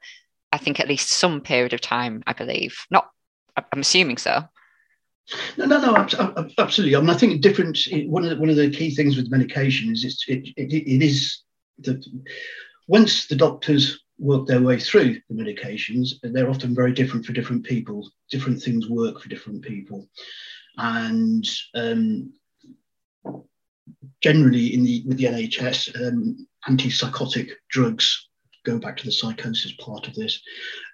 I 0.53 0.59
think, 0.59 0.81
at 0.81 0.88
least 0.88 1.09
some 1.09 1.41
period 1.41 1.73
of 1.73 1.81
time. 1.81 2.23
I 2.27 2.35
believe. 2.35 2.77
Not, 2.91 3.09
I'm 3.57 3.81
assuming 3.81 4.19
so. 4.19 4.45
No, 5.57 5.64
no, 5.64 5.81
no, 5.81 5.97
absolutely. 6.59 6.95
I 6.95 7.01
mean, 7.01 7.09
I 7.09 7.17
think 7.17 7.41
different. 7.41 7.79
One 7.91 8.25
of 8.25 8.29
the, 8.29 8.37
one 8.37 8.51
of 8.51 8.57
the 8.57 8.69
key 8.69 8.95
things 8.95 9.17
with 9.17 9.31
medication 9.31 9.91
is 9.91 10.05
it's, 10.05 10.29
it, 10.29 10.49
it, 10.59 10.75
it 10.75 11.03
is 11.03 11.43
the, 11.79 12.03
once 12.87 13.27
the 13.27 13.37
doctors 13.37 14.01
work 14.19 14.47
their 14.47 14.62
way 14.62 14.79
through 14.79 15.14
the 15.29 15.35
medications, 15.35 16.11
they're 16.23 16.51
often 16.51 16.75
very 16.75 16.93
different 16.93 17.25
for 17.25 17.33
different 17.33 17.64
people. 17.64 18.11
Different 18.31 18.62
things 18.62 18.88
work 18.88 19.21
for 19.21 19.29
different 19.29 19.62
people, 19.62 20.09
and 20.77 21.49
um, 21.75 22.33
generally 24.21 24.75
in 24.75 24.85
the 24.85 25.05
with 25.07 25.19
the 25.19 25.25
NHS, 25.25 26.09
um, 26.09 26.47
antipsychotic 26.69 27.51
drugs 27.71 28.29
go 28.64 28.79
back 28.79 28.97
to 28.97 29.05
the 29.05 29.12
psychosis 29.12 29.73
part 29.73 30.09
of 30.09 30.14
this. 30.14 30.41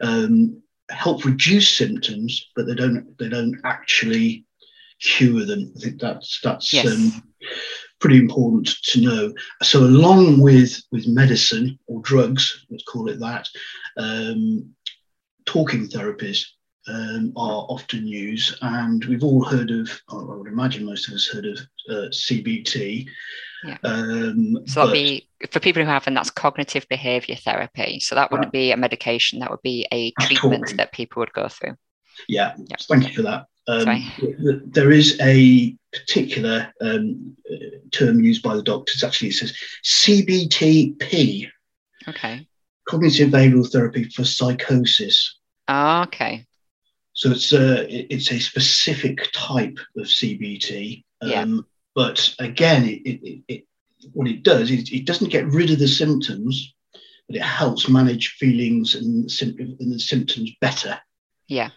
Um, 0.01 0.63
help 0.91 1.25
reduce 1.25 1.69
symptoms, 1.71 2.51
but 2.55 2.67
they 2.67 2.75
don't 2.75 3.17
they 3.19 3.29
don't 3.29 3.61
actually 3.65 4.45
cure 5.01 5.45
them. 5.45 5.73
I 5.77 5.81
think 5.81 6.01
that's 6.01 6.41
that's 6.43 6.73
yes. 6.73 6.87
um, 6.87 7.23
pretty 8.05 8.19
important 8.19 8.69
to 8.83 9.01
know. 9.01 9.35
So, 9.63 9.79
along 9.79 10.39
with 10.39 10.79
with 10.93 11.09
medicine 11.09 11.79
or 11.87 12.03
drugs, 12.03 12.67
let's 12.69 12.85
call 12.85 13.09
it 13.09 13.19
that, 13.21 13.49
um, 13.97 14.75
talking 15.47 15.89
therapies 15.89 16.45
um, 16.87 17.33
are 17.35 17.65
often 17.71 18.07
used, 18.07 18.59
and 18.61 19.03
we've 19.07 19.25
all 19.25 19.43
heard 19.43 19.71
of. 19.71 19.89
I 20.11 20.17
would 20.17 20.49
imagine 20.49 20.85
most 20.85 21.09
of 21.09 21.15
us 21.15 21.27
heard 21.33 21.47
of 21.47 21.59
uh, 21.89 22.11
CBT. 22.11 23.09
Yeah. 23.65 23.79
Um, 23.85 24.59
so 24.67 24.81
that'd 24.81 24.93
be 24.93 25.27
for 25.51 25.61
people 25.61 25.83
who 25.83 25.89
haven't. 25.89 26.13
That's 26.13 26.29
cognitive 26.29 26.87
behavior 26.91 27.37
therapy. 27.37 28.01
So 28.01 28.15
that 28.17 28.31
wouldn't 28.31 28.53
be 28.53 28.71
a 28.71 28.77
medication. 28.77 29.39
That 29.39 29.51
would 29.51 29.63
be 29.63 29.89
a 29.91 30.11
treatment 30.21 30.65
talking. 30.65 30.77
that 30.77 30.93
people 30.93 31.21
would 31.21 31.33
go 31.33 31.49
through. 31.49 31.77
Yeah. 32.29 32.55
yeah. 32.57 32.77
Thank 32.81 33.09
you 33.09 33.15
for 33.15 33.23
that. 33.23 33.47
Um, 33.67 34.13
there 34.67 34.91
is 34.91 35.19
a 35.21 35.75
particular 35.93 36.73
um, 36.81 37.37
term 37.93 38.21
used 38.21 38.43
by 38.43 38.57
the 38.57 38.63
doctors. 38.63 39.03
Actually, 39.03 39.29
it 39.29 39.35
says 39.35 39.57
CBTP. 39.85 41.49
Okay. 42.09 42.47
Cognitive 42.87 43.31
behavioral 43.31 43.71
therapy 43.71 44.05
for 44.05 44.25
psychosis. 44.25 45.39
Oh, 45.69 46.03
okay. 46.03 46.47
So 47.15 47.31
it's 47.31 47.53
a 47.53 48.13
it's 48.13 48.31
a 48.33 48.39
specific 48.39 49.31
type 49.33 49.79
of 49.97 50.05
CBT. 50.07 51.05
Um, 51.23 51.31
yeah. 51.31 51.57
But 51.95 52.35
again, 52.41 52.85
it, 52.85 53.03
it, 53.07 53.45
it, 53.49 53.65
what 54.13 54.29
it 54.29 54.43
does 54.43 54.71
is 54.71 54.91
it 54.93 55.07
doesn't 55.07 55.31
get 55.31 55.47
rid 55.47 55.71
of 55.71 55.79
the 55.79 55.89
symptoms, 55.89 56.75
but 57.29 57.37
it 57.37 57.43
helps 57.43 57.89
manage 57.89 58.31
feelings 58.31 58.97
and, 58.97 59.31
and 59.41 59.93
the 59.93 59.99
symptoms 59.99 60.53
better. 60.61 60.99
Yeah. 61.47 61.71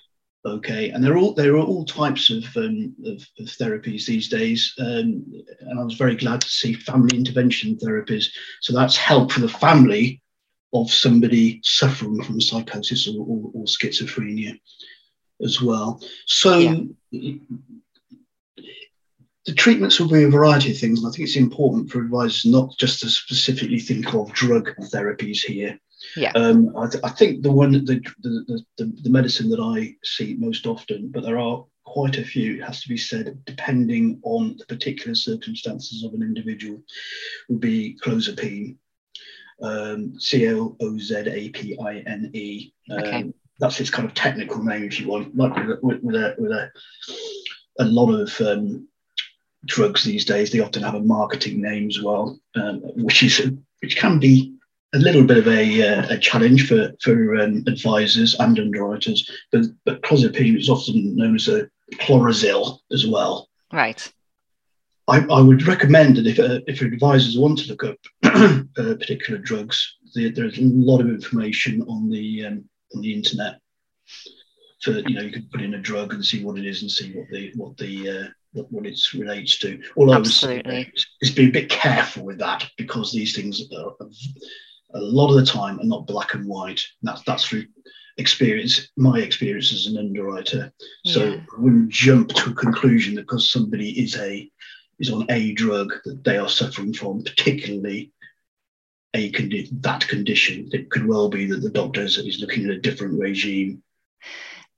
Okay, 0.47 0.91
and 0.91 1.03
there 1.03 1.13
are 1.13 1.17
all 1.17 1.33
there 1.33 1.55
are 1.55 1.65
all 1.65 1.83
types 1.83 2.29
of, 2.29 2.45
um, 2.55 2.95
of, 3.05 3.21
of 3.37 3.47
therapies 3.47 4.05
these 4.05 4.29
days, 4.29 4.73
um, 4.79 5.25
and 5.59 5.79
I 5.79 5.83
was 5.83 5.95
very 5.95 6.15
glad 6.15 6.39
to 6.39 6.49
see 6.49 6.73
family 6.73 7.17
intervention 7.17 7.75
therapies. 7.75 8.27
So 8.61 8.73
that's 8.73 8.95
help 8.95 9.33
for 9.33 9.41
the 9.41 9.49
family 9.49 10.21
of 10.73 10.89
somebody 10.89 11.59
suffering 11.63 12.23
from 12.23 12.39
psychosis 12.39 13.09
or, 13.09 13.19
or, 13.19 13.51
or 13.53 13.65
schizophrenia 13.65 14.57
as 15.43 15.61
well. 15.61 16.01
So 16.27 16.57
yeah. 17.11 17.33
the 19.45 19.53
treatments 19.53 19.99
will 19.99 20.09
be 20.09 20.23
a 20.23 20.29
variety 20.29 20.71
of 20.71 20.77
things, 20.77 20.99
and 20.99 21.09
I 21.09 21.11
think 21.11 21.27
it's 21.27 21.35
important 21.35 21.89
for 21.89 22.01
advisors 22.01 22.45
not 22.45 22.77
just 22.77 23.01
to 23.01 23.09
specifically 23.09 23.79
think 23.79 24.13
of 24.13 24.31
drug 24.31 24.73
therapies 24.93 25.39
here. 25.39 25.77
Yeah. 26.15 26.31
Um, 26.35 26.75
I, 26.77 26.87
th- 26.87 27.03
I, 27.03 27.09
think 27.09 27.41
the 27.43 27.51
one, 27.51 27.71
the, 27.71 28.01
the, 28.21 28.63
the, 28.77 28.93
the 29.01 29.09
medicine 29.09 29.49
that 29.49 29.59
I 29.59 29.95
see 30.03 30.35
most 30.37 30.65
often, 30.65 31.09
but 31.09 31.23
there 31.23 31.39
are 31.39 31.65
quite 31.85 32.17
a 32.17 32.23
few, 32.23 32.55
it 32.55 32.63
has 32.63 32.81
to 32.81 32.89
be 32.89 32.97
said, 32.97 33.39
depending 33.45 34.19
on 34.23 34.57
the 34.57 34.65
particular 34.65 35.15
circumstances 35.15 36.03
of 36.03 36.13
an 36.13 36.21
individual, 36.21 36.81
would 37.49 37.59
be 37.59 37.97
clozapine, 38.03 38.75
um, 39.61 40.19
C 40.19 40.45
L 40.45 40.75
O 40.79 40.97
Z 40.97 41.15
A 41.27 41.49
P 41.49 41.77
I 41.79 41.97
N 41.99 42.29
E. 42.33 42.71
Um, 42.91 42.99
okay. 42.99 43.33
That's 43.59 43.79
its 43.79 43.89
kind 43.89 44.07
of 44.07 44.13
technical 44.13 44.63
name, 44.63 44.83
if 44.83 44.99
you 44.99 45.07
want, 45.07 45.35
like 45.35 45.55
with, 45.55 45.79
with, 45.81 46.03
with 46.03 46.15
a, 46.15 46.35
with 46.37 46.51
a, 46.51 46.69
a 47.79 47.85
lot 47.85 48.11
of 48.11 48.39
um, 48.41 48.87
drugs 49.65 50.03
these 50.03 50.25
days, 50.25 50.51
they 50.51 50.59
often 50.59 50.83
have 50.83 50.95
a 50.95 51.01
marketing 51.01 51.61
name 51.61 51.87
as 51.87 52.01
well, 52.01 52.39
um, 52.55 52.81
which 52.95 53.23
is 53.23 53.51
which 53.81 53.95
can 53.95 54.19
be 54.19 54.56
a 54.93 54.99
little 54.99 55.23
bit 55.23 55.37
of 55.37 55.47
a, 55.47 55.87
uh, 55.87 56.05
a 56.09 56.17
challenge 56.17 56.67
for 56.67 56.93
for 57.01 57.37
um, 57.37 57.63
advisors 57.67 58.35
and 58.39 58.59
underwriters, 58.59 59.29
but 59.51 59.65
but 59.85 60.01
clozapine 60.01 60.57
is 60.57 60.69
often 60.69 61.15
known 61.15 61.35
as 61.35 61.47
a 61.47 61.69
Clozaril 61.95 62.79
as 62.91 63.05
well. 63.07 63.49
Right. 63.71 64.11
I, 65.09 65.19
I 65.31 65.41
would 65.41 65.65
recommend 65.65 66.17
that 66.17 66.27
if 66.27 66.39
uh, 66.39 66.59
if 66.67 66.81
advisors 66.81 67.37
want 67.37 67.59
to 67.59 67.69
look 67.69 67.83
up 67.83 67.97
uh, 68.23 68.63
particular 68.75 69.39
drugs, 69.39 69.97
the, 70.13 70.31
there's 70.31 70.57
a 70.57 70.63
lot 70.63 71.01
of 71.01 71.07
information 71.07 71.81
on 71.83 72.09
the 72.09 72.45
um, 72.45 72.65
on 72.93 73.01
the 73.01 73.13
internet. 73.13 73.59
For 74.81 74.91
you 74.91 75.15
know, 75.15 75.21
you 75.21 75.31
could 75.31 75.51
put 75.51 75.61
in 75.61 75.73
a 75.73 75.79
drug 75.79 76.13
and 76.13 76.23
see 76.23 76.43
what 76.43 76.57
it 76.57 76.65
is 76.65 76.81
and 76.81 76.91
see 76.91 77.13
what 77.13 77.27
the 77.31 77.51
what 77.55 77.77
the 77.77 78.09
uh, 78.09 78.27
what, 78.69 78.85
it 78.85 78.99
relates 79.13 79.57
to. 79.59 79.81
All 79.95 80.13
Absolutely. 80.13 80.71
I 80.71 80.77
would 80.77 80.85
say 80.85 80.91
is 81.21 81.31
be 81.31 81.47
a 81.47 81.51
bit 81.51 81.69
careful 81.69 82.25
with 82.25 82.37
that 82.39 82.69
because 82.77 83.11
these 83.11 83.35
things 83.35 83.61
are 83.61 83.93
a 84.93 84.99
lot 84.99 85.29
of 85.29 85.35
the 85.35 85.45
time 85.45 85.79
are 85.79 85.85
not 85.85 86.07
black 86.07 86.33
and 86.33 86.47
white. 86.47 86.85
That's 87.01 87.21
that's 87.23 87.45
through 87.45 87.65
experience, 88.17 88.89
my 88.97 89.19
experience 89.19 89.73
as 89.73 89.85
an 89.85 89.97
underwriter. 89.97 90.71
So 91.05 91.23
yeah. 91.23 91.35
I 91.35 91.61
wouldn't 91.61 91.89
jump 91.89 92.29
to 92.29 92.51
a 92.51 92.55
conclusion 92.55 93.15
that 93.15 93.21
because 93.21 93.51
somebody 93.51 94.03
is 94.03 94.17
a 94.17 94.49
is 94.99 95.11
on 95.11 95.25
a 95.29 95.53
drug 95.53 95.93
that 96.05 96.23
they 96.23 96.37
are 96.37 96.49
suffering 96.49 96.93
from, 96.93 97.23
particularly 97.23 98.11
a 99.13 99.31
condi- 99.31 99.69
that 99.81 100.07
condition. 100.07 100.69
It 100.71 100.89
could 100.89 101.05
well 101.05 101.29
be 101.29 101.45
that 101.45 101.61
the 101.61 101.69
doctor 101.69 102.01
is 102.01 102.39
looking 102.39 102.65
at 102.65 102.71
a 102.71 102.79
different 102.79 103.19
regime 103.19 103.83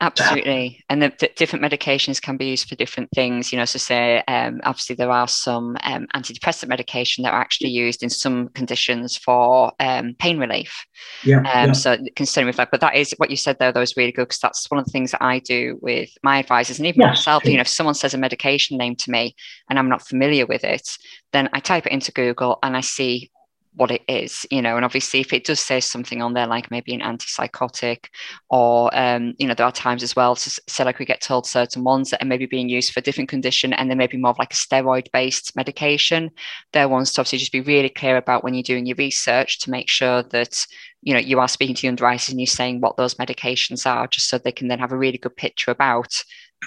Absolutely, 0.02 0.84
and 0.90 1.02
the, 1.02 1.14
the, 1.20 1.30
different 1.36 1.64
medications 1.64 2.22
can 2.22 2.38
be 2.38 2.46
used 2.46 2.70
for 2.70 2.76
different 2.76 3.10
things. 3.14 3.52
You 3.52 3.60
know, 3.60 3.66
so 3.66 3.78
say 3.78 4.24
um, 4.30 4.62
obviously 4.64 4.96
there 4.96 5.12
are 5.12 5.28
some 5.28 5.76
um, 5.84 6.08
antidepressant 6.16 6.70
medication 6.70 7.24
that 7.24 7.34
are 7.34 7.42
actually 7.42 7.72
used 7.72 8.02
in 8.02 8.10
some 8.10 8.48
conditions 8.50 9.18
for 9.18 9.74
um, 9.82 10.16
pain 10.18 10.38
relief. 10.38 10.86
Yeah, 11.24 11.40
um, 11.40 11.44
yeah. 11.46 11.72
So 11.74 11.98
considering 12.16 12.48
with 12.48 12.56
that, 12.56 12.72
but 12.72 12.80
that 12.80 12.96
is 12.96 13.14
what 13.18 13.30
you 13.30 13.36
said 13.36 13.58
there. 13.60 13.74
That 13.74 13.80
was 13.80 13.98
really 13.98 14.14
good 14.14 14.30
because 14.30 14.40
that's 14.40 14.72
one 14.72 14.80
of 14.80 14.86
the 14.86 14.92
things 14.92 15.12
that 15.12 15.24
I 15.24 15.40
do 15.40 15.78
with 15.82 16.10
my 16.24 16.40
advisors 16.40 16.80
and 16.80 16.88
even 16.88 17.02
yes. 17.02 17.18
myself. 17.18 17.44
You 17.46 17.56
know, 17.56 17.62
if 17.62 17.68
someone 17.68 17.96
says 17.96 18.14
a 18.14 18.18
medication 18.18 18.78
name 18.78 18.96
to 18.98 19.12
me 19.12 19.36
and 19.70 19.78
I'm 19.78 19.90
not 19.90 20.08
familiar 20.08 20.46
with 20.46 20.64
it, 20.64 20.98
then 21.34 21.50
I 21.52 21.60
type 21.60 21.86
it 21.86 21.92
into 21.92 22.14
Google 22.14 22.58
and 22.64 22.78
I 22.78 22.82
see 22.82 23.32
what 23.80 23.92
it 23.92 24.02
is, 24.10 24.46
you 24.52 24.62
know, 24.62 24.76
and 24.76 24.84
obviously 24.84 25.22
if 25.22 25.32
it 25.32 25.46
does 25.46 25.60
say 25.62 25.80
something 25.80 26.22
on 26.22 26.34
there, 26.34 26.46
like 26.46 26.70
maybe 26.70 26.94
an 26.94 27.00
antipsychotic, 27.00 28.08
or 28.50 28.90
um, 28.94 29.34
you 29.38 29.48
know, 29.48 29.54
there 29.54 29.66
are 29.66 29.72
times 29.72 30.04
as 30.04 30.18
well 30.18 30.36
to 30.36 30.50
say 30.50 30.84
like 30.84 31.00
we 31.00 31.06
get 31.06 31.22
told 31.22 31.48
certain 31.48 31.86
ones 31.86 32.10
that 32.10 32.22
are 32.22 32.28
maybe 32.28 32.46
being 32.46 32.68
used 32.68 32.92
for 32.92 33.00
a 33.00 33.04
different 33.04 33.30
condition, 33.30 33.72
and 33.72 33.90
then 33.90 33.98
maybe 33.98 34.18
more 34.18 34.32
of 34.32 34.38
like 34.38 34.52
a 34.52 34.58
steroid-based 34.58 35.56
medication. 35.56 36.30
They're 36.74 36.90
ones 36.90 37.14
to 37.14 37.22
obviously 37.22 37.40
just 37.40 37.54
be 37.54 37.62
really 37.62 37.88
clear 37.88 38.18
about 38.18 38.44
when 38.44 38.54
you're 38.54 38.64
doing 38.64 38.86
your 38.86 38.98
research 38.98 39.60
to 39.60 39.72
make 39.72 39.90
sure 39.90 40.24
that 40.24 40.66
you 41.02 41.14
know 41.14 41.20
you 41.20 41.40
are 41.40 41.48
speaking 41.48 41.76
to 41.76 41.88
your 41.88 41.92
underwriters 41.92 42.28
and 42.28 42.40
you're 42.40 42.48
saying 42.48 42.82
what 42.82 42.98
those 42.98 43.16
medications 43.16 43.86
are, 43.86 44.08
just 44.08 44.28
so 44.28 44.38
they 44.38 44.52
can 44.52 44.68
then 44.68 44.80
have 44.80 44.92
a 44.92 44.98
really 44.98 45.18
good 45.18 45.38
picture 45.38 45.72
about, 45.72 46.22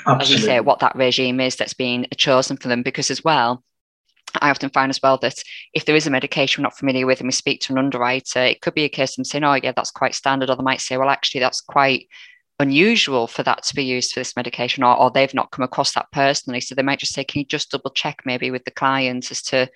Absolutely. 0.07 0.23
as 0.23 0.31
you 0.31 0.39
say, 0.39 0.61
what 0.61 0.79
that 0.79 0.97
regime 0.97 1.41
is 1.41 1.57
that's 1.57 1.75
being 1.75 2.07
chosen 2.17 2.57
for 2.57 2.69
them. 2.69 2.83
Because 2.83 3.11
as 3.11 3.23
well, 3.23 3.63
I 4.41 4.51
often 4.51 4.71
find 4.71 4.91
as 4.91 5.01
well 5.03 5.19
that 5.19 5.43
if 5.75 5.85
there 5.85 5.97
is 5.97 6.07
a 6.07 6.11
medication 6.11 6.63
we're 6.63 6.67
not 6.67 6.77
familiar 6.77 7.07
with 7.07 7.21
and 7.21 7.29
we 7.29 7.33
speak 7.33 7.61
to 7.63 7.73
an 7.73 7.79
underwriter, 7.79 8.41
it 8.41 8.61
could 8.61 8.75
be 8.75 8.85
a 8.85 8.89
case 8.89 9.13
of 9.13 9.17
them 9.17 9.25
saying, 9.25 9.45
oh, 9.45 9.55
yeah, 9.55 9.73
that's 9.75 9.91
quite 9.91 10.15
standard. 10.15 10.51
Or 10.51 10.57
they 10.57 10.63
might 10.63 10.81
say, 10.81 10.97
well, 10.97 11.11
actually, 11.11 11.41
that's 11.41 11.61
quite 11.61 12.09
unusual 12.59 13.27
for 13.27 13.43
that 13.43 13.63
to 13.65 13.75
be 13.75 13.85
used 13.85 14.13
for 14.13 14.21
this 14.21 14.37
medication, 14.37 14.85
or, 14.85 14.97
or 14.97 15.11
they've 15.11 15.35
not 15.35 15.51
come 15.51 15.65
across 15.65 15.93
that 15.93 16.11
personally. 16.13 16.61
So 16.61 16.75
they 16.75 16.83
might 16.83 16.99
just 16.99 17.15
say, 17.15 17.25
can 17.25 17.41
you 17.41 17.45
just 17.45 17.71
double 17.71 17.91
check 17.91 18.23
maybe 18.25 18.51
with 18.51 18.65
the 18.65 18.71
client 18.71 19.31
as 19.31 19.43
to 19.43 19.69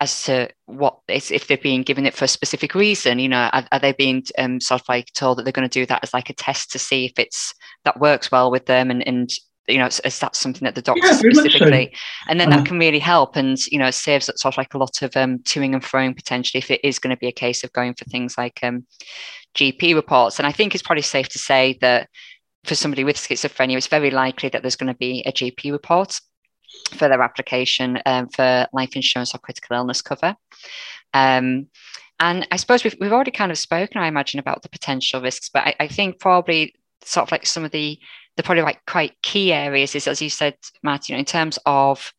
as 0.00 0.22
to 0.22 0.48
what 0.66 1.00
if 1.08 1.48
they're 1.48 1.56
being 1.56 1.82
given 1.82 2.06
it 2.06 2.14
for 2.14 2.24
a 2.24 2.28
specific 2.28 2.74
reason 2.74 3.18
you 3.18 3.28
know 3.28 3.50
are, 3.52 3.66
are 3.72 3.80
they 3.80 3.92
being 3.92 4.22
um, 4.38 4.60
sort 4.60 4.80
of 4.80 4.88
like 4.88 5.12
told 5.12 5.36
that 5.36 5.42
they're 5.42 5.52
going 5.52 5.68
to 5.68 5.80
do 5.80 5.84
that 5.84 6.04
as 6.04 6.14
like 6.14 6.30
a 6.30 6.34
test 6.34 6.70
to 6.70 6.78
see 6.78 7.06
if 7.06 7.18
it's 7.18 7.52
that 7.84 7.98
works 7.98 8.30
well 8.30 8.48
with 8.48 8.66
them 8.66 8.92
and 8.92 9.06
and 9.08 9.30
you 9.68 9.78
know, 9.78 9.86
is 9.86 10.18
that 10.20 10.34
something 10.34 10.64
that 10.64 10.74
the 10.74 10.82
doctor 10.82 11.06
yeah, 11.06 11.12
specifically, 11.12 11.94
and 12.28 12.40
then 12.40 12.50
that 12.50 12.60
uh-huh. 12.60 12.66
can 12.66 12.78
really 12.78 12.98
help 12.98 13.36
and, 13.36 13.58
you 13.66 13.78
know, 13.78 13.90
saves 13.90 14.26
sort 14.26 14.54
of 14.54 14.58
like 14.58 14.74
a 14.74 14.78
lot 14.78 15.02
of 15.02 15.16
um, 15.16 15.38
toing 15.40 15.74
and 15.74 15.82
froing 15.82 16.16
potentially 16.16 16.58
if 16.58 16.70
it 16.70 16.80
is 16.84 16.98
going 16.98 17.14
to 17.14 17.20
be 17.20 17.28
a 17.28 17.32
case 17.32 17.64
of 17.64 17.72
going 17.72 17.94
for 17.94 18.04
things 18.06 18.38
like 18.38 18.58
um, 18.62 18.86
GP 19.54 19.94
reports. 19.94 20.38
And 20.38 20.46
I 20.46 20.52
think 20.52 20.74
it's 20.74 20.82
probably 20.82 21.02
safe 21.02 21.28
to 21.30 21.38
say 21.38 21.78
that 21.80 22.08
for 22.64 22.74
somebody 22.74 23.04
with 23.04 23.16
schizophrenia, 23.16 23.76
it's 23.76 23.86
very 23.86 24.10
likely 24.10 24.48
that 24.50 24.62
there's 24.62 24.76
going 24.76 24.92
to 24.92 24.98
be 24.98 25.22
a 25.26 25.32
GP 25.32 25.72
report 25.72 26.20
for 26.92 27.08
their 27.08 27.22
application 27.22 27.98
um, 28.06 28.28
for 28.28 28.66
life 28.72 28.94
insurance 28.96 29.34
or 29.34 29.38
critical 29.38 29.76
illness 29.76 30.02
cover. 30.02 30.34
Um, 31.14 31.68
and 32.20 32.46
I 32.50 32.56
suppose 32.56 32.84
we've, 32.84 32.96
we've 33.00 33.12
already 33.12 33.30
kind 33.30 33.52
of 33.52 33.58
spoken, 33.58 34.00
I 34.00 34.08
imagine, 34.08 34.40
about 34.40 34.62
the 34.62 34.68
potential 34.68 35.20
risks, 35.20 35.50
but 35.52 35.64
I, 35.64 35.74
I 35.80 35.88
think 35.88 36.18
probably 36.18 36.74
sort 37.04 37.28
of 37.28 37.32
like 37.32 37.46
some 37.46 37.64
of 37.64 37.70
the 37.70 37.98
the 38.38 38.44
probably 38.44 38.62
like 38.62 38.86
quite 38.86 39.20
key 39.20 39.52
areas 39.52 39.96
is, 39.96 40.06
as 40.06 40.22
you 40.22 40.30
said, 40.30 40.54
Matt, 40.84 41.08
you 41.08 41.14
know, 41.14 41.18
in 41.18 41.24
terms 41.24 41.58
of 41.66 42.12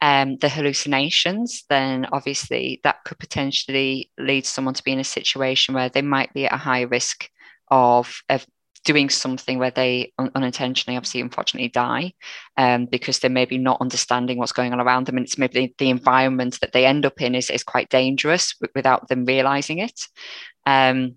um, 0.00 0.36
the 0.36 0.48
hallucinations, 0.48 1.64
then 1.68 2.06
obviously 2.12 2.80
that 2.84 3.02
could 3.04 3.18
potentially 3.18 4.12
lead 4.16 4.46
someone 4.46 4.74
to 4.74 4.84
be 4.84 4.92
in 4.92 5.00
a 5.00 5.04
situation 5.04 5.74
where 5.74 5.88
they 5.88 6.02
might 6.02 6.32
be 6.32 6.46
at 6.46 6.52
a 6.52 6.56
high 6.56 6.82
risk 6.82 7.28
of, 7.68 8.22
of 8.28 8.46
doing 8.84 9.10
something 9.10 9.58
where 9.58 9.72
they 9.72 10.12
un- 10.20 10.30
unintentionally, 10.36 10.96
obviously, 10.96 11.20
unfortunately, 11.20 11.68
die 11.68 12.14
um, 12.56 12.86
because 12.86 13.18
they're 13.18 13.28
maybe 13.28 13.58
not 13.58 13.80
understanding 13.80 14.38
what's 14.38 14.52
going 14.52 14.72
on 14.72 14.80
around 14.80 15.06
them. 15.06 15.16
And 15.16 15.26
it's 15.26 15.36
maybe 15.36 15.66
the, 15.66 15.74
the 15.78 15.90
environment 15.90 16.60
that 16.60 16.74
they 16.74 16.86
end 16.86 17.04
up 17.04 17.20
in 17.20 17.34
is, 17.34 17.50
is 17.50 17.64
quite 17.64 17.90
dangerous 17.90 18.54
w- 18.58 18.70
without 18.76 19.08
them 19.08 19.24
realizing 19.24 19.80
it. 19.80 20.00
Um, 20.64 21.16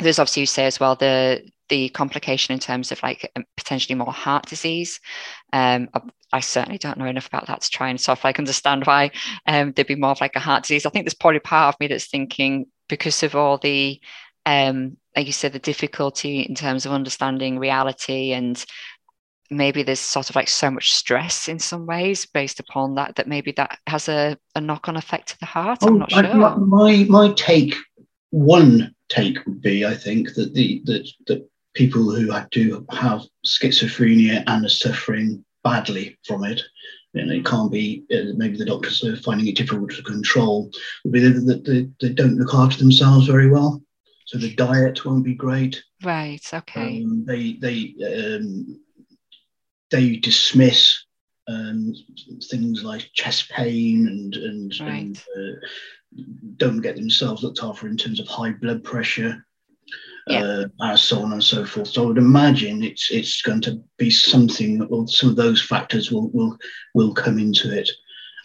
there's 0.00 0.18
obviously 0.18 0.40
you 0.40 0.46
say 0.46 0.64
as 0.64 0.80
well 0.80 0.96
the 0.96 1.46
the 1.68 1.88
complication 1.90 2.52
in 2.52 2.58
terms 2.58 2.92
of 2.92 3.02
like 3.02 3.30
um, 3.36 3.44
potentially 3.56 3.94
more 3.94 4.12
heart 4.12 4.46
disease. 4.46 5.00
Um, 5.52 5.88
I, 5.94 6.00
I, 6.32 6.40
certainly 6.40 6.78
don't 6.78 6.98
know 6.98 7.06
enough 7.06 7.26
about 7.26 7.46
that 7.46 7.62
to 7.62 7.70
try 7.70 7.88
and 7.88 8.00
sort 8.00 8.18
of 8.18 8.24
like 8.24 8.38
understand 8.38 8.84
why 8.84 9.12
um, 9.46 9.72
there'd 9.72 9.86
be 9.86 9.94
more 9.94 10.10
of 10.10 10.20
like 10.20 10.36
a 10.36 10.40
heart 10.40 10.64
disease. 10.64 10.84
I 10.84 10.90
think 10.90 11.04
there's 11.04 11.14
probably 11.14 11.40
part 11.40 11.74
of 11.74 11.80
me 11.80 11.86
that's 11.86 12.06
thinking 12.06 12.66
because 12.88 13.22
of 13.22 13.34
all 13.34 13.58
the, 13.58 14.00
um, 14.44 14.96
like 15.16 15.26
you 15.26 15.32
said, 15.32 15.52
the 15.52 15.58
difficulty 15.58 16.40
in 16.40 16.54
terms 16.54 16.84
of 16.84 16.92
understanding 16.92 17.58
reality 17.58 18.32
and 18.32 18.62
maybe 19.50 19.82
there's 19.82 20.00
sort 20.00 20.30
of 20.30 20.36
like 20.36 20.48
so 20.48 20.70
much 20.70 20.92
stress 20.92 21.48
in 21.48 21.58
some 21.58 21.86
ways 21.86 22.26
based 22.26 22.60
upon 22.60 22.94
that 22.96 23.14
that 23.16 23.28
maybe 23.28 23.52
that 23.52 23.78
has 23.86 24.08
a, 24.08 24.36
a 24.54 24.60
knock-on 24.60 24.96
effect 24.96 25.28
to 25.28 25.38
the 25.38 25.46
heart. 25.46 25.78
Oh, 25.82 25.88
I'm 25.88 25.98
not 25.98 26.10
sure. 26.10 26.24
I, 26.24 26.56
my 26.56 27.04
my 27.08 27.32
take 27.34 27.74
one 28.30 28.94
take 29.08 29.44
would 29.46 29.60
be, 29.60 29.86
I 29.86 29.94
think, 29.94 30.34
that 30.34 30.54
the 30.54 30.82
that 30.86 31.08
that 31.26 31.48
people 31.74 32.10
who 32.10 32.32
do 32.50 32.86
have 32.90 33.22
schizophrenia 33.44 34.42
and 34.46 34.64
are 34.64 34.68
suffering 34.68 35.44
badly 35.62 36.18
from 36.26 36.44
it, 36.44 36.62
and 37.14 37.30
it 37.30 37.44
can't 37.44 37.70
be, 37.70 38.04
uh, 38.12 38.32
maybe 38.36 38.56
the 38.56 38.64
doctors 38.64 39.04
are 39.04 39.16
finding 39.16 39.46
it 39.46 39.56
difficult 39.56 39.90
to 39.90 40.02
control, 40.02 40.70
would 41.04 41.12
be 41.12 41.20
that 41.20 41.64
they, 41.64 41.88
they 42.00 42.12
don't 42.12 42.36
look 42.36 42.54
after 42.54 42.78
themselves 42.78 43.26
very 43.26 43.48
well. 43.48 43.82
So 44.26 44.38
the 44.38 44.54
diet 44.54 45.04
won't 45.04 45.24
be 45.24 45.34
great. 45.34 45.82
Right. 46.02 46.42
Okay. 46.52 47.02
Um, 47.02 47.24
they 47.26 47.54
they 47.54 47.94
um, 48.04 48.80
they 49.90 50.16
dismiss 50.16 51.04
um, 51.46 51.94
things 52.50 52.82
like 52.82 53.10
chest 53.12 53.50
pain 53.50 54.08
and 54.08 54.34
and, 54.34 54.80
right. 54.80 55.02
and 55.02 55.24
uh, 55.36 56.22
don't 56.56 56.80
get 56.80 56.96
themselves 56.96 57.42
looked 57.42 57.62
after 57.62 57.86
in 57.86 57.96
terms 57.96 58.18
of 58.18 58.26
high 58.26 58.52
blood 58.52 58.82
pressure 58.82 59.44
yeah. 60.26 60.64
uh, 60.80 60.96
so 60.96 61.22
on 61.22 61.32
and 61.32 61.44
so 61.44 61.64
forth. 61.64 61.88
So 61.88 62.04
I 62.04 62.06
would 62.06 62.18
imagine 62.18 62.82
it's 62.82 63.10
it's 63.10 63.42
going 63.42 63.60
to 63.62 63.82
be 63.98 64.10
something, 64.10 64.82
or 64.82 65.06
some 65.06 65.30
of 65.30 65.36
those 65.36 65.62
factors 65.62 66.10
will 66.10 66.30
will 66.30 66.56
will 66.94 67.12
come 67.12 67.38
into 67.38 67.76
it. 67.76 67.90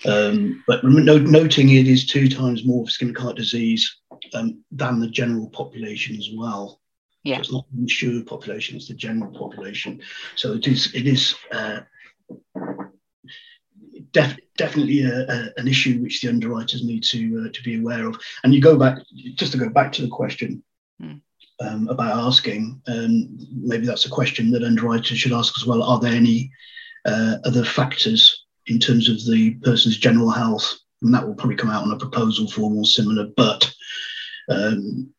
Um, 0.06 0.64
but 0.66 0.84
noting 0.84 1.70
it 1.70 1.88
is 1.88 2.06
two 2.06 2.30
times 2.30 2.66
more 2.66 2.86
ischemic 2.86 3.18
heart 3.18 3.36
disease 3.36 3.98
um, 4.34 4.64
than 4.72 5.00
the 5.00 5.10
general 5.10 5.50
population 5.50 6.16
as 6.18 6.30
well. 6.34 6.80
Yeah, 7.24 7.38
so 7.38 7.40
it's 7.40 7.52
not 7.52 7.66
the 7.74 7.82
insured 7.82 8.28
population; 8.28 8.76
it's 8.76 8.88
the 8.88 8.94
general 8.94 9.32
population. 9.32 10.02
So 10.36 10.54
it 10.54 10.68
is 10.68 10.94
it 10.94 11.08
is. 11.08 11.36
Uh, 11.52 11.82
def- 14.12 14.38
definitely 14.58 15.04
a, 15.04 15.28
a, 15.28 15.50
an 15.58 15.68
issue 15.68 16.02
which 16.02 16.22
the 16.22 16.30
underwriters 16.30 16.84
need 16.84 17.04
to 17.04 17.46
uh, 17.46 17.52
to 17.54 17.64
be 17.64 17.80
aware 17.80 18.08
of. 18.08 18.20
And 18.44 18.54
you 18.54 18.62
go 18.62 18.78
back 18.78 19.00
just 19.36 19.52
to 19.54 19.58
go 19.58 19.70
back 19.70 19.92
to 19.94 20.02
the 20.02 20.08
question, 20.08 20.64
mm 21.02 21.22
um, 21.62 21.88
about 21.90 22.18
asking. 22.18 22.82
Um, 22.88 23.38
maybe 23.54 23.86
that's 23.86 24.06
a 24.06 24.10
question 24.10 24.52
that 24.52 24.64
underwriters 24.64 25.18
should 25.18 25.34
ask 25.34 25.54
as 25.58 25.66
well. 25.66 25.84
Are 25.84 26.00
there 26.00 26.14
any 26.14 26.52
uh, 27.06 27.38
other 27.46 27.64
factors 27.64 28.46
in 28.68 28.80
terms 28.80 29.10
of 29.10 29.18
the 29.26 29.56
person's 29.64 29.98
general 29.98 30.30
health? 30.30 30.74
And 31.02 31.14
that 31.14 31.26
will 31.26 31.36
probably 31.36 31.56
come 31.56 31.70
out 31.70 31.84
on 31.84 31.92
a 31.92 31.98
proposal 31.98 32.50
form 32.50 32.78
or 32.78 32.86
similar. 32.86 33.28
But 33.38 33.72
um, 34.50 35.14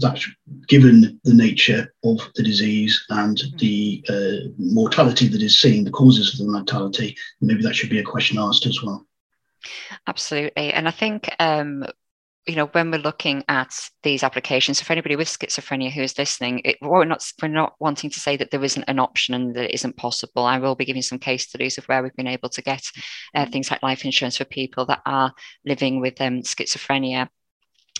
that's 0.00 0.28
given 0.68 1.20
the 1.24 1.34
nature 1.34 1.92
of 2.04 2.18
the 2.34 2.42
disease 2.42 3.04
and 3.10 3.36
mm-hmm. 3.36 3.56
the 3.58 4.04
uh, 4.08 4.48
mortality 4.58 5.28
that 5.28 5.42
is 5.42 5.60
seen, 5.60 5.84
the 5.84 5.90
causes 5.90 6.32
of 6.32 6.46
the 6.46 6.52
mortality, 6.52 7.16
maybe 7.40 7.62
that 7.62 7.76
should 7.76 7.90
be 7.90 8.00
a 8.00 8.04
question 8.04 8.38
asked 8.38 8.66
as 8.66 8.82
well. 8.82 9.06
Absolutely. 10.06 10.72
And 10.72 10.88
I 10.88 10.90
think 10.90 11.34
um, 11.38 11.84
you 12.46 12.56
know 12.56 12.66
when 12.66 12.90
we're 12.90 12.98
looking 12.98 13.44
at 13.48 13.72
these 14.02 14.22
applications 14.22 14.78
so 14.78 14.84
for 14.84 14.92
anybody 14.92 15.14
with 15.14 15.28
schizophrenia 15.28 15.90
who 15.90 16.00
is 16.00 16.16
listening 16.16 16.60
it, 16.64 16.76
we're 16.80 17.04
not 17.04 17.24
we're 17.42 17.48
not 17.48 17.74
wanting 17.80 18.10
to 18.10 18.20
say 18.20 18.36
that 18.36 18.50
there 18.50 18.64
isn't 18.64 18.84
an 18.88 18.98
option 18.98 19.34
and 19.34 19.54
that 19.54 19.64
it 19.64 19.74
isn't 19.74 19.96
possible. 19.96 20.44
I 20.44 20.58
will 20.58 20.74
be 20.74 20.84
giving 20.84 21.02
some 21.02 21.18
case 21.18 21.48
studies 21.48 21.78
of 21.78 21.84
where 21.86 22.02
we've 22.02 22.16
been 22.16 22.26
able 22.26 22.48
to 22.50 22.62
get 22.62 22.82
uh, 23.34 23.46
things 23.46 23.70
like 23.70 23.82
life 23.82 24.04
insurance 24.04 24.38
for 24.38 24.44
people 24.44 24.86
that 24.86 25.02
are 25.06 25.32
living 25.64 26.00
with 26.00 26.20
um, 26.20 26.40
schizophrenia 26.40 27.28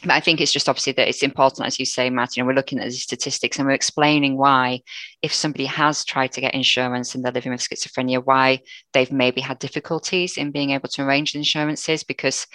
but 0.02 0.10
I 0.12 0.20
think 0.20 0.40
it's 0.40 0.52
just 0.52 0.68
obviously 0.68 0.92
that 0.94 1.08
it's 1.08 1.22
important, 1.22 1.66
as 1.66 1.78
you 1.78 1.84
say, 1.84 2.08
Matt. 2.10 2.36
You 2.36 2.42
know, 2.42 2.46
we're 2.46 2.54
looking 2.54 2.78
at 2.78 2.86
the 2.86 2.90
statistics 2.92 3.58
and 3.58 3.66
we're 3.66 3.74
explaining 3.74 4.36
why, 4.36 4.80
if 5.22 5.32
somebody 5.32 5.66
has 5.66 6.04
tried 6.04 6.32
to 6.32 6.40
get 6.40 6.54
insurance 6.54 7.14
and 7.14 7.24
they're 7.24 7.32
living 7.32 7.52
with 7.52 7.60
schizophrenia, 7.60 8.24
why 8.24 8.60
they've 8.92 9.12
maybe 9.12 9.40
had 9.40 9.58
difficulties 9.58 10.36
in 10.36 10.50
being 10.50 10.70
able 10.70 10.88
to 10.88 11.02
arrange 11.02 11.34
insurances, 11.34 12.02
because 12.02 12.46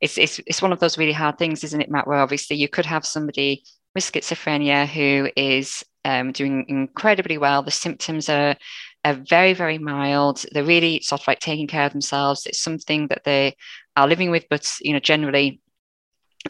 it's 0.00 0.16
it's 0.16 0.40
it's 0.46 0.62
one 0.62 0.72
of 0.72 0.80
those 0.80 0.96
really 0.96 1.12
hard 1.12 1.38
things, 1.38 1.62
isn't 1.64 1.80
it, 1.80 1.90
Matt? 1.90 2.06
Where 2.06 2.18
obviously 2.18 2.56
you 2.56 2.68
could 2.68 2.86
have 2.86 3.04
somebody 3.04 3.64
with 3.94 4.10
schizophrenia 4.10 4.86
who 4.86 5.30
is 5.36 5.84
um, 6.04 6.32
doing 6.32 6.64
incredibly 6.68 7.38
well. 7.38 7.62
The 7.62 7.70
symptoms 7.70 8.28
are 8.28 8.56
are 9.04 9.14
very 9.14 9.52
very 9.52 9.78
mild. 9.78 10.44
They're 10.52 10.64
really 10.64 11.00
sort 11.02 11.20
of 11.20 11.28
like 11.28 11.40
taking 11.40 11.66
care 11.66 11.84
of 11.84 11.92
themselves. 11.92 12.46
It's 12.46 12.62
something 12.62 13.08
that 13.08 13.24
they 13.24 13.56
are 13.96 14.08
living 14.08 14.30
with, 14.30 14.46
but 14.48 14.70
you 14.80 14.92
know, 14.92 15.00
generally 15.00 15.60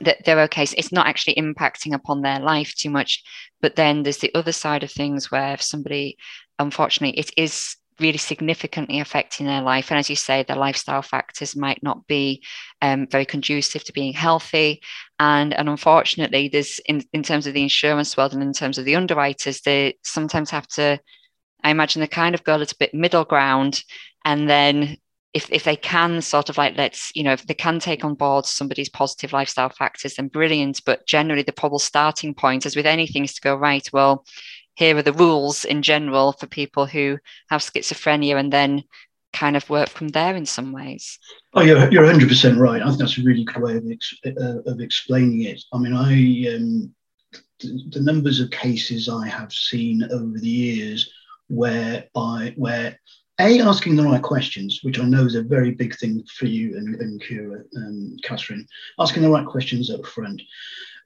that 0.01 0.25
they're 0.25 0.41
okay. 0.43 0.67
So 0.67 0.75
it's 0.77 0.93
not 0.93 1.07
actually 1.07 1.35
impacting 1.35 1.95
upon 1.95 2.23
their 2.23 2.41
life 2.41 2.75
too 2.75 2.91
much. 2.91 3.23
But 3.61 3.77
then 3.77 4.03
there's 4.03 4.19
the 4.19 4.35
other 4.35 4.53
side 4.53 4.83
of 4.83 4.91
things 4.91 5.31
where 5.31 5.55
if 5.55 5.63
somebody, 5.63 6.17
unfortunately, 6.59 7.19
it 7.19 7.31
is 7.37 7.77
really 8.01 8.19
significantly 8.19 8.99
affecting 8.99 9.47
their 9.47 9.63
life. 9.63 9.91
And 9.91 9.99
as 9.99 10.11
you 10.11 10.17
say, 10.17 10.43
the 10.43 10.57
lifestyle 10.57 11.03
factors 11.03 11.55
might 11.55 11.83
not 11.83 12.07
be 12.07 12.43
um, 12.83 13.07
very 13.07 13.25
conducive 13.25 13.85
to 13.85 13.93
being 13.93 14.13
healthy. 14.13 14.83
And, 15.21 15.55
and 15.55 15.69
unfortunately, 15.69 16.49
there's 16.49 16.81
in, 16.87 17.05
in 17.13 17.23
terms 17.23 17.47
of 17.47 17.55
the 17.55 17.63
insurance 17.63 18.17
world 18.17 18.35
and 18.35 18.43
in 18.43 18.53
terms 18.53 18.79
of 18.79 18.85
the 18.85 18.97
underwriters, 18.97 19.61
they 19.61 19.97
sometimes 20.03 20.51
have 20.51 20.67
to, 20.69 20.99
I 21.63 21.71
imagine 21.71 22.01
they 22.01 22.09
kind 22.09 22.35
of 22.35 22.45
go 22.45 22.57
a 22.57 22.59
little 22.59 22.77
bit 22.79 22.95
middle 22.95 23.25
ground 23.25 23.83
and 24.25 24.51
then 24.51 24.97
if, 25.35 25.51
if 25.51 25.65
they 25.65 25.77
can 25.77 26.23
sort 26.23 26.49
of 26.49 26.57
like 26.57 26.77
let's 26.77 27.11
you 27.15 27.25
know 27.25 27.33
if 27.33 27.47
they 27.47 27.55
can 27.55 27.81
take 27.81 28.05
on 28.05 28.15
board 28.15 28.47
somebody's 28.47 28.89
positive 28.89 29.33
lifestyle 29.33 29.69
factors 29.69 30.15
then 30.15 30.29
brilliant. 30.29 30.81
But 30.87 31.07
generally 31.07 31.43
the 31.43 31.53
probable 31.53 31.81
starting 31.81 32.35
point 32.35 32.65
as 32.65 32.77
with 32.77 32.87
anything 32.87 33.25
is 33.25 33.35
to 33.35 33.41
go 33.41 33.55
right 33.57 33.87
well 33.93 34.25
here 34.77 34.97
are 34.97 35.03
the 35.03 35.13
rules 35.13 35.65
in 35.65 35.83
general 35.83 36.33
for 36.33 36.47
people 36.47 36.87
who 36.87 37.19
have 37.51 37.61
schizophrenia 37.61 38.39
and 38.39 38.53
then 38.53 38.85
kind 39.33 39.57
of 39.57 39.69
work 39.69 39.89
from 39.89 40.09
there 40.09 40.37
in 40.37 40.47
some 40.47 40.73
ways. 40.73 41.19
Oh 41.55 41.63
you're, 41.63 41.91
you're 41.91 42.05
100% 42.05 42.57
right. 42.59 42.81
I 42.81 42.87
think 42.87 42.99
that's 42.99 43.19
a 43.19 43.23
really 43.23 43.45
good 43.45 43.63
way 43.63 43.77
of, 43.77 43.85
ex- 43.91 44.19
uh, 44.27 44.63
of 44.67 44.81
explaining 44.81 45.43
it. 45.43 45.63
I 45.73 45.79
mean 45.79 45.95
i 45.95 46.55
um, 46.55 46.95
the, 47.61 47.83
the 47.91 48.03
numbers 48.03 48.41
of 48.41 48.51
cases 48.51 49.09
i 49.09 49.29
have 49.29 49.53
seen 49.53 50.03
over 50.05 50.39
the 50.39 50.49
years 50.49 51.11
where 51.49 52.05
by 52.13 52.53
where 52.57 52.99
a 53.41 53.61
asking 53.61 53.97
the 53.97 54.05
right 54.05 54.23
questions, 54.23 54.81
which 54.83 54.99
I 54.99 55.05
know 55.05 55.25
is 55.25 55.35
a 55.35 55.43
very 55.43 55.73
big 55.73 55.97
thing 55.97 56.25
for 56.37 56.47
you 56.47 56.77
and, 56.77 56.95
and 57.01 57.23
Kira 57.23 57.65
and 57.73 58.23
Catherine, 58.23 58.67
asking 58.99 59.23
the 59.23 59.31
right 59.31 59.47
questions 59.47 59.91
up 59.91 60.07
front, 60.07 60.41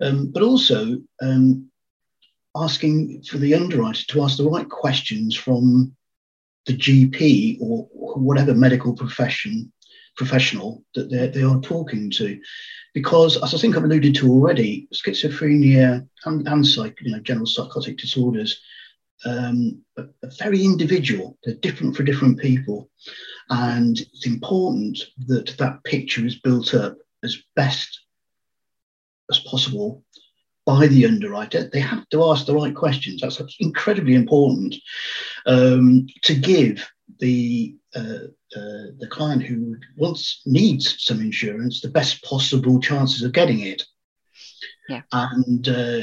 um, 0.00 0.30
but 0.30 0.42
also 0.42 0.98
um, 1.22 1.70
asking 2.54 3.22
for 3.22 3.38
the 3.38 3.54
underwriter 3.54 4.04
to 4.08 4.22
ask 4.22 4.36
the 4.36 4.48
right 4.48 4.68
questions 4.68 5.34
from 5.34 5.94
the 6.66 6.76
GP 6.76 7.58
or 7.60 7.88
whatever 7.94 8.54
medical 8.54 8.94
profession 8.94 9.72
professional 10.16 10.84
that 10.94 11.08
they 11.10 11.28
they 11.28 11.44
are 11.44 11.60
talking 11.60 12.10
to, 12.10 12.38
because 12.92 13.42
as 13.42 13.54
I 13.54 13.58
think 13.58 13.76
I've 13.76 13.84
alluded 13.84 14.16
to 14.16 14.28
already, 14.28 14.88
schizophrenia 14.92 16.06
and, 16.24 16.46
and 16.46 16.66
psych, 16.66 16.98
you 17.00 17.12
know, 17.12 17.20
general 17.20 17.46
psychotic 17.46 17.96
disorders 17.96 18.60
um, 19.24 19.84
very 20.38 20.64
individual. 20.64 21.38
They're 21.42 21.54
different 21.54 21.96
for 21.96 22.02
different 22.02 22.38
people, 22.38 22.90
and 23.50 23.98
it's 23.98 24.26
important 24.26 25.00
that 25.26 25.56
that 25.58 25.82
picture 25.84 26.24
is 26.24 26.40
built 26.40 26.74
up 26.74 26.96
as 27.24 27.36
best 27.56 28.00
as 29.30 29.40
possible 29.40 30.04
by 30.64 30.86
the 30.86 31.06
underwriter. 31.06 31.68
They 31.72 31.80
have 31.80 32.08
to 32.10 32.24
ask 32.24 32.46
the 32.46 32.54
right 32.54 32.74
questions. 32.74 33.20
That's 33.20 33.40
incredibly 33.58 34.14
important 34.14 34.74
um, 35.46 36.06
to 36.22 36.34
give 36.34 36.86
the 37.18 37.74
uh, 37.96 38.28
uh, 38.56 38.92
the 38.98 39.08
client 39.10 39.42
who 39.42 39.76
wants 39.96 40.42
needs 40.46 41.02
some 41.02 41.20
insurance 41.20 41.80
the 41.80 41.88
best 41.88 42.22
possible 42.22 42.80
chances 42.80 43.22
of 43.22 43.32
getting 43.32 43.60
it. 43.60 43.82
Yeah. 44.88 45.02
And 45.12 45.68
uh, 45.68 46.00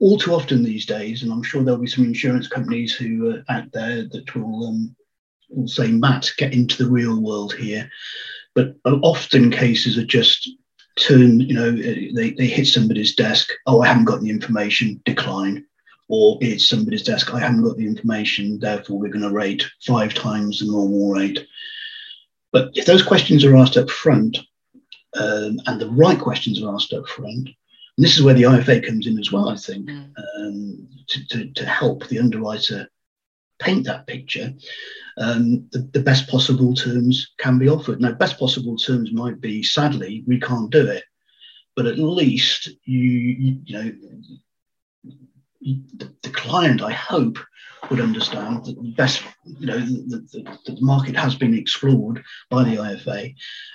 all 0.00 0.18
too 0.18 0.32
often 0.32 0.62
these 0.62 0.86
days, 0.86 1.22
and 1.22 1.32
I'm 1.32 1.42
sure 1.42 1.62
there'll 1.62 1.80
be 1.80 1.86
some 1.86 2.04
insurance 2.04 2.48
companies 2.48 2.94
who 2.94 3.30
are 3.30 3.44
out 3.48 3.70
there 3.72 4.04
that 4.04 4.34
will 4.34 4.68
um, 4.68 4.96
will 5.50 5.68
say, 5.68 5.88
"Matt, 5.88 6.30
get 6.36 6.52
into 6.52 6.82
the 6.82 6.90
real 6.90 7.20
world 7.20 7.54
here." 7.54 7.90
But 8.54 8.74
often 8.84 9.50
cases 9.50 9.96
are 9.96 10.04
just 10.04 10.48
turn, 10.96 11.40
you 11.40 11.54
know, 11.54 11.70
they, 11.70 12.32
they 12.32 12.46
hit 12.46 12.66
somebody's 12.66 13.14
desk. 13.14 13.50
Oh, 13.66 13.80
I 13.80 13.86
haven't 13.86 14.06
got 14.06 14.20
the 14.20 14.30
information, 14.30 15.00
decline. 15.04 15.64
Or 16.08 16.38
it's 16.40 16.68
somebody's 16.68 17.04
desk, 17.04 17.32
I 17.32 17.38
haven't 17.38 17.62
got 17.62 17.76
the 17.76 17.86
information, 17.86 18.58
therefore 18.58 18.98
we're 18.98 19.10
going 19.10 19.22
to 19.22 19.30
rate 19.30 19.64
five 19.86 20.12
times 20.12 20.58
the 20.58 20.66
normal 20.66 21.12
rate. 21.12 21.46
But 22.52 22.70
if 22.74 22.84
those 22.84 23.04
questions 23.04 23.44
are 23.44 23.56
asked 23.56 23.76
up 23.76 23.88
front, 23.88 24.36
um, 25.16 25.60
and 25.66 25.80
the 25.80 25.88
right 25.90 26.18
questions 26.18 26.60
are 26.60 26.74
asked 26.74 26.92
up 26.92 27.06
front, 27.06 27.50
and 28.00 28.04
this 28.06 28.16
is 28.16 28.22
where 28.22 28.32
the 28.32 28.44
IFA 28.44 28.86
comes 28.86 29.06
in 29.06 29.18
as 29.18 29.30
well, 29.30 29.50
I 29.50 29.56
think, 29.56 29.90
mm. 29.90 30.10
um, 30.38 30.88
to, 31.06 31.28
to, 31.28 31.52
to 31.52 31.66
help 31.66 32.08
the 32.08 32.18
underwriter 32.18 32.88
paint 33.58 33.84
that 33.84 34.06
picture, 34.06 34.54
um, 35.18 35.68
the, 35.72 35.80
the, 35.92 36.00
best 36.00 36.26
possible 36.26 36.72
terms 36.72 37.32
can 37.36 37.58
be 37.58 37.68
offered. 37.68 38.00
Now, 38.00 38.12
best 38.12 38.38
possible 38.38 38.78
terms 38.78 39.12
might 39.12 39.38
be, 39.38 39.62
sadly, 39.62 40.24
we 40.26 40.40
can't 40.40 40.70
do 40.70 40.86
it, 40.88 41.04
but 41.76 41.84
at 41.84 41.98
least 41.98 42.70
you, 42.84 42.98
you, 42.98 43.60
you 43.66 43.74
know, 43.74 43.92
the, 45.60 46.14
the, 46.22 46.30
client, 46.30 46.80
I 46.80 46.92
hope, 46.92 47.38
would 47.88 48.00
understand 48.00 48.64
that 48.64 48.76
the 48.76 48.90
best, 48.96 49.22
you 49.44 49.66
know, 49.66 49.78
the, 49.78 50.26
the, 50.32 50.72
the 50.72 50.80
market 50.80 51.16
has 51.16 51.34
been 51.34 51.54
explored 51.54 52.22
by 52.50 52.64
the 52.64 52.76
IFA, 52.76 53.34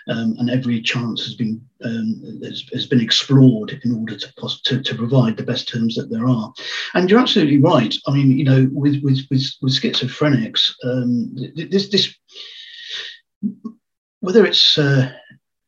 um, 0.09 0.35
and 0.37 0.49
every 0.49 0.81
chance 0.81 1.23
has 1.23 1.35
been 1.35 1.61
um, 1.83 2.39
has, 2.43 2.63
has, 2.73 2.85
been 2.85 3.01
explored 3.01 3.79
in 3.83 3.95
order 3.95 4.17
to, 4.17 4.33
to, 4.65 4.81
to 4.81 4.95
provide 4.95 5.37
the 5.37 5.43
best 5.43 5.67
terms 5.67 5.95
that 5.95 6.09
there 6.09 6.27
are. 6.27 6.53
And 6.93 7.09
you're 7.09 7.19
absolutely 7.19 7.57
right. 7.57 7.93
I 8.07 8.11
mean, 8.11 8.37
you 8.37 8.45
know, 8.45 8.69
with 8.71 9.01
with 9.03 9.25
with, 9.29 9.45
with 9.61 9.73
schizophrenics, 9.73 10.71
um, 10.83 11.35
this 11.55 11.89
this 11.89 12.15
whether 14.19 14.45
it's 14.45 14.77
uh, 14.77 15.11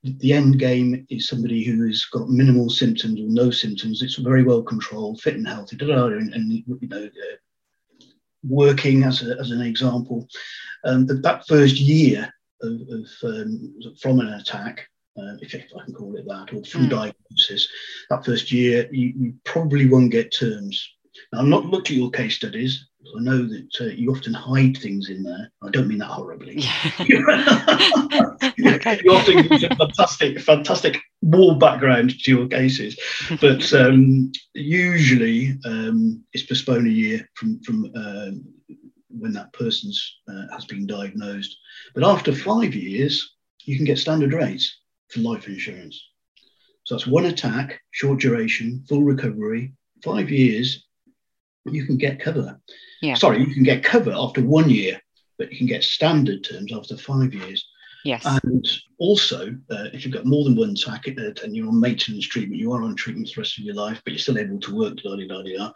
the 0.03 0.33
end 0.33 0.59
game 0.59 1.05
is 1.09 1.27
somebody 1.27 1.63
who 1.63 1.85
has 1.87 2.05
got 2.05 2.29
minimal 2.29 2.69
symptoms 2.69 3.19
or 3.19 3.27
no 3.27 3.51
symptoms. 3.51 4.01
It's 4.01 4.15
very 4.15 4.43
well 4.43 4.63
controlled, 4.63 5.21
fit 5.21 5.35
and 5.35 5.47
healthy, 5.47 5.77
and, 5.79 6.33
and 6.33 6.51
you 6.51 6.87
know, 6.87 7.05
uh, 7.05 7.35
working 8.43 9.03
as, 9.03 9.21
a, 9.21 9.37
as 9.39 9.51
an 9.51 9.61
example. 9.61 10.27
Um, 10.85 11.05
that, 11.07 11.21
that 11.23 11.47
first 11.47 11.79
year 11.79 12.31
of, 12.61 12.81
of 12.89 13.05
um, 13.23 13.73
from 13.99 14.19
an 14.19 14.29
attack, 14.33 14.87
uh, 15.17 15.35
if, 15.41 15.55
I 15.55 15.83
can 15.85 15.93
call 15.93 16.15
it 16.15 16.25
that, 16.27 16.53
or 16.53 16.63
from 16.63 16.87
mm. 16.87 16.89
diagnosis, 16.89 17.67
that 18.09 18.25
first 18.25 18.51
year, 18.51 18.87
you, 18.91 19.13
you 19.17 19.33
probably 19.43 19.87
won't 19.87 20.11
get 20.11 20.33
terms. 20.33 20.87
Now, 21.33 21.39
I've 21.39 21.47
not 21.47 21.65
looked 21.65 21.89
at 21.89 21.97
your 21.97 22.11
case 22.11 22.35
studies, 22.35 22.86
I 23.15 23.21
know 23.21 23.45
that 23.45 23.69
uh, 23.81 23.85
you 23.85 24.11
often 24.11 24.33
hide 24.33 24.77
things 24.77 25.09
in 25.09 25.23
there. 25.23 25.51
I 25.63 25.69
don't 25.69 25.87
mean 25.87 25.99
that 25.99 26.05
horribly. 26.05 26.57
okay. 28.75 28.99
you 29.03 29.13
often 29.13 29.45
use 29.45 29.63
a 29.63 29.75
fantastic, 29.75 30.39
fantastic 30.39 30.99
wall 31.21 31.55
background 31.55 32.19
to 32.19 32.31
your 32.31 32.47
cases, 32.47 32.99
but 33.41 33.71
um, 33.73 34.31
usually 34.53 35.57
um, 35.65 36.23
it's 36.33 36.45
postponed 36.45 36.87
a 36.87 36.91
year 36.91 37.27
from 37.35 37.59
from 37.61 37.91
uh, 37.95 38.31
when 39.09 39.33
that 39.33 39.53
person's 39.53 40.19
uh, 40.29 40.47
has 40.51 40.65
been 40.65 40.85
diagnosed. 40.85 41.57
But 41.93 42.03
after 42.03 42.33
five 42.33 42.75
years, 42.75 43.35
you 43.63 43.75
can 43.75 43.85
get 43.85 43.99
standard 43.99 44.33
rates 44.33 44.79
for 45.09 45.21
life 45.21 45.47
insurance. 45.47 46.01
So 46.83 46.95
that's 46.95 47.07
one 47.07 47.25
attack, 47.25 47.81
short 47.91 48.19
duration, 48.19 48.83
full 48.87 49.03
recovery, 49.03 49.73
five 50.03 50.29
years, 50.29 50.86
you 51.73 51.85
can 51.85 51.97
get 51.97 52.19
cover. 52.19 52.59
Yeah. 53.01 53.15
Sorry, 53.15 53.39
you 53.39 53.53
can 53.53 53.63
get 53.63 53.83
cover 53.83 54.11
after 54.15 54.41
one 54.43 54.69
year, 54.69 55.01
but 55.37 55.51
you 55.51 55.57
can 55.57 55.67
get 55.67 55.83
standard 55.83 56.43
terms 56.43 56.73
after 56.73 56.97
five 56.97 57.33
years. 57.33 57.67
Yes. 58.03 58.25
And 58.25 58.67
also, 58.99 59.49
uh, 59.69 59.85
if 59.93 60.05
you've 60.05 60.13
got 60.13 60.25
more 60.25 60.43
than 60.43 60.55
one 60.55 60.71
attack 60.71 61.07
uh, 61.07 61.31
and 61.43 61.55
you're 61.55 61.67
on 61.67 61.79
maintenance 61.79 62.25
treatment, 62.25 62.59
you 62.59 62.71
are 62.71 62.83
on 62.83 62.95
treatment 62.95 63.27
for 63.27 63.35
the 63.35 63.41
rest 63.41 63.57
of 63.57 63.65
your 63.65 63.75
life, 63.75 64.01
but 64.03 64.13
you're 64.13 64.19
still 64.19 64.37
able 64.37 64.59
to 64.59 64.75
work, 64.75 64.97
da, 64.97 65.15
da, 65.15 65.43
da, 65.43 65.71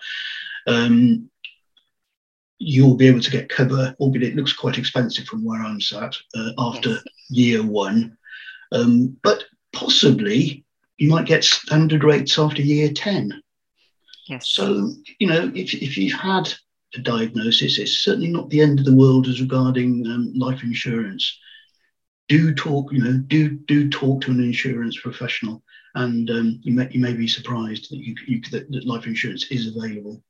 um, 0.67 1.29
you'll 2.59 2.95
be 2.95 3.07
able 3.07 3.19
to 3.19 3.31
get 3.31 3.49
cover, 3.49 3.95
albeit 3.99 4.23
it 4.23 4.35
looks 4.35 4.53
quite 4.53 4.77
expensive 4.77 5.25
from 5.25 5.43
where 5.43 5.61
I'm 5.61 5.81
sat 5.81 6.15
uh, 6.35 6.51
after 6.57 6.89
yes. 6.89 7.03
year 7.29 7.63
one. 7.65 8.17
Um, 8.71 9.17
but 9.23 9.43
possibly 9.73 10.63
you 10.97 11.09
might 11.09 11.25
get 11.25 11.43
standard 11.43 12.03
rates 12.03 12.37
after 12.37 12.61
year 12.61 12.93
10. 12.93 13.41
Yes. 14.31 14.47
So, 14.47 14.93
you 15.19 15.27
know, 15.27 15.51
if, 15.53 15.73
if 15.73 15.97
you've 15.97 16.17
had 16.17 16.53
a 16.95 16.99
diagnosis, 16.99 17.77
it's 17.77 17.91
certainly 17.91 18.29
not 18.29 18.49
the 18.49 18.61
end 18.61 18.79
of 18.79 18.85
the 18.85 18.95
world 18.95 19.27
as 19.27 19.41
regarding 19.41 20.07
um, 20.07 20.31
life 20.33 20.63
insurance. 20.63 21.37
Do 22.29 22.55
talk, 22.55 22.93
you 22.93 23.03
know, 23.03 23.17
do 23.17 23.49
do 23.49 23.89
talk 23.89 24.21
to 24.21 24.31
an 24.31 24.39
insurance 24.39 24.97
professional, 24.97 25.61
and 25.95 26.29
um, 26.29 26.61
you 26.63 26.73
may 26.73 26.87
you 26.91 27.01
may 27.01 27.11
be 27.11 27.27
surprised 27.27 27.91
that 27.91 27.97
you, 27.97 28.15
you 28.25 28.41
that, 28.51 28.71
that 28.71 28.85
life 28.85 29.05
insurance 29.05 29.51
is 29.51 29.67
available. 29.67 30.23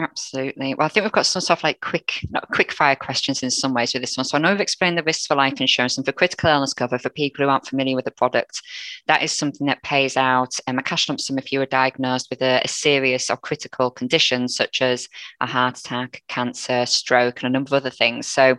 Absolutely. 0.00 0.74
Well, 0.74 0.86
I 0.86 0.88
think 0.88 1.04
we've 1.04 1.12
got 1.12 1.26
some 1.26 1.42
of 1.50 1.62
like 1.62 1.82
quick, 1.82 2.26
not 2.30 2.48
quick 2.50 2.72
fire 2.72 2.96
questions 2.96 3.42
in 3.42 3.50
some 3.50 3.74
ways 3.74 3.92
with 3.92 4.02
this 4.02 4.16
one. 4.16 4.24
So 4.24 4.38
I 4.38 4.40
know 4.40 4.52
we've 4.52 4.60
explained 4.60 4.96
the 4.96 5.02
risks 5.02 5.26
for 5.26 5.34
life 5.34 5.60
insurance 5.60 5.98
and 5.98 6.06
for 6.06 6.12
critical 6.12 6.48
illness 6.48 6.72
cover 6.72 6.98
for 6.98 7.10
people 7.10 7.44
who 7.44 7.50
aren't 7.50 7.66
familiar 7.66 7.96
with 7.96 8.06
the 8.06 8.10
product. 8.10 8.62
That 9.08 9.22
is 9.22 9.30
something 9.30 9.66
that 9.66 9.82
pays 9.82 10.16
out 10.16 10.58
um, 10.66 10.78
a 10.78 10.82
cash 10.82 11.06
lump 11.06 11.20
sum 11.20 11.36
if 11.36 11.52
you 11.52 11.60
are 11.60 11.66
diagnosed 11.66 12.28
with 12.30 12.40
a, 12.40 12.62
a, 12.64 12.68
serious 12.68 13.28
or 13.28 13.36
critical 13.36 13.90
condition 13.90 14.48
such 14.48 14.80
as 14.80 15.06
a 15.42 15.46
heart 15.46 15.78
attack, 15.78 16.22
cancer, 16.28 16.86
stroke, 16.86 17.42
and 17.42 17.48
a 17.48 17.52
number 17.52 17.76
of 17.76 17.82
other 17.82 17.90
things. 17.90 18.26
So 18.26 18.56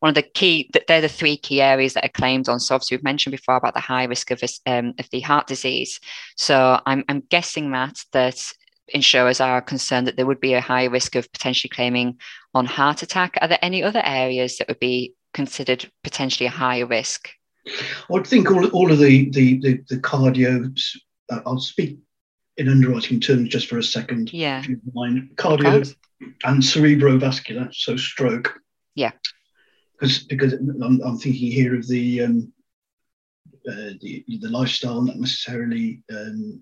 one 0.00 0.10
of 0.10 0.14
the 0.14 0.22
key, 0.22 0.68
that 0.74 0.88
they're 0.88 1.00
the 1.00 1.08
three 1.08 1.38
key 1.38 1.62
areas 1.62 1.94
that 1.94 2.04
are 2.04 2.08
claimed 2.08 2.50
on. 2.50 2.60
So 2.60 2.74
obviously 2.74 2.98
we've 2.98 3.04
mentioned 3.04 3.30
before 3.30 3.56
about 3.56 3.72
the 3.72 3.80
high 3.80 4.04
risk 4.04 4.30
of, 4.30 4.42
um, 4.66 4.92
of 4.98 5.08
the 5.08 5.20
heart 5.20 5.46
disease. 5.46 6.00
So 6.36 6.78
I'm, 6.84 7.02
I'm 7.08 7.22
guessing 7.30 7.70
that 7.70 7.98
that 8.12 8.52
insurers 8.88 9.40
are 9.40 9.60
concerned 9.60 10.06
that 10.06 10.16
there 10.16 10.26
would 10.26 10.40
be 10.40 10.54
a 10.54 10.60
high 10.60 10.84
risk 10.84 11.14
of 11.16 11.32
potentially 11.32 11.70
claiming 11.70 12.18
on 12.54 12.66
heart 12.66 13.02
attack. 13.02 13.36
Are 13.40 13.48
there 13.48 13.58
any 13.62 13.82
other 13.82 14.02
areas 14.04 14.58
that 14.58 14.68
would 14.68 14.80
be 14.80 15.14
considered 15.34 15.90
potentially 16.02 16.46
a 16.46 16.50
higher 16.50 16.86
risk? 16.86 17.30
I'd 18.12 18.26
think 18.26 18.50
all, 18.50 18.66
all 18.68 18.90
of 18.90 18.98
the 18.98 19.30
the 19.30 19.58
the, 19.60 19.84
the 19.88 19.98
cardio. 19.98 20.76
Uh, 21.30 21.40
I'll 21.46 21.60
speak 21.60 21.98
in 22.56 22.68
underwriting 22.68 23.20
terms 23.20 23.48
just 23.48 23.68
for 23.68 23.78
a 23.78 23.82
second. 23.82 24.32
Yeah. 24.32 24.62
Mind. 24.92 25.30
Cardio 25.36 25.94
and 26.44 26.62
cerebrovascular, 26.62 27.72
so 27.74 27.96
stroke. 27.96 28.58
Yeah. 28.94 29.12
Because 29.92 30.24
because 30.24 30.52
I'm, 30.54 31.00
I'm 31.02 31.18
thinking 31.18 31.52
here 31.52 31.76
of 31.76 31.86
the 31.86 32.22
um, 32.22 32.52
uh, 33.68 33.94
the 34.00 34.24
the 34.40 34.48
lifestyle, 34.48 35.00
not 35.00 35.16
necessarily 35.16 36.02
um, 36.12 36.60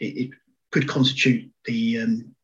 it, 0.00 0.04
it, 0.04 0.30
could 0.70 0.88
constitute 0.88 1.50
the 1.64 1.98
um, 1.98 2.34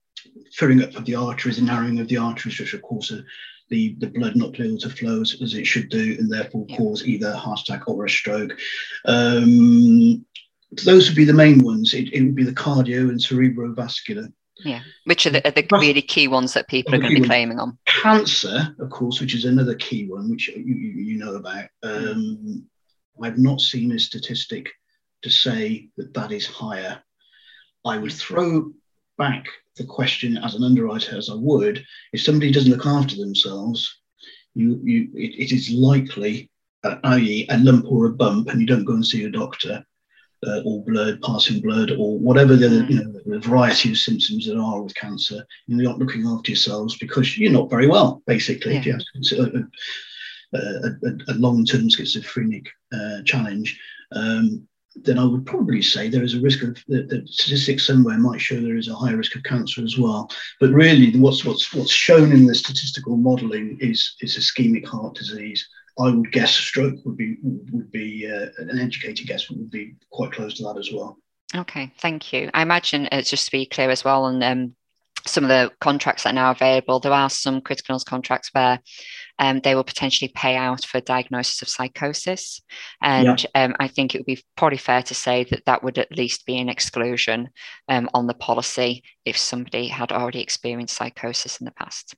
filling 0.52 0.82
up 0.82 0.94
of 0.94 1.04
the 1.04 1.14
arteries 1.14 1.58
and 1.58 1.66
narrowing 1.66 2.00
of 2.00 2.08
the 2.08 2.16
arteries, 2.16 2.58
which 2.58 2.74
of 2.74 2.82
course 2.82 3.12
are 3.12 3.24
the, 3.68 3.96
the 3.98 4.08
blood 4.08 4.36
not 4.36 4.58
able 4.60 4.78
to 4.78 4.90
flow 4.90 5.20
as, 5.20 5.36
as, 5.42 5.54
it 5.54 5.66
should 5.66 5.88
do 5.88 6.16
and 6.18 6.30
therefore 6.30 6.66
yeah. 6.68 6.76
cause 6.76 7.06
either 7.06 7.28
a 7.28 7.36
heart 7.36 7.60
attack 7.60 7.88
or 7.88 8.04
a 8.04 8.10
stroke. 8.10 8.52
Um, 9.04 10.24
those 10.84 11.08
would 11.08 11.16
be 11.16 11.24
the 11.24 11.32
main 11.32 11.64
ones. 11.64 11.94
It, 11.94 12.12
it, 12.12 12.22
would 12.22 12.34
be 12.34 12.44
the 12.44 12.52
cardio 12.52 13.08
and 13.08 13.18
cerebrovascular. 13.18 14.32
Yeah, 14.64 14.80
which 15.04 15.26
are 15.26 15.30
the, 15.30 15.46
are 15.46 15.50
the 15.50 15.66
really 15.70 16.00
key 16.00 16.28
ones 16.28 16.54
that 16.54 16.68
people 16.68 16.94
are 16.94 16.98
going 16.98 17.14
to 17.14 17.20
be 17.20 17.26
claiming 17.26 17.58
on? 17.58 17.76
Cancer, 17.84 18.74
of 18.78 18.88
course, 18.88 19.20
which 19.20 19.34
is 19.34 19.44
another 19.44 19.74
key 19.74 20.06
one, 20.06 20.30
which 20.30 20.48
you, 20.48 20.64
you, 20.64 20.92
you 20.92 21.18
know 21.18 21.34
about. 21.34 21.66
Um, 21.82 22.64
I've 23.22 23.38
not 23.38 23.60
seen 23.60 23.92
a 23.92 23.98
statistic 23.98 24.70
to 25.22 25.30
say 25.30 25.90
that 25.98 26.14
that 26.14 26.32
is 26.32 26.46
higher. 26.46 27.02
I 27.84 27.98
would 27.98 28.12
throw 28.12 28.72
back 29.18 29.46
the 29.76 29.84
question 29.84 30.36
as 30.38 30.54
an 30.54 30.64
underwriter 30.64 31.16
as 31.16 31.30
I 31.30 31.34
would 31.34 31.84
if 32.12 32.22
somebody 32.22 32.50
doesn't 32.50 32.70
look 32.70 32.86
after 32.86 33.16
themselves. 33.16 34.00
You, 34.54 34.80
you, 34.82 35.10
it, 35.14 35.50
it 35.50 35.52
is 35.52 35.70
likely, 35.70 36.50
uh, 36.82 36.96
i.e., 37.04 37.46
a 37.50 37.58
lump 37.58 37.84
or 37.88 38.06
a 38.06 38.10
bump, 38.10 38.48
and 38.48 38.60
you 38.60 38.66
don't 38.66 38.84
go 38.84 38.94
and 38.94 39.06
see 39.06 39.24
a 39.24 39.30
doctor 39.30 39.84
uh, 40.46 40.60
or 40.64 40.82
blood, 40.84 41.20
passing 41.22 41.60
blood, 41.60 41.90
or 41.90 42.18
whatever 42.18 42.56
the, 42.56 42.66
mm. 42.66 42.90
you 42.90 43.04
know, 43.04 43.20
the 43.26 43.38
variety 43.40 43.90
of 43.90 43.98
symptoms 43.98 44.46
that 44.46 44.58
are 44.58 44.80
with 44.80 44.94
cancer. 44.94 45.46
You're 45.66 45.82
not 45.82 45.98
looking 45.98 46.26
after 46.26 46.52
yourselves 46.52 46.96
because 46.96 47.36
you're 47.36 47.52
not 47.52 47.70
very 47.70 47.86
well, 47.86 48.22
basically. 48.26 48.74
Yeah. 48.74 48.82
Yes. 48.86 49.04
It's 49.14 49.32
a, 49.32 49.68
a, 50.54 50.58
a, 50.58 51.32
a 51.32 51.34
long-term 51.34 51.90
schizophrenic 51.90 52.66
uh, 52.92 53.22
challenge. 53.24 53.78
Um, 54.12 54.66
then 55.02 55.18
I 55.18 55.24
would 55.24 55.46
probably 55.46 55.82
say 55.82 56.08
there 56.08 56.24
is 56.24 56.34
a 56.34 56.40
risk 56.40 56.62
of 56.62 56.76
the, 56.88 57.02
the, 57.02 57.22
statistics 57.26 57.86
somewhere 57.86 58.18
might 58.18 58.40
show 58.40 58.60
there 58.60 58.76
is 58.76 58.88
a 58.88 58.94
higher 58.94 59.16
risk 59.16 59.36
of 59.36 59.42
cancer 59.44 59.82
as 59.82 59.98
well. 59.98 60.30
But 60.60 60.70
really, 60.70 61.18
what's 61.18 61.44
what's 61.44 61.72
what's 61.74 61.92
shown 61.92 62.32
in 62.32 62.46
the 62.46 62.54
statistical 62.54 63.16
modelling 63.16 63.78
is 63.80 64.16
is 64.20 64.36
ischemic 64.36 64.86
heart 64.86 65.14
disease 65.14 65.66
I 65.98 66.10
would 66.10 66.30
guess 66.32 66.52
stroke 66.52 66.96
would 67.04 67.16
be 67.16 67.36
would 67.42 67.90
be 67.90 68.30
uh, 68.30 68.48
an 68.58 68.78
educated 68.78 69.26
guess 69.26 69.48
would 69.48 69.70
be 69.70 69.94
quite 70.10 70.32
close 70.32 70.54
to 70.54 70.64
that 70.64 70.78
as 70.78 70.92
well. 70.92 71.18
Okay, 71.54 71.92
thank 72.00 72.32
you. 72.32 72.50
I 72.52 72.62
imagine 72.62 73.08
it's 73.12 73.30
just 73.30 73.46
to 73.46 73.52
be 73.52 73.66
clear 73.66 73.88
as 73.88 74.04
well, 74.04 74.26
and 74.26 74.42
um, 74.44 74.74
some 75.26 75.44
of 75.44 75.48
the 75.48 75.70
contracts 75.80 76.22
that 76.22 76.30
are 76.30 76.34
now 76.34 76.50
available, 76.50 77.00
there 77.00 77.12
are 77.12 77.30
some 77.30 77.60
critical 77.60 77.92
illness 77.92 78.04
contracts 78.04 78.50
where 78.52 78.80
um, 79.38 79.60
they 79.60 79.74
will 79.74 79.84
potentially 79.84 80.30
pay 80.34 80.56
out 80.56 80.84
for 80.84 81.00
diagnosis 81.00 81.62
of 81.62 81.68
psychosis. 81.68 82.60
And 83.02 83.44
yeah. 83.54 83.64
um, 83.64 83.74
I 83.78 83.88
think 83.88 84.14
it 84.14 84.18
would 84.18 84.26
be 84.26 84.42
probably 84.56 84.78
fair 84.78 85.02
to 85.02 85.14
say 85.14 85.44
that 85.44 85.64
that 85.66 85.82
would 85.82 85.98
at 85.98 86.16
least 86.16 86.46
be 86.46 86.58
an 86.58 86.68
exclusion 86.68 87.50
um, 87.88 88.08
on 88.14 88.26
the 88.26 88.34
policy 88.34 89.02
if 89.24 89.36
somebody 89.36 89.88
had 89.88 90.12
already 90.12 90.40
experienced 90.40 90.96
psychosis 90.96 91.60
in 91.60 91.64
the 91.64 91.72
past. 91.72 92.14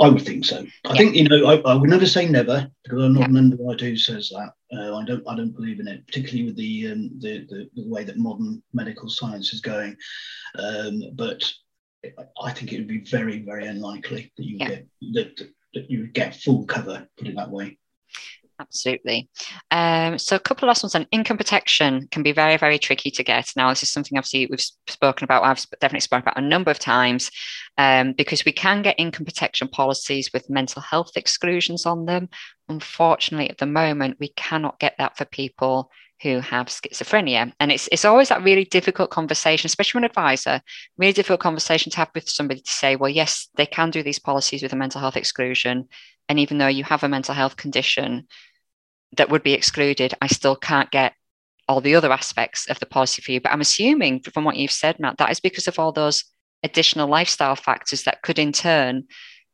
I 0.00 0.08
would 0.08 0.22
think 0.22 0.44
so. 0.44 0.64
I 0.86 0.92
yeah. 0.92 0.94
think 0.94 1.14
you 1.14 1.28
know 1.28 1.46
I, 1.46 1.56
I, 1.70 1.74
would 1.74 1.90
never 1.90 2.06
say 2.06 2.26
never 2.26 2.68
because 2.82 3.02
I'm 3.02 3.12
not 3.12 3.20
yeah. 3.20 3.26
an 3.26 3.36
underwriter 3.36 3.84
who 3.86 3.96
says 3.96 4.30
that. 4.30 4.52
Uh, 4.76 4.96
I 4.96 5.04
don't 5.04 5.22
I 5.28 5.36
don't 5.36 5.54
believe 5.54 5.78
in 5.78 5.86
it, 5.86 6.06
particularly 6.06 6.44
with 6.46 6.56
the, 6.56 6.92
um, 6.92 7.10
the, 7.18 7.46
the 7.48 7.68
the 7.74 7.88
way 7.88 8.02
that 8.04 8.16
modern 8.16 8.62
medical 8.72 9.08
science 9.08 9.52
is 9.52 9.60
going. 9.60 9.96
Um, 10.58 11.02
but 11.14 11.52
I 12.42 12.52
think 12.52 12.72
it 12.72 12.78
would 12.78 12.88
be 12.88 13.00
very 13.00 13.40
very 13.40 13.66
unlikely 13.66 14.32
that 14.36 14.44
you 14.44 14.56
yeah. 14.58 14.68
get 14.68 14.86
that, 15.12 15.48
that 15.74 15.90
you 15.90 16.00
would 16.00 16.14
get 16.14 16.36
full 16.36 16.64
cover. 16.66 17.06
Put 17.16 17.28
it 17.28 17.36
that 17.36 17.50
way. 17.50 17.78
Absolutely. 18.60 19.30
Um, 19.70 20.18
so 20.18 20.36
a 20.36 20.40
couple 20.40 20.66
of 20.66 20.68
last 20.68 20.82
ones 20.82 20.94
on 20.94 21.06
income 21.10 21.38
protection 21.38 22.06
can 22.10 22.22
be 22.22 22.32
very, 22.32 22.58
very 22.58 22.78
tricky 22.78 23.10
to 23.12 23.24
get. 23.24 23.50
Now, 23.56 23.70
this 23.70 23.82
is 23.82 23.90
something 23.90 24.18
obviously 24.18 24.46
we've 24.50 24.60
spoken 24.86 25.24
about, 25.24 25.44
I've 25.44 25.64
definitely 25.80 26.00
spoken 26.00 26.28
about 26.28 26.42
a 26.42 26.46
number 26.46 26.70
of 26.70 26.78
times, 26.78 27.30
um, 27.78 28.12
because 28.12 28.44
we 28.44 28.52
can 28.52 28.82
get 28.82 28.96
income 28.98 29.24
protection 29.24 29.66
policies 29.68 30.30
with 30.34 30.50
mental 30.50 30.82
health 30.82 31.12
exclusions 31.16 31.86
on 31.86 32.04
them. 32.04 32.28
Unfortunately, 32.68 33.48
at 33.48 33.56
the 33.56 33.66
moment, 33.66 34.18
we 34.20 34.28
cannot 34.36 34.78
get 34.78 34.94
that 34.98 35.16
for 35.16 35.24
people 35.24 35.90
who 36.22 36.40
have 36.40 36.66
schizophrenia. 36.66 37.52
And 37.60 37.72
it's, 37.72 37.88
it's 37.90 38.04
always 38.04 38.28
that 38.28 38.42
really 38.42 38.64
difficult 38.64 39.10
conversation, 39.10 39.66
especially 39.66 40.00
an 40.00 40.04
advisor, 40.04 40.60
really 40.98 41.12
difficult 41.12 41.40
conversation 41.40 41.90
to 41.92 41.98
have 41.98 42.10
with 42.14 42.28
somebody 42.28 42.60
to 42.60 42.70
say, 42.70 42.96
well, 42.96 43.08
yes, 43.08 43.48
they 43.56 43.66
can 43.66 43.90
do 43.90 44.02
these 44.02 44.18
policies 44.18 44.62
with 44.62 44.72
a 44.72 44.76
mental 44.76 45.00
health 45.00 45.16
exclusion. 45.16 45.88
And 46.28 46.38
even 46.38 46.58
though 46.58 46.68
you 46.68 46.84
have 46.84 47.02
a 47.02 47.08
mental 47.08 47.34
health 47.34 47.56
condition, 47.56 48.26
that 49.16 49.30
would 49.30 49.42
be 49.42 49.54
excluded, 49.54 50.14
I 50.20 50.26
still 50.26 50.56
can't 50.56 50.90
get 50.90 51.14
all 51.66 51.80
the 51.80 51.94
other 51.94 52.12
aspects 52.12 52.68
of 52.68 52.78
the 52.80 52.86
policy 52.86 53.22
for 53.22 53.32
you. 53.32 53.40
But 53.40 53.52
I'm 53.52 53.60
assuming 53.60 54.20
from 54.20 54.44
what 54.44 54.56
you've 54.56 54.70
said, 54.70 54.98
Matt, 54.98 55.18
that 55.18 55.30
is 55.30 55.40
because 55.40 55.68
of 55.68 55.78
all 55.78 55.92
those 55.92 56.24
additional 56.62 57.08
lifestyle 57.08 57.56
factors 57.56 58.04
that 58.04 58.22
could 58.22 58.38
in 58.38 58.52
turn, 58.52 59.04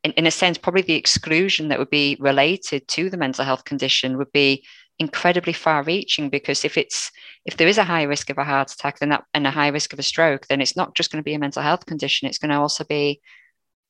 in, 0.03 0.11
in 0.13 0.27
a 0.27 0.31
sense, 0.31 0.57
probably 0.57 0.81
the 0.81 0.95
exclusion 0.95 1.69
that 1.69 1.79
would 1.79 1.89
be 1.89 2.17
related 2.19 2.87
to 2.89 3.09
the 3.09 3.17
mental 3.17 3.45
health 3.45 3.65
condition 3.65 4.17
would 4.17 4.31
be 4.31 4.65
incredibly 4.99 5.53
far 5.53 5.83
reaching 5.83 6.29
because 6.29 6.65
if 6.65 6.77
it's 6.77 7.11
if 7.45 7.57
there 7.57 7.67
is 7.67 7.77
a 7.77 7.83
high 7.83 8.03
risk 8.03 8.29
of 8.29 8.37
a 8.37 8.43
heart 8.43 8.71
attack 8.71 8.97
then 8.97 9.09
that 9.09 9.23
and 9.33 9.45
a 9.45 9.51
high 9.51 9.67
risk 9.67 9.93
of 9.93 9.99
a 9.99 10.03
stroke 10.03 10.47
then 10.47 10.59
it's 10.59 10.75
not 10.75 10.95
just 10.95 11.11
going 11.11 11.21
to 11.21 11.25
be 11.25 11.35
a 11.35 11.39
mental 11.39 11.61
health 11.61 11.85
condition 11.85 12.27
it's 12.27 12.39
going 12.39 12.49
to 12.49 12.57
also 12.57 12.83
be 12.83 13.21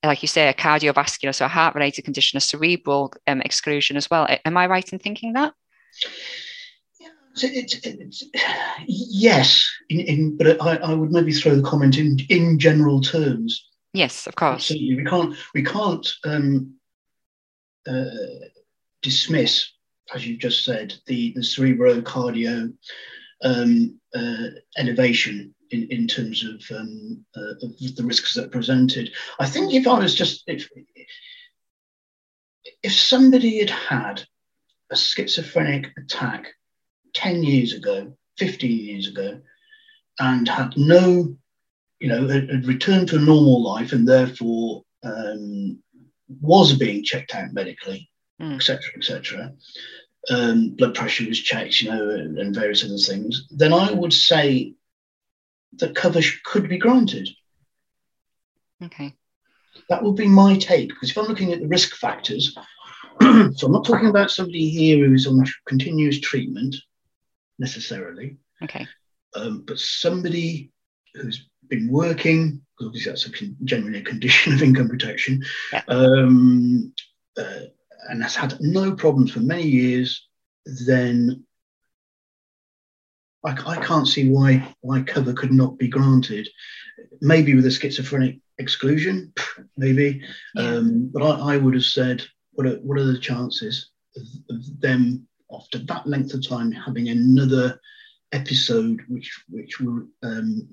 like 0.04 0.22
you 0.22 0.28
say, 0.28 0.48
a 0.48 0.54
cardiovascular, 0.54 1.34
so 1.34 1.46
a 1.46 1.50
heart 1.50 1.76
related 1.76 2.04
condition, 2.06 2.38
a 2.38 2.42
cerebral 2.42 3.14
um, 3.26 3.42
exclusion 3.42 3.98
as 3.98 4.10
well. 4.10 4.28
Am 4.46 4.58
I 4.58 4.68
right 4.68 4.92
in 4.92 5.00
thinking 5.00 5.34
that? 5.34 5.54
It's, 7.40 7.80
it's, 7.84 8.24
yes, 8.88 9.70
in, 9.90 10.00
in, 10.00 10.38
but 10.38 10.60
I, 10.60 10.78
I, 10.78 10.94
would 10.96 11.12
maybe 11.12 11.32
throw 11.32 11.56
the 11.56 11.62
comment 11.62 11.98
in 11.98 12.18
in 12.30 12.58
general 12.58 13.00
terms. 13.00 13.64
Yes, 13.94 14.26
of 14.26 14.36
course. 14.36 14.72
Absolutely. 14.72 14.96
We 14.96 15.06
can't 15.06 15.36
we 15.54 15.64
can't 15.64 16.08
um, 16.26 16.74
uh, 17.88 18.06
dismiss, 19.04 19.72
as 20.14 20.26
you 20.26 20.38
just 20.38 20.64
said, 20.64 20.94
the 21.06 21.34
the 21.34 21.42
cerebrocardio 21.42 22.74
um, 23.44 24.00
uh, 24.16 24.48
elevation 24.78 25.54
in, 25.72 25.88
in 25.90 26.08
terms 26.08 26.44
of, 26.44 26.78
um, 26.78 27.26
uh, 27.36 27.66
of 27.66 27.96
the 27.96 28.04
risks 28.04 28.34
that 28.34 28.46
are 28.46 28.50
presented. 28.50 29.12
I 29.40 29.48
think 29.48 29.74
if 29.74 29.88
I 29.88 30.00
was 30.00 30.16
just 30.16 30.44
if 30.48 30.70
if 32.84 32.94
somebody 32.94 33.60
had 33.60 33.70
had 33.70 34.26
a 34.92 34.96
schizophrenic 34.96 35.92
attack 35.98 36.48
10 37.14 37.44
years 37.44 37.74
ago, 37.74 38.16
15 38.38 38.72
years 38.72 39.08
ago, 39.08 39.42
and 40.20 40.48
had 40.48 40.74
no, 40.78 41.36
you 42.00 42.08
know, 42.08 42.28
had, 42.28 42.50
had 42.50 42.66
returned 42.66 43.10
to 43.10 43.18
a 43.18 43.22
normal 43.22 43.62
life 43.64 43.92
and 43.92 44.08
therefore 44.08 44.84
um, 45.04 45.82
was 46.42 46.74
being 46.74 47.04
checked 47.04 47.36
out 47.36 47.54
medically, 47.54 48.10
etc., 48.40 48.80
mm. 48.80 48.98
etc. 48.98 49.54
Et 50.30 50.34
um, 50.34 50.70
blood 50.72 50.94
pressure 50.94 51.28
was 51.28 51.40
checked, 51.40 51.82
you 51.82 51.90
know, 51.90 52.10
and, 52.10 52.38
and 52.38 52.54
various 52.54 52.84
other 52.84 52.98
things. 52.98 53.48
Then 53.50 53.74
I 53.74 53.92
would 53.92 54.14
say 54.14 54.74
that 55.78 55.96
cover 55.96 56.20
could 56.44 56.68
be 56.68 56.78
granted. 56.78 57.30
Okay. 58.84 59.14
That 59.90 60.04
would 60.04 60.16
be 60.16 60.28
my 60.28 60.58
take 60.58 60.90
because 60.90 61.12
if 61.12 61.18
I'm 61.18 61.26
looking 61.26 61.54
at 61.54 61.62
the 61.62 61.68
risk 61.68 61.96
factors, 61.96 62.56
so 63.22 63.68
I'm 63.68 63.72
not 63.72 63.86
talking 63.86 64.10
about 64.10 64.32
somebody 64.32 64.70
here 64.70 65.06
who's 65.06 65.28
on 65.28 65.46
continuous 65.66 66.20
treatment 66.20 66.76
necessarily. 67.58 68.38
Okay. 68.64 68.86
Um, 69.36 69.64
but 69.66 69.80
somebody 69.80 70.72
who's 71.14 71.48
been 71.70 71.90
working, 71.92 72.62
because 72.78 72.88
obviously 72.88 73.12
that's 73.12 73.26
a 73.26 73.32
con- 73.32 73.58
generally 73.64 74.00
a 74.00 74.04
condition 74.04 74.54
of 74.54 74.62
income 74.62 74.90
protection, 74.90 75.44
yeah. 75.72 75.84
um, 75.88 76.94
uh, 77.38 77.68
and 78.08 78.24
has 78.24 78.36
had 78.36 78.58
no 78.60 78.94
problems 78.94 79.32
for 79.32 79.40
many 79.40 79.64
years, 79.64 80.28
then 80.88 81.44
I, 83.46 83.52
I 83.66 83.84
can't 83.84 84.08
see 84.08 84.30
why 84.30 84.76
why 84.82 85.02
cover 85.02 85.34
could 85.34 85.52
not 85.52 85.78
be 85.78 85.88
granted. 85.88 86.48
Maybe 87.22 87.56
with 87.56 87.66
a 87.66 87.72
schizophrenic 87.72 88.40
exclusion, 88.58 89.34
maybe. 89.78 90.22
Yeah. 90.56 90.64
Um, 90.64 91.10
but 91.14 91.24
I, 91.24 91.54
I, 91.54 91.58
would 91.58 91.76
have 91.76 91.84
said, 91.84 92.26
what 92.54 92.68
are, 92.68 92.78
what 92.78 92.98
are 92.98 93.06
the 93.06 93.20
chances 93.20 93.92
of, 94.16 94.24
of, 94.50 94.82
them 94.82 95.28
after 95.52 95.78
that 95.78 96.08
length 96.08 96.34
of 96.34 96.48
time 96.48 96.72
having 96.72 97.10
another 97.10 97.80
episode 98.34 99.02
which 99.08 99.44
which 99.48 99.80
will 99.80 100.08
um, 100.24 100.68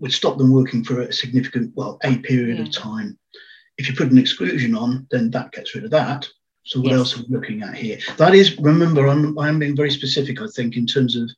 would 0.00 0.12
stop 0.12 0.38
them 0.38 0.52
working 0.52 0.84
for 0.84 1.00
a 1.02 1.12
significant, 1.12 1.72
well, 1.74 1.98
a 2.04 2.18
period 2.18 2.58
yeah. 2.58 2.64
of 2.64 2.70
time. 2.70 3.18
If 3.78 3.88
you 3.88 3.94
put 3.94 4.10
an 4.10 4.18
exclusion 4.18 4.76
on, 4.76 5.06
then 5.10 5.30
that 5.30 5.52
gets 5.52 5.74
rid 5.74 5.84
of 5.84 5.90
that. 5.92 6.28
So 6.64 6.80
what 6.80 6.90
yes. 6.90 6.98
else 6.98 7.16
are 7.16 7.22
we 7.22 7.34
looking 7.34 7.62
at 7.62 7.74
here? 7.74 7.98
That 8.18 8.34
is, 8.34 8.58
remember, 8.58 9.06
I'm, 9.06 9.38
I'm 9.38 9.58
being 9.58 9.76
very 9.76 9.90
specific, 9.90 10.42
I 10.42 10.46
think, 10.54 10.76
in 10.76 10.86
terms 10.86 11.16
of 11.16 11.30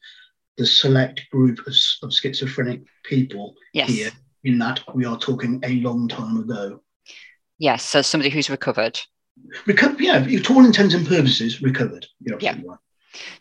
the 0.56 0.66
select 0.66 1.22
group 1.30 1.58
of, 1.66 1.74
of 2.02 2.12
schizophrenic 2.12 2.82
people 3.04 3.54
yes. 3.72 3.88
here, 3.88 4.10
in 4.42 4.58
that 4.58 4.82
we 4.94 5.04
are 5.04 5.18
talking 5.18 5.60
a 5.64 5.74
long 5.80 6.08
time 6.08 6.38
ago. 6.38 6.82
Yes, 7.58 7.84
so 7.84 8.02
somebody 8.02 8.30
who's 8.30 8.50
recovered. 8.50 8.98
Reco- 9.66 9.98
yeah, 10.00 10.24
to 10.24 10.54
all 10.54 10.64
intents 10.64 10.94
and 10.94 11.06
purposes, 11.06 11.62
recovered. 11.62 12.06
yeah. 12.40 12.56
Right. 12.64 12.78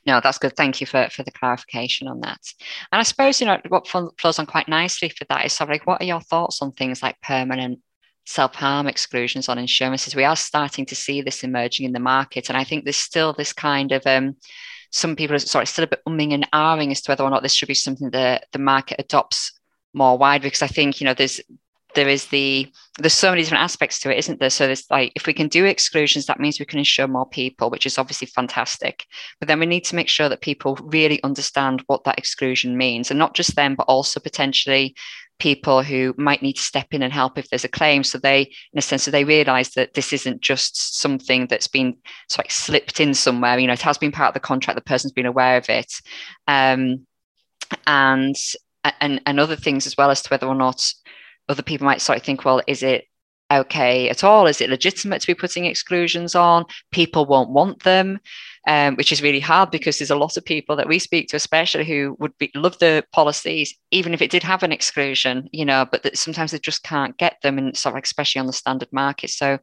No, 0.05 0.19
that's 0.21 0.37
good. 0.37 0.55
Thank 0.55 0.81
you 0.81 0.87
for, 0.87 1.09
for 1.11 1.23
the 1.23 1.31
clarification 1.31 2.07
on 2.07 2.21
that. 2.21 2.39
And 2.91 2.99
I 2.99 3.03
suppose, 3.03 3.39
you 3.39 3.47
know, 3.47 3.59
what 3.69 3.87
flows 3.87 4.39
on 4.39 4.45
quite 4.45 4.67
nicely 4.67 5.09
for 5.09 5.25
that 5.25 5.45
is 5.45 5.53
sort 5.53 5.69
of 5.69 5.73
like, 5.73 5.87
what 5.87 6.01
are 6.01 6.05
your 6.05 6.21
thoughts 6.21 6.61
on 6.61 6.71
things 6.71 7.01
like 7.01 7.21
permanent 7.21 7.79
self 8.30 8.53
harm 8.53 8.88
exclusions 8.88 9.49
on 9.49 9.57
insurances. 9.57 10.15
We 10.15 10.23
are 10.23 10.36
starting 10.36 10.86
to 10.88 10.95
see 10.95 11.21
this 11.21 11.43
emerging 11.43 11.88
in 11.88 11.93
the 11.93 11.99
market. 11.99 12.49
And 12.49 12.57
I 12.57 12.63
think 12.63 12.84
there's 12.84 12.95
still 12.95 13.34
this 13.34 13.53
kind 13.53 13.91
of, 13.91 14.05
um, 14.05 14.36
some 14.91 15.15
people 15.15 15.36
are 15.36 15.39
sorry, 15.39 15.65
still 15.65 15.86
a 15.86 15.88
bit 15.88 16.03
umming 16.07 16.34
and 16.34 16.49
ahhing 16.51 16.91
as 16.91 17.01
to 17.01 17.11
whether 17.11 17.23
or 17.23 17.32
not 17.32 17.41
this 17.41 17.55
should 17.55 17.67
be 17.67 17.73
something 17.73 18.11
that 18.11 18.45
the 18.51 18.59
market 18.59 18.97
adopts 18.99 19.59
more 19.93 20.17
wide 20.17 20.43
because 20.43 20.61
I 20.61 20.67
think 20.67 21.01
you 21.01 21.05
know 21.05 21.15
there's 21.15 21.41
there 21.95 22.07
is 22.07 22.27
the 22.27 22.71
there's 22.99 23.13
so 23.13 23.32
many 23.32 23.41
different 23.41 23.63
aspects 23.63 23.99
to 23.99 24.11
it 24.11 24.19
isn't 24.19 24.39
there 24.39 24.51
so 24.51 24.67
there's 24.67 24.86
like 24.91 25.11
if 25.15 25.25
we 25.25 25.34
can 25.34 25.47
do 25.47 25.65
exclusions 25.65 26.27
that 26.27 26.39
means 26.39 26.59
we 26.59 26.65
can 26.65 26.77
insure 26.77 27.07
more 27.07 27.27
people 27.27 27.71
which 27.71 27.88
is 27.88 27.97
obviously 27.97 28.27
fantastic 28.27 29.05
but 29.39 29.47
then 29.47 29.59
we 29.59 29.65
need 29.65 29.84
to 29.84 29.95
make 29.95 30.07
sure 30.07 30.30
that 30.30 30.41
people 30.41 30.75
really 30.84 31.21
understand 31.23 31.84
what 31.88 32.03
that 32.03 32.19
exclusion 32.19 32.77
means 32.77 33.09
and 33.09 33.17
not 33.17 33.34
just 33.34 33.55
them 33.55 33.73
but 33.73 33.88
also 33.88 34.19
potentially 34.19 34.95
people 35.39 35.81
who 35.81 36.13
might 36.17 36.41
need 36.41 36.53
to 36.53 36.61
step 36.61 36.87
in 36.91 37.01
and 37.01 37.13
help 37.13 37.37
if 37.37 37.49
there's 37.49 37.63
a 37.63 37.69
claim. 37.69 38.03
So 38.03 38.17
they 38.17 38.41
in 38.41 38.77
a 38.77 38.81
sense 38.81 39.03
so 39.03 39.11
they 39.11 39.23
realize 39.23 39.71
that 39.71 39.93
this 39.93 40.13
isn't 40.13 40.41
just 40.41 40.99
something 40.99 41.47
that's 41.47 41.67
been 41.67 41.97
sort 42.27 42.47
of 42.47 42.51
slipped 42.51 42.99
in 42.99 43.13
somewhere. 43.13 43.57
You 43.57 43.67
know 43.67 43.73
it 43.73 43.81
has 43.81 43.97
been 43.97 44.11
part 44.11 44.29
of 44.29 44.33
the 44.33 44.39
contract. 44.39 44.77
The 44.77 44.83
person's 44.83 45.13
been 45.13 45.25
aware 45.25 45.57
of 45.57 45.69
it. 45.69 45.91
Um, 46.47 47.05
and 47.87 48.35
and 49.01 49.21
and 49.25 49.39
other 49.39 49.55
things 49.55 49.87
as 49.87 49.97
well 49.97 50.11
as 50.11 50.21
to 50.21 50.29
whether 50.29 50.47
or 50.47 50.55
not 50.55 50.91
other 51.47 51.63
people 51.63 51.85
might 51.85 52.01
sort 52.01 52.17
of 52.17 52.23
think, 52.23 52.45
well, 52.45 52.61
is 52.67 52.83
it 52.83 53.05
okay 53.51 54.09
at 54.09 54.23
all? 54.23 54.47
Is 54.47 54.61
it 54.61 54.69
legitimate 54.69 55.21
to 55.21 55.27
be 55.27 55.33
putting 55.33 55.65
exclusions 55.65 56.35
on? 56.35 56.65
People 56.91 57.25
won't 57.25 57.49
want 57.49 57.83
them, 57.83 58.19
um, 58.67 58.95
which 58.95 59.11
is 59.11 59.21
really 59.21 59.39
hard 59.39 59.71
because 59.71 59.97
there's 59.97 60.11
a 60.11 60.15
lot 60.15 60.37
of 60.37 60.45
people 60.45 60.75
that 60.75 60.87
we 60.87 60.99
speak 60.99 61.29
to, 61.29 61.35
especially 61.35 61.85
who 61.85 62.15
would 62.19 62.37
be, 62.37 62.51
love 62.55 62.77
the 62.79 63.03
policies, 63.11 63.75
even 63.91 64.13
if 64.13 64.21
it 64.21 64.31
did 64.31 64.43
have 64.43 64.63
an 64.63 64.71
exclusion, 64.71 65.49
you 65.51 65.65
know, 65.65 65.85
but 65.89 66.03
that 66.03 66.17
sometimes 66.17 66.51
they 66.51 66.59
just 66.59 66.83
can't 66.83 67.17
get 67.17 67.37
them, 67.41 67.57
and 67.57 67.75
sort 67.75 67.95
of 67.95 68.03
especially 68.03 68.39
on 68.39 68.47
the 68.47 68.53
standard 68.53 68.89
market. 68.91 69.29
So, 69.29 69.59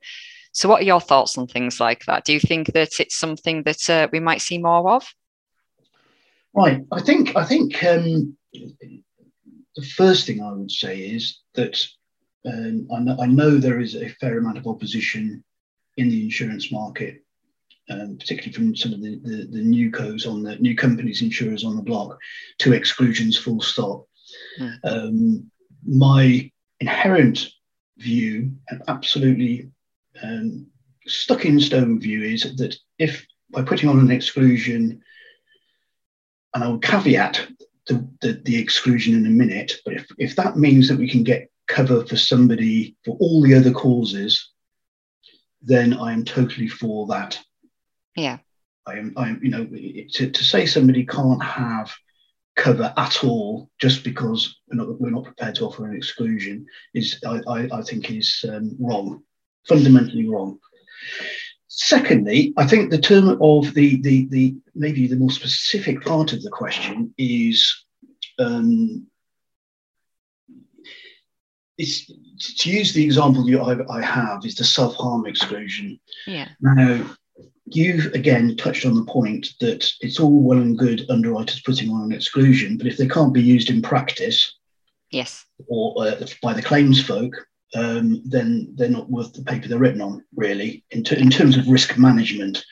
so 0.53 0.69
what 0.69 0.83
are 0.83 0.87
your 0.87 1.01
thoughts 1.01 1.39
on 1.39 1.47
things 1.47 1.81
like 1.81 2.05
that? 2.07 2.25
Do 2.25 2.33
you 2.33 2.41
think 2.41 2.73
that 2.73 2.99
it's 2.99 3.17
something 3.17 3.63
that 3.65 3.91
uh, 3.91 4.09
we 4.13 4.21
might 4.21 4.41
see 4.41 4.59
more 4.59 4.91
of? 4.93 5.07
Right. 6.55 6.83
I 6.91 7.03
think 7.03 7.37
I 7.37 7.45
think 7.45 7.85
um, 7.85 8.37
the 9.77 9.83
first 9.95 10.27
thing 10.27 10.43
I 10.43 10.53
would 10.53 10.71
say 10.71 10.99
is 11.01 11.41
that 11.55 11.87
um, 12.47 12.89
I, 12.95 13.01
know, 13.01 13.17
I, 13.21 13.27
know, 13.27 13.59
there 13.59 13.81
is 13.81 13.95
a 13.97 14.09
fair 14.09 14.39
amount 14.39 14.59
of 14.59 14.67
opposition 14.67 15.43
in 15.97 16.09
the 16.09 16.25
insurance 16.25 16.71
market, 16.71 17.25
um, 17.91 18.17
particularly 18.19 18.53
from 18.53 18.77
some 18.77 18.93
of 18.93 19.03
the, 19.03 19.19
the, 19.23 19.49
the 19.51 19.63
new 19.63 19.91
codes 19.91 20.27
on 20.27 20.43
the 20.43 20.57
new 20.57 20.77
companies, 20.77 21.23
insurers 21.23 21.65
on 21.65 21.77
the 21.77 21.83
block, 21.83 22.19
to 22.59 22.73
exclusions 22.73 23.37
full 23.37 23.61
stop. 23.61 24.07
Mm. 24.61 24.79
Um, 24.85 25.51
my 25.87 26.51
inherent 26.81 27.49
view, 27.99 28.53
an 28.69 28.83
absolutely 28.89 29.71
um, 30.23 30.67
stuck 31.07 31.45
in 31.45 31.61
stone 31.61 32.01
view, 32.01 32.23
is 32.23 32.57
that 32.57 32.77
if 32.99 33.27
by 33.51 33.63
putting 33.63 33.89
on 33.89 33.99
an 33.99 34.11
exclusion, 34.11 35.03
and 36.55 36.65
I 36.65 36.69
will 36.69 36.79
caveat 36.79 37.47
the, 37.87 38.09
the, 38.21 38.41
the, 38.45 38.59
exclusion 38.59 39.15
in 39.15 39.27
a 39.27 39.31
minute. 39.31 39.75
But 39.85 39.95
if, 39.95 40.07
if 40.19 40.37
that 40.37 40.57
means 40.57 40.89
that 40.89 40.99
we 40.99 41.09
can 41.09 41.23
get 41.23 41.49
cover 41.67 42.05
for 42.07 42.17
somebody 42.17 42.97
for 43.05 43.17
all 43.21 43.43
the 43.43 43.55
other 43.55 43.73
causes, 43.73 44.51
then 45.63 45.95
I 45.95 46.13
am 46.13 46.25
totally 46.25 46.69
for 46.69 47.07
that. 47.09 47.39
Yeah. 48.17 48.39
I 48.87 48.99
am, 48.99 49.13
I 49.17 49.29
am 49.31 49.41
you 49.43 49.51
know, 49.51 49.65
to, 49.65 50.31
to 50.31 50.45
say 50.45 50.65
somebody 50.67 51.05
can't 51.05 51.43
have 51.43 51.93
cover 52.55 52.93
at 52.97 53.23
all 53.23 53.69
just 53.79 54.03
because 54.05 54.61
we're 54.69 54.77
not, 54.77 55.01
we're 55.01 55.11
not 55.11 55.25
prepared 55.25 55.55
to 55.57 55.67
offer 55.67 55.87
an 55.87 55.97
exclusion 55.97 56.67
is, 56.95 57.21
I, 57.27 57.41
I, 57.49 57.69
I 57.73 57.83
think, 57.83 58.11
is 58.11 58.45
um, 58.49 58.77
wrong, 58.81 59.23
fundamentally 59.69 60.29
wrong. 60.29 60.59
Secondly, 61.69 62.55
I 62.57 62.67
think 62.67 62.91
the 62.91 62.99
term 62.99 63.39
of 63.43 63.75
the, 63.75 64.01
the, 64.01 64.27
the 64.31 64.57
maybe 64.75 65.07
the 65.07 65.17
more 65.17 65.31
specific 65.31 66.03
part 66.03 66.33
of 66.33 66.43
the 66.43 66.51
question 66.51 67.13
is 67.19 67.85
um, 68.39 69.07
it's, 71.79 72.07
to 72.07 72.71
use 72.71 72.93
the 72.93 73.05
example 73.05 73.49
you, 73.49 73.61
I, 73.61 73.99
I 73.99 74.03
have 74.03 74.45
is 74.45 74.55
the 74.55 74.65
self-harm 74.65 75.27
exclusion. 75.27 75.99
Yeah. 76.27 76.49
Now, 76.61 77.05
you've 77.67 78.13
again 78.15 78.57
touched 78.57 78.87
on 78.87 78.95
the 78.95 79.05
point 79.05 79.49
that 79.61 79.91
it's 80.01 80.21
all 80.21 80.41
well 80.41 80.59
and 80.59 80.79
good 80.79 81.05
underwriters 81.11 81.61
putting 81.61 81.91
on 81.91 82.03
an 82.03 82.13
exclusion, 82.13 82.79
but 82.79 82.87
if 82.87 82.97
they 82.97 83.09
can't 83.09 83.35
be 83.35 83.43
used 83.43 83.71
in 83.71 83.83
practice, 83.83 84.57
yes, 85.11 85.45
or 85.67 85.95
uh, 85.99 86.27
by 86.43 86.53
the 86.53 86.63
claims 86.63 87.05
folk, 87.05 87.35
um, 87.75 88.23
then 88.25 88.73
they're 88.75 88.89
not 88.89 89.11
worth 89.11 89.33
the 89.33 89.43
paper 89.43 89.67
they're 89.69 89.79
written 89.79 90.01
on, 90.01 90.25
really, 90.37 90.85
in, 90.91 91.03
t- 91.03 91.21
in 91.21 91.31
terms 91.31 91.57
of 91.57 91.69
risk 91.69 91.99
management, 91.99 92.65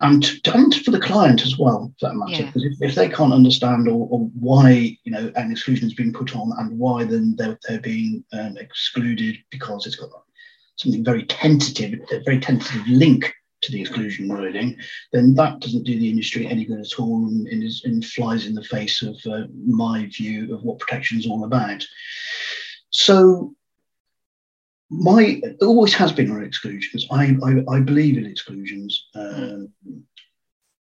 and, 0.00 0.40
and 0.46 0.74
for 0.76 0.90
the 0.90 1.00
client 1.00 1.44
as 1.44 1.58
well, 1.58 1.92
for 2.00 2.08
that 2.08 2.16
matter. 2.16 2.46
Because 2.46 2.64
yeah. 2.64 2.70
if, 2.80 2.90
if, 2.90 2.94
they 2.94 3.08
can't 3.08 3.32
understand 3.32 3.88
or, 3.88 4.08
or, 4.10 4.20
why 4.38 4.96
you 5.04 5.12
know 5.12 5.30
an 5.36 5.50
exclusion 5.50 5.84
has 5.84 5.94
been 5.94 6.12
put 6.12 6.34
on 6.34 6.52
and 6.58 6.78
why 6.78 7.04
then 7.04 7.34
they're, 7.36 7.58
they're 7.68 7.80
being 7.80 8.24
um, 8.32 8.56
excluded 8.56 9.36
because 9.50 9.86
it's 9.86 9.96
got 9.96 10.10
something 10.76 11.04
very 11.04 11.24
tentative, 11.24 12.00
a 12.12 12.20
very 12.20 12.40
tentative 12.40 12.86
link 12.88 13.32
to 13.60 13.72
the 13.72 13.80
exclusion 13.80 14.28
wording, 14.28 14.76
then 15.12 15.34
that 15.34 15.58
doesn't 15.60 15.84
do 15.84 15.98
the 15.98 16.08
industry 16.08 16.46
any 16.46 16.64
good 16.64 16.78
at 16.78 16.98
all 16.98 17.26
and, 17.26 17.46
and, 17.48 17.64
is, 17.64 17.82
and 17.84 18.04
flies 18.04 18.46
in 18.46 18.54
the 18.54 18.62
face 18.62 19.02
of 19.02 19.16
uh, 19.30 19.46
my 19.66 20.06
view 20.06 20.54
of 20.54 20.62
what 20.62 20.78
protection 20.78 21.18
is 21.18 21.26
all 21.26 21.44
about. 21.44 21.84
So 22.90 23.54
my 24.90 25.40
always 25.60 25.94
has 25.94 26.12
been 26.12 26.30
on 26.30 26.42
exclusions. 26.42 27.06
I, 27.10 27.36
I, 27.44 27.76
I 27.76 27.80
believe 27.80 28.16
in 28.16 28.26
exclusions. 28.26 29.06
Um, 29.14 29.72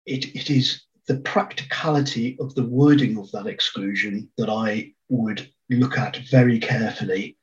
it, 0.07 0.34
it 0.34 0.51
is 0.51 0.82
the 1.07 1.18
practicality 1.20 2.36
of 2.40 2.55
the 2.55 2.64
wording 2.66 3.18
of 3.18 3.30
that 3.32 3.47
exclusion 3.47 4.30
that 4.38 4.49
I 4.49 4.93
would 5.09 5.49
look 5.68 5.99
at 5.99 6.16
very 6.30 6.59
carefully 6.59 7.36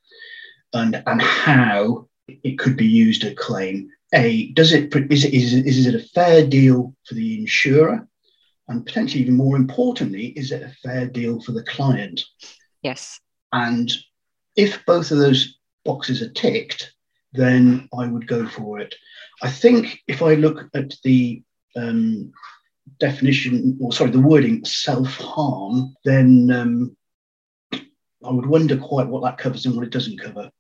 and, 0.74 1.02
and 1.06 1.22
how 1.22 2.08
it 2.28 2.58
could 2.58 2.78
be 2.78 2.88
used 2.88 3.24
at 3.24 3.38
claim. 3.38 3.89
A, 4.14 4.52
does 4.54 4.74
it 4.74 4.93
is, 5.12 5.26
it 5.26 5.34
is, 5.34 5.54
is 5.54 5.86
it 5.86 5.95
a 5.95 6.08
fair 6.10 6.45
deal 6.45 6.95
for 7.06 7.14
the 7.14 7.39
insurer? 7.39 8.08
And 8.68 8.86
potentially 8.86 9.22
even 9.22 9.36
more 9.36 9.56
importantly, 9.56 10.28
is 10.28 10.52
it 10.52 10.62
a 10.62 10.76
fair 10.84 11.08
deal 11.08 11.41
for 11.41 11.52
the 11.52 11.64
client? 11.64 12.24
Yes. 12.82 13.20
And 13.52 13.91
if 14.56 14.84
both 14.86 15.12
of 15.12 15.18
those 15.18 15.59
boxes 15.86 16.21
are 16.21 16.32
ticked, 16.32 16.93
then 17.34 17.88
I 17.97 18.07
would 18.07 18.27
go 18.27 18.47
for 18.47 18.80
it. 18.80 18.95
I 19.41 19.49
think 19.49 19.99
if 20.07 20.21
I 20.21 20.36
look 20.36 20.69
at 20.73 20.95
the 21.03 21.41
um, 21.75 22.32
definition, 22.99 23.77
or 23.82 23.93
sorry, 23.93 24.11
the 24.11 24.19
wording 24.19 24.65
self 24.65 25.15
harm, 25.15 25.95
then 26.03 26.51
um, 26.51 26.97
I 27.73 28.32
would 28.32 28.45
wonder 28.45 28.77
quite 28.77 29.07
what 29.07 29.23
that 29.23 29.38
covers 29.38 29.65
and 29.65 29.75
what 29.75 29.86
it 29.86 29.91
doesn't 29.91 30.19
cover. 30.19 30.51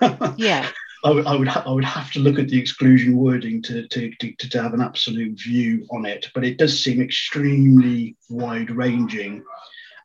yeah. 0.36 0.68
I 1.04 1.10
would, 1.10 1.26
I 1.26 1.36
would, 1.36 1.48
ha- 1.48 1.62
I 1.64 1.70
would 1.70 1.84
have 1.84 2.10
to 2.12 2.18
look 2.18 2.40
at 2.40 2.48
the 2.48 2.58
exclusion 2.58 3.16
wording 3.16 3.62
to, 3.62 3.86
to, 3.86 4.12
to, 4.18 4.32
to 4.48 4.62
have 4.62 4.74
an 4.74 4.80
absolute 4.80 5.38
view 5.38 5.86
on 5.92 6.04
it, 6.04 6.26
but 6.34 6.44
it 6.44 6.58
does 6.58 6.82
seem 6.82 7.00
extremely 7.00 8.16
wide 8.28 8.70
ranging. 8.70 9.44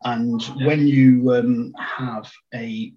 And 0.05 0.41
when 0.65 0.87
you 0.87 1.33
um, 1.33 1.73
have 1.77 2.31
a 2.53 2.93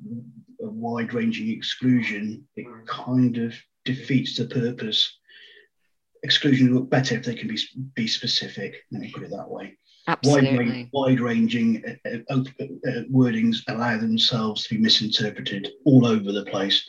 a 0.62 0.68
wide 0.68 1.12
ranging 1.12 1.50
exclusion, 1.50 2.46
it 2.56 2.66
kind 2.86 3.36
of 3.38 3.54
defeats 3.84 4.36
the 4.36 4.46
purpose. 4.46 5.18
Exclusions 6.22 6.70
look 6.70 6.90
better 6.90 7.14
if 7.14 7.24
they 7.24 7.34
can 7.34 7.48
be, 7.48 7.58
be 7.94 8.06
specific. 8.06 8.76
Let 8.90 9.02
me 9.02 9.12
put 9.12 9.22
it 9.22 9.30
that 9.30 9.48
way. 9.48 9.76
Absolutely. 10.08 10.88
Wide, 10.92 11.20
ranging 11.20 11.82
uh, 12.04 12.18
uh, 12.30 12.38
uh, 12.38 13.02
wordings 13.12 13.58
allow 13.68 13.98
themselves 13.98 14.64
to 14.64 14.74
be 14.74 14.80
misinterpreted 14.80 15.68
all 15.84 16.06
over 16.06 16.30
the 16.32 16.44
place. 16.44 16.88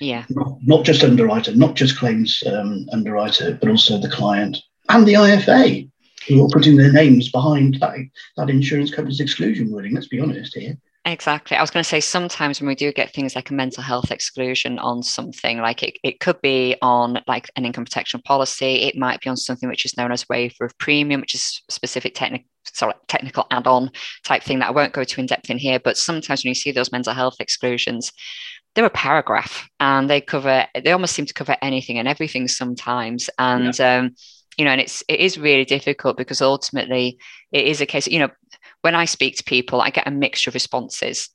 Yeah. 0.00 0.24
Not, 0.30 0.58
not 0.62 0.84
just 0.84 1.04
underwriter, 1.04 1.54
not 1.54 1.76
just 1.76 1.98
claims 1.98 2.42
um, 2.46 2.86
underwriter, 2.92 3.56
but 3.60 3.70
also 3.70 3.98
the 3.98 4.10
client 4.10 4.58
and 4.88 5.06
the 5.06 5.14
IFA 5.14 5.88
who 6.28 6.44
are 6.44 6.48
putting 6.48 6.76
their 6.76 6.92
names 6.92 7.30
behind 7.30 7.78
that, 7.80 7.96
that 8.36 8.50
insurance 8.50 8.94
company's 8.94 9.20
exclusion 9.20 9.70
wording. 9.70 9.94
Let's 9.94 10.08
be 10.08 10.20
honest 10.20 10.56
here. 10.56 10.76
Exactly. 11.06 11.56
I 11.56 11.60
was 11.60 11.70
going 11.70 11.84
to 11.84 11.88
say 11.88 12.00
sometimes 12.00 12.60
when 12.60 12.66
we 12.66 12.74
do 12.74 12.92
get 12.92 13.12
things 13.12 13.36
like 13.36 13.50
a 13.50 13.54
mental 13.54 13.82
health 13.82 14.10
exclusion 14.10 14.80
on 14.80 15.04
something, 15.04 15.58
like 15.58 15.84
it, 15.84 15.96
it 16.02 16.18
could 16.18 16.40
be 16.42 16.76
on 16.82 17.22
like 17.28 17.48
an 17.54 17.64
income 17.64 17.84
protection 17.84 18.20
policy, 18.22 18.82
it 18.82 18.96
might 18.96 19.20
be 19.20 19.30
on 19.30 19.36
something 19.36 19.68
which 19.68 19.84
is 19.84 19.96
known 19.96 20.10
as 20.10 20.28
waiver 20.28 20.64
of 20.64 20.76
premium, 20.78 21.20
which 21.20 21.34
is 21.36 21.62
specific 21.70 22.14
technical 22.16 22.48
sorry, 22.72 22.94
technical 23.06 23.46
add-on 23.52 23.92
type 24.24 24.42
thing 24.42 24.58
that 24.58 24.68
I 24.68 24.72
won't 24.72 24.92
go 24.92 25.04
too 25.04 25.20
in 25.20 25.26
depth 25.26 25.48
in 25.48 25.58
here. 25.58 25.78
But 25.78 25.96
sometimes 25.96 26.42
when 26.42 26.50
you 26.50 26.54
see 26.56 26.72
those 26.72 26.90
mental 26.90 27.14
health 27.14 27.36
exclusions, 27.38 28.12
they're 28.74 28.84
a 28.84 28.90
paragraph 28.90 29.68
and 29.80 30.10
they 30.10 30.20
cover 30.20 30.66
they 30.74 30.92
almost 30.92 31.14
seem 31.14 31.26
to 31.26 31.34
cover 31.34 31.56
anything 31.62 31.98
and 31.98 32.08
everything 32.08 32.48
sometimes. 32.48 33.30
And 33.38 33.78
yeah. 33.78 33.98
um, 33.98 34.14
you 34.56 34.64
know, 34.64 34.70
and 34.70 34.80
it's 34.80 35.02
it 35.08 35.20
is 35.20 35.38
really 35.38 35.64
difficult 35.64 36.16
because 36.16 36.40
ultimately 36.42 37.18
it 37.52 37.66
is 37.66 37.80
a 37.80 37.86
case, 37.86 38.06
you 38.06 38.18
know, 38.18 38.30
when 38.82 38.94
I 38.94 39.04
speak 39.04 39.36
to 39.36 39.44
people, 39.44 39.80
I 39.80 39.90
get 39.90 40.06
a 40.06 40.10
mixture 40.10 40.50
of 40.50 40.54
responses. 40.54 41.28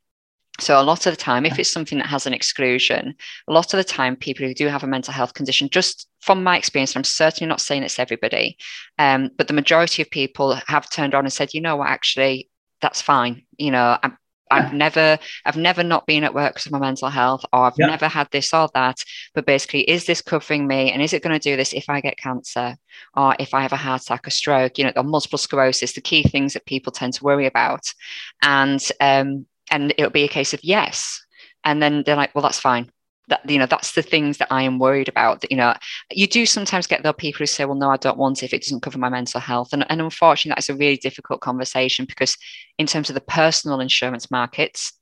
So 0.60 0.80
a 0.80 0.84
lot 0.84 1.06
of 1.08 1.14
the 1.14 1.18
time, 1.18 1.46
if 1.46 1.58
it's 1.58 1.72
something 1.72 1.98
that 1.98 2.08
has 2.08 2.28
an 2.28 2.34
exclusion, 2.34 3.16
a 3.48 3.54
lot 3.54 3.74
of 3.74 3.78
the 3.78 3.84
time, 3.84 4.16
people 4.16 4.46
who 4.46 4.54
do 4.54 4.68
have 4.68 4.84
a 4.84 4.88
mental 4.88 5.14
health 5.14 5.34
condition, 5.34 5.70
just 5.70 6.08
from 6.20 6.44
my 6.44 6.58
experience, 6.58 6.96
I'm 6.96 7.04
certainly 7.04 7.48
not 7.50 7.62
saying 7.62 7.84
it's 7.84 7.98
everybody, 7.98 8.58
um, 9.00 9.32
but 9.38 9.48
the 9.48 9.54
majority 9.54 10.02
of 10.02 10.12
people 10.12 10.60
have 10.68 10.90
turned 10.90 11.16
on 11.16 11.24
and 11.24 11.34
said, 11.34 11.54
you 11.54 11.62
know 11.62 11.78
what, 11.78 11.90
actually, 11.90 12.50
that's 12.82 13.02
fine. 13.02 13.44
You 13.58 13.72
know, 13.72 13.98
I'm, 14.04 14.18
I've 14.52 14.74
never, 14.74 15.18
I've 15.46 15.58
never 15.58 15.84
not 15.84 16.06
been 16.06 16.24
at 16.24 16.34
work 16.34 16.54
because 16.54 16.66
of 16.66 16.72
my 16.72 16.80
mental 16.80 17.10
health, 17.10 17.46
or 17.52 17.66
I've 17.66 17.74
yeah. 17.78 17.88
never 17.88 18.08
had 18.08 18.28
this 18.32 18.54
or 18.54 18.70
that. 18.74 19.04
But 19.34 19.46
basically, 19.46 19.82
is 19.90 20.06
this 20.06 20.22
covering 20.22 20.68
me? 20.68 20.92
And 20.92 21.02
is 21.02 21.14
it 21.14 21.24
going 21.24 21.38
to 21.38 21.50
do 21.50 21.56
this 21.56 21.74
if 21.74 21.90
I 21.90 22.02
get 22.02 22.18
cancer, 22.18 22.76
or 23.16 23.36
if 23.40 23.54
I 23.54 23.62
have 23.62 23.74
a 23.74 23.78
heart 23.78 24.02
attack, 24.04 24.28
a 24.28 24.32
stroke, 24.32 24.78
you 24.78 24.84
know, 24.84 24.94
or 24.96 25.04
multiple 25.04 25.38
sclerosis? 25.38 25.94
The 25.94 26.02
key 26.02 26.24
things 26.24 26.54
that 26.54 26.66
people 26.66 26.92
tend 26.92 27.14
to 27.14 27.24
worry 27.24 27.48
about, 27.48 27.94
and 28.42 28.82
um, 29.00 29.46
and 29.70 29.94
it'll 29.98 30.12
be 30.12 30.24
a 30.24 30.28
case 30.30 30.54
of 30.54 30.64
yes, 30.64 31.24
and 31.64 31.82
then 31.82 32.04
they're 32.06 32.16
like, 32.16 32.36
well, 32.36 32.44
that's 32.44 32.60
fine 32.60 32.92
that 33.32 33.50
you 33.50 33.58
know 33.58 33.66
that's 33.66 33.94
the 33.94 34.02
things 34.02 34.38
that 34.38 34.48
i 34.52 34.62
am 34.62 34.78
worried 34.78 35.10
about 35.10 35.42
that 35.42 35.50
you 35.50 35.58
know 35.58 35.74
you 36.12 36.28
do 36.28 36.46
sometimes 36.46 36.86
get 36.86 37.02
the 37.02 37.14
people 37.14 37.40
who 37.40 37.46
say 37.48 37.66
well 37.66 37.76
no 37.76 37.90
i 37.90 37.98
don't 37.98 38.18
want 38.18 38.44
it 38.44 38.46
if 38.46 38.54
it 38.54 38.62
doesn't 38.62 38.82
cover 38.82 39.00
my 39.00 39.10
mental 39.10 39.40
health. 39.40 39.74
And, 39.74 39.86
and 39.90 40.02
unfortunately 40.02 40.56
that's 40.56 40.70
a 40.70 40.76
really 40.76 40.98
difficult 40.98 41.42
conversation 41.42 42.06
because 42.06 42.38
in 42.78 42.86
terms 42.86 43.10
of 43.10 43.16
the 43.16 43.22
personal 43.22 43.80
insurance 43.80 44.30
markets 44.30 44.94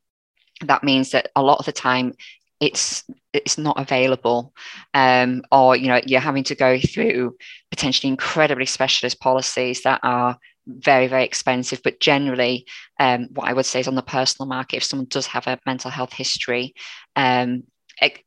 that 0.61 0.83
means 0.83 1.11
that 1.11 1.31
a 1.35 1.41
lot 1.41 1.59
of 1.59 1.65
the 1.65 1.71
time 1.71 2.13
it's 2.59 3.03
it's 3.33 3.57
not 3.57 3.79
available 3.79 4.53
um, 4.93 5.41
or 5.51 5.75
you 5.75 5.87
know 5.87 5.99
you're 6.05 6.19
having 6.19 6.43
to 6.43 6.55
go 6.55 6.79
through 6.79 7.35
potentially 7.71 8.09
incredibly 8.11 8.65
specialist 8.65 9.19
policies 9.19 9.83
that 9.83 9.99
are 10.03 10.37
very 10.67 11.07
very 11.07 11.23
expensive. 11.23 11.81
But 11.83 11.99
generally 11.99 12.67
um, 12.99 13.29
what 13.31 13.47
i 13.47 13.53
would 13.53 13.65
say 13.65 13.79
is 13.79 13.87
on 13.87 13.95
the 13.95 14.03
personal 14.03 14.47
market 14.47 14.77
if 14.77 14.83
someone 14.83 15.07
does 15.09 15.25
have 15.27 15.47
a 15.47 15.59
mental 15.65 15.89
health 15.89 16.13
history 16.13 16.75
um, 17.15 17.63
ex- 18.01 18.21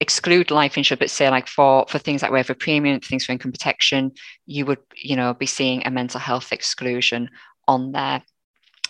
exclude 0.00 0.50
life 0.50 0.76
insurance, 0.76 0.98
but 0.98 1.10
say 1.10 1.28
like 1.30 1.46
for 1.46 1.84
for 1.88 1.98
things 1.98 2.22
like 2.22 2.32
waiver 2.32 2.54
premium, 2.54 3.00
things 3.00 3.24
for 3.24 3.32
income 3.32 3.52
protection, 3.52 4.12
you 4.46 4.66
would 4.66 4.78
you 4.96 5.14
know 5.14 5.34
be 5.34 5.46
seeing 5.46 5.86
a 5.86 5.90
mental 5.90 6.20
health 6.20 6.52
exclusion 6.52 7.30
on 7.68 7.92
there. 7.92 8.22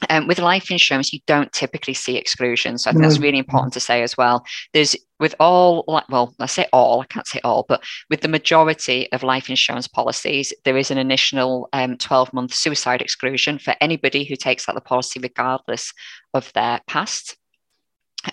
Um, 0.08 0.26
with 0.26 0.38
life 0.38 0.70
insurance, 0.70 1.12
you 1.12 1.20
don't 1.26 1.52
typically 1.52 1.92
see 1.92 2.16
exclusions. 2.16 2.84
So 2.84 2.88
I 2.88 2.92
think 2.94 3.02
no. 3.02 3.08
that's 3.08 3.20
really 3.20 3.36
important 3.36 3.74
to 3.74 3.80
say 3.80 4.02
as 4.02 4.16
well. 4.16 4.42
There's 4.72 4.96
with 5.18 5.34
all, 5.38 5.84
like 5.86 6.08
well, 6.08 6.34
I 6.40 6.46
say 6.46 6.66
all, 6.72 7.02
I 7.02 7.04
can't 7.04 7.26
say 7.26 7.38
all, 7.44 7.66
but 7.68 7.84
with 8.08 8.22
the 8.22 8.28
majority 8.28 9.12
of 9.12 9.22
life 9.22 9.50
insurance 9.50 9.86
policies, 9.86 10.54
there 10.64 10.78
is 10.78 10.90
an 10.90 10.96
initial 10.96 11.68
um, 11.74 11.98
12 11.98 12.32
month 12.32 12.54
suicide 12.54 13.02
exclusion 13.02 13.58
for 13.58 13.74
anybody 13.82 14.24
who 14.24 14.36
takes 14.36 14.66
out 14.68 14.74
the 14.74 14.80
policy, 14.80 15.20
regardless 15.20 15.92
of 16.32 16.50
their 16.54 16.80
past. 16.86 17.36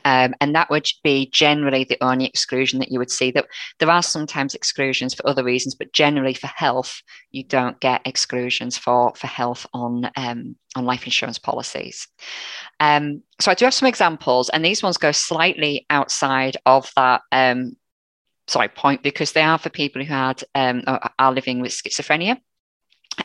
Um, 0.04 0.34
and 0.42 0.54
that 0.56 0.70
would 0.70 0.88
be 1.04 1.30
generally 1.32 1.86
the 1.86 1.98
only 2.04 2.26
exclusion 2.26 2.80
that 2.80 2.92
you 2.92 3.00
would 3.00 3.12
see. 3.12 3.32
That 3.32 3.48
there 3.80 3.90
are 3.90 4.04
sometimes 4.04 4.54
exclusions 4.54 5.14
for 5.14 5.28
other 5.28 5.44
reasons, 5.44 5.76
but 5.76 5.94
generally 5.94 6.34
for 6.34 6.48
health, 6.48 7.02
you 7.32 7.44
don't 7.44 7.80
get 7.80 8.02
exclusions 8.06 8.78
for 8.78 9.14
for 9.16 9.28
health 9.28 9.66
on 9.74 10.10
um, 10.16 10.56
on 10.76 10.86
life 10.86 11.06
insurance 11.06 11.40
policies. 11.40 12.08
Um, 12.80 13.24
so 13.40 13.52
I 13.52 13.56
do 13.56 13.66
have 13.66 13.74
some 13.74 13.88
examples, 13.88 14.50
and 14.50 14.64
these 14.64 14.84
ones 14.84 14.98
go 14.98 15.12
slightly 15.12 15.86
outside 15.90 16.58
of 16.66 16.92
that. 16.96 17.22
Um, 17.32 17.78
sorry, 18.48 18.70
point 18.70 19.04
because 19.04 19.32
they 19.32 19.42
are 19.42 19.58
for 19.58 19.70
people 19.70 20.04
who 20.04 20.14
had 20.14 20.44
um, 20.54 20.84
are 20.86 21.34
living 21.34 21.62
with 21.62 21.72
schizophrenia. 21.72 22.40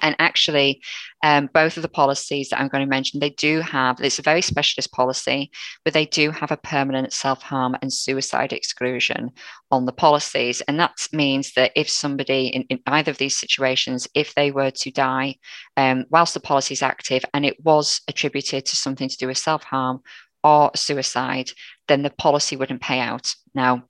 And 0.01 0.17
actually, 0.19 0.81
um, 1.23 1.51
both 1.53 1.77
of 1.77 1.83
the 1.83 1.89
policies 1.89 2.49
that 2.49 2.61
I'm 2.61 2.69
going 2.69 2.85
to 2.85 2.91
mention, 2.91 3.21
they 3.21 3.31
do 3.31 3.61
have, 3.61 4.01
it's 4.01 4.19
a 4.19 4.23
very 4.23 4.43
specialist 4.43 4.93
policy, 4.93 5.51
but 5.85 5.93
they 5.93 6.07
do 6.07 6.31
have 6.31 6.51
a 6.51 6.57
permanent 6.57 7.13
self 7.13 7.43
harm 7.43 7.77
and 7.83 7.93
suicide 7.93 8.53
exclusion 8.53 9.31
on 9.71 9.85
the 9.85 9.93
policies. 9.93 10.61
And 10.63 10.79
that 10.81 11.09
means 11.13 11.53
that 11.55 11.73
if 11.77 11.89
somebody 11.89 12.47
in, 12.47 12.63
in 12.63 12.81
either 12.87 13.11
of 13.11 13.19
these 13.19 13.37
situations, 13.37 14.09
if 14.15 14.35
they 14.35 14.51
were 14.51 14.71
to 14.71 14.91
die 14.91 15.37
um, 15.77 16.05
whilst 16.11 16.35
the 16.35 16.41
policy 16.41 16.75
is 16.75 16.83
active 16.83 17.25
and 17.35 17.45
it 17.45 17.63
was 17.65 18.01
attributed 18.09 18.65
to 18.67 18.77
something 18.77 19.09
to 19.09 19.17
do 19.17 19.27
with 19.27 19.39
self 19.39 19.63
harm 19.65 20.01
or 20.43 20.71
suicide, 20.75 21.51
then 21.89 22.03
the 22.03 22.11
policy 22.11 22.57
wouldn't 22.57 22.81
pay 22.81 22.99
out. 22.99 23.35
Now, 23.55 23.85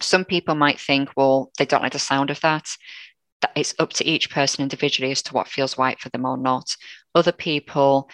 some 0.00 0.24
people 0.24 0.54
might 0.54 0.80
think, 0.80 1.10
well, 1.16 1.50
they 1.58 1.64
don't 1.64 1.82
like 1.82 1.92
the 1.92 1.98
sound 1.98 2.30
of 2.30 2.40
that 2.40 2.66
that 3.42 3.52
it's 3.54 3.74
up 3.78 3.92
to 3.94 4.06
each 4.06 4.30
person 4.30 4.62
individually 4.62 5.12
as 5.12 5.22
to 5.22 5.34
what 5.34 5.48
feels 5.48 5.78
right 5.78 5.98
for 6.00 6.08
them 6.08 6.24
or 6.24 6.36
not. 6.36 6.76
Other 7.14 7.32
people 7.32 8.08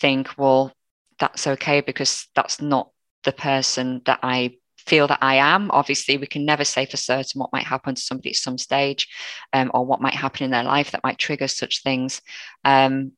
think, 0.00 0.38
well, 0.38 0.72
that's 1.18 1.46
okay 1.46 1.80
because 1.80 2.28
that's 2.34 2.60
not 2.60 2.90
the 3.24 3.32
person 3.32 4.02
that 4.04 4.20
I 4.22 4.56
feel 4.76 5.06
that 5.06 5.18
I 5.22 5.36
am. 5.36 5.70
Obviously, 5.70 6.16
we 6.18 6.26
can 6.26 6.44
never 6.44 6.64
say 6.64 6.86
for 6.86 6.96
certain 6.96 7.40
what 7.40 7.52
might 7.52 7.64
happen 7.66 7.94
to 7.94 8.00
somebody 8.00 8.30
at 8.30 8.36
some 8.36 8.58
stage 8.58 9.08
um, 9.52 9.70
or 9.74 9.84
what 9.84 10.00
might 10.00 10.14
happen 10.14 10.44
in 10.44 10.50
their 10.50 10.64
life 10.64 10.90
that 10.90 11.04
might 11.04 11.18
trigger 11.18 11.48
such 11.48 11.82
things. 11.82 12.20
Um, 12.64 13.12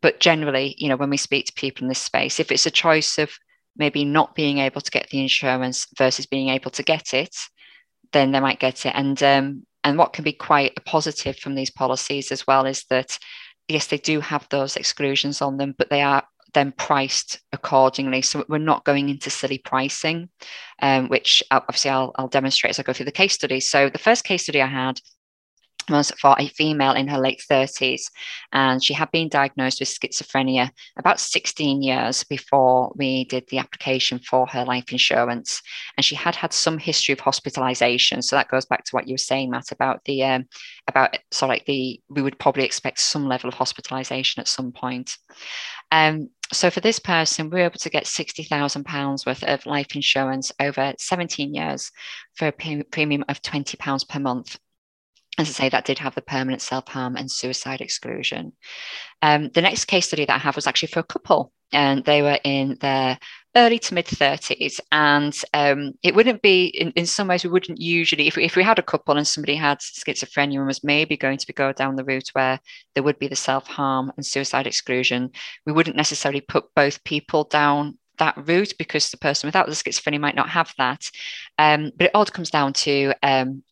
but 0.00 0.20
generally, 0.20 0.74
you 0.78 0.88
know, 0.88 0.96
when 0.96 1.10
we 1.10 1.16
speak 1.16 1.46
to 1.46 1.52
people 1.54 1.84
in 1.84 1.88
this 1.88 1.98
space, 1.98 2.38
if 2.38 2.52
it's 2.52 2.66
a 2.66 2.70
choice 2.70 3.18
of 3.18 3.32
maybe 3.76 4.04
not 4.04 4.34
being 4.34 4.58
able 4.58 4.80
to 4.80 4.90
get 4.90 5.08
the 5.10 5.20
insurance 5.20 5.86
versus 5.96 6.26
being 6.26 6.50
able 6.50 6.70
to 6.72 6.82
get 6.82 7.14
it, 7.14 7.34
then 8.12 8.30
they 8.32 8.40
might 8.40 8.60
get 8.60 8.86
it. 8.86 8.92
And 8.94 9.20
um, 9.22 9.66
and 9.88 9.98
what 9.98 10.12
can 10.12 10.22
be 10.22 10.32
quite 10.32 10.74
a 10.76 10.80
positive 10.82 11.36
from 11.38 11.54
these 11.54 11.70
policies 11.70 12.30
as 12.30 12.46
well 12.46 12.66
is 12.66 12.84
that, 12.90 13.18
yes, 13.68 13.86
they 13.86 13.98
do 13.98 14.20
have 14.20 14.46
those 14.50 14.76
exclusions 14.76 15.40
on 15.40 15.56
them, 15.56 15.74
but 15.78 15.88
they 15.88 16.02
are 16.02 16.24
then 16.54 16.72
priced 16.72 17.40
accordingly. 17.52 18.22
So 18.22 18.44
we're 18.48 18.58
not 18.58 18.84
going 18.84 19.08
into 19.08 19.30
silly 19.30 19.58
pricing, 19.58 20.28
um, 20.80 21.08
which 21.08 21.42
obviously 21.50 21.90
I'll, 21.90 22.12
I'll 22.16 22.28
demonstrate 22.28 22.70
as 22.70 22.78
I 22.78 22.82
go 22.82 22.92
through 22.92 23.06
the 23.06 23.12
case 23.12 23.34
study. 23.34 23.60
So 23.60 23.88
the 23.88 23.98
first 23.98 24.24
case 24.24 24.42
study 24.42 24.62
I 24.62 24.66
had 24.66 25.00
was 25.88 26.10
for 26.12 26.34
a 26.38 26.48
female 26.48 26.92
in 26.92 27.08
her 27.08 27.18
late 27.18 27.42
30s, 27.50 28.02
and 28.52 28.82
she 28.82 28.94
had 28.94 29.10
been 29.10 29.28
diagnosed 29.28 29.80
with 29.80 29.88
schizophrenia 29.88 30.70
about 30.96 31.20
16 31.20 31.82
years 31.82 32.24
before 32.24 32.92
we 32.96 33.24
did 33.24 33.46
the 33.48 33.58
application 33.58 34.18
for 34.18 34.46
her 34.46 34.64
life 34.64 34.90
insurance. 34.92 35.62
And 35.96 36.04
she 36.04 36.14
had 36.14 36.34
had 36.34 36.52
some 36.52 36.78
history 36.78 37.12
of 37.12 37.20
hospitalization. 37.20 38.22
So 38.22 38.36
that 38.36 38.48
goes 38.48 38.66
back 38.66 38.84
to 38.84 38.96
what 38.96 39.08
you 39.08 39.14
were 39.14 39.18
saying, 39.18 39.50
Matt, 39.50 39.72
about 39.72 40.04
the 40.04 40.24
um, 40.24 40.46
about 40.86 41.16
so 41.30 41.46
like 41.46 41.64
the 41.66 42.00
we 42.08 42.22
would 42.22 42.38
probably 42.38 42.64
expect 42.64 43.00
some 43.00 43.26
level 43.26 43.48
of 43.48 43.54
hospitalization 43.54 44.40
at 44.40 44.48
some 44.48 44.72
point. 44.72 45.16
Um, 45.90 46.30
so 46.52 46.70
for 46.70 46.80
this 46.80 46.98
person, 46.98 47.50
we 47.50 47.58
were 47.60 47.66
able 47.66 47.78
to 47.78 47.90
get 47.90 48.04
£60,000 48.04 49.26
worth 49.26 49.44
of 49.44 49.66
life 49.66 49.94
insurance 49.94 50.50
over 50.60 50.94
17 50.98 51.54
years 51.54 51.90
for 52.34 52.48
a 52.48 52.52
premium 52.52 53.24
of 53.28 53.42
£20 53.42 54.08
per 54.08 54.18
month 54.18 54.58
as 55.38 55.48
I 55.48 55.52
say, 55.52 55.68
that 55.68 55.84
did 55.84 56.00
have 56.00 56.14
the 56.14 56.22
permanent 56.22 56.60
self 56.60 56.88
harm 56.88 57.16
and 57.16 57.30
suicide 57.30 57.80
exclusion. 57.80 58.52
Um, 59.22 59.50
the 59.50 59.62
next 59.62 59.86
case 59.86 60.08
study 60.08 60.24
that 60.24 60.34
I 60.34 60.38
have 60.38 60.56
was 60.56 60.66
actually 60.66 60.88
for 60.88 61.00
a 61.00 61.04
couple, 61.04 61.52
and 61.72 62.04
they 62.04 62.22
were 62.22 62.38
in 62.44 62.76
their 62.80 63.18
early 63.56 63.78
to 63.78 63.94
mid 63.94 64.06
30s. 64.06 64.80
And 64.92 65.36
um, 65.54 65.92
it 66.02 66.14
wouldn't 66.14 66.42
be, 66.42 66.66
in, 66.66 66.90
in 66.92 67.06
some 67.06 67.28
ways, 67.28 67.44
we 67.44 67.50
wouldn't 67.50 67.80
usually, 67.80 68.26
if 68.26 68.36
we, 68.36 68.44
if 68.44 68.56
we 68.56 68.62
had 68.62 68.78
a 68.78 68.82
couple 68.82 69.16
and 69.16 69.26
somebody 69.26 69.54
had 69.54 69.78
schizophrenia 69.78 70.58
and 70.58 70.66
was 70.66 70.84
maybe 70.84 71.16
going 71.16 71.38
to 71.38 71.52
go 71.52 71.72
down 71.72 71.96
the 71.96 72.04
route 72.04 72.30
where 72.32 72.60
there 72.94 73.02
would 73.02 73.18
be 73.18 73.28
the 73.28 73.36
self 73.36 73.66
harm 73.66 74.12
and 74.16 74.26
suicide 74.26 74.66
exclusion, 74.66 75.30
we 75.66 75.72
wouldn't 75.72 75.96
necessarily 75.96 76.40
put 76.40 76.74
both 76.74 77.02
people 77.04 77.44
down 77.44 77.98
that 78.18 78.36
route 78.48 78.72
because 78.78 79.10
the 79.10 79.16
person 79.16 79.46
without 79.46 79.66
the 79.66 79.72
schizophrenia 79.72 80.20
might 80.20 80.34
not 80.34 80.48
have 80.48 80.74
that. 80.78 81.08
Um, 81.58 81.92
but 81.96 82.06
it 82.06 82.10
all 82.14 82.26
comes 82.26 82.50
down 82.50 82.72
to 82.72 83.14
um, 83.22 83.62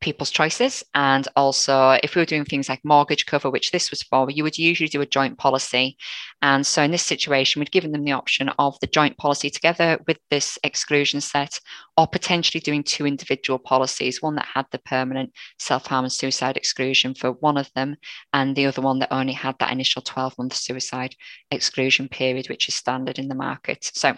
people's 0.00 0.30
choices. 0.30 0.84
And 0.94 1.26
also, 1.36 1.98
if 2.02 2.14
we 2.14 2.20
were 2.20 2.26
doing 2.26 2.44
things 2.44 2.68
like 2.68 2.84
mortgage 2.84 3.26
cover, 3.26 3.50
which 3.50 3.70
this 3.70 3.90
was 3.90 4.02
for, 4.02 4.30
you 4.30 4.42
would 4.42 4.58
usually 4.58 4.88
do 4.88 5.00
a 5.00 5.06
joint 5.06 5.38
policy. 5.38 5.96
And 6.42 6.66
so, 6.66 6.82
in 6.82 6.90
this 6.90 7.02
situation, 7.02 7.60
we'd 7.60 7.70
given 7.70 7.92
them 7.92 8.04
the 8.04 8.12
option 8.12 8.50
of 8.58 8.78
the 8.80 8.86
joint 8.86 9.16
policy 9.16 9.50
together 9.50 9.98
with 10.06 10.18
this 10.30 10.58
exclusion 10.62 11.20
set, 11.20 11.58
or 11.96 12.06
potentially 12.06 12.60
doing 12.60 12.82
two 12.82 13.06
individual 13.06 13.58
policies 13.58 14.20
one 14.20 14.34
that 14.36 14.48
had 14.52 14.66
the 14.70 14.78
permanent 14.78 15.32
self 15.58 15.86
harm 15.86 16.04
and 16.04 16.12
suicide 16.12 16.56
exclusion 16.56 17.14
for 17.14 17.32
one 17.32 17.56
of 17.56 17.70
them, 17.74 17.96
and 18.32 18.54
the 18.54 18.66
other 18.66 18.82
one 18.82 18.98
that 18.98 19.12
only 19.12 19.32
had 19.32 19.56
that 19.58 19.72
initial 19.72 20.02
12 20.02 20.36
month 20.38 20.54
suicide 20.54 21.14
exclusion 21.50 22.08
period, 22.08 22.48
which 22.48 22.68
is 22.68 22.74
standard 22.74 23.18
in 23.18 23.28
the 23.28 23.34
market. 23.34 23.90
So, 23.94 24.16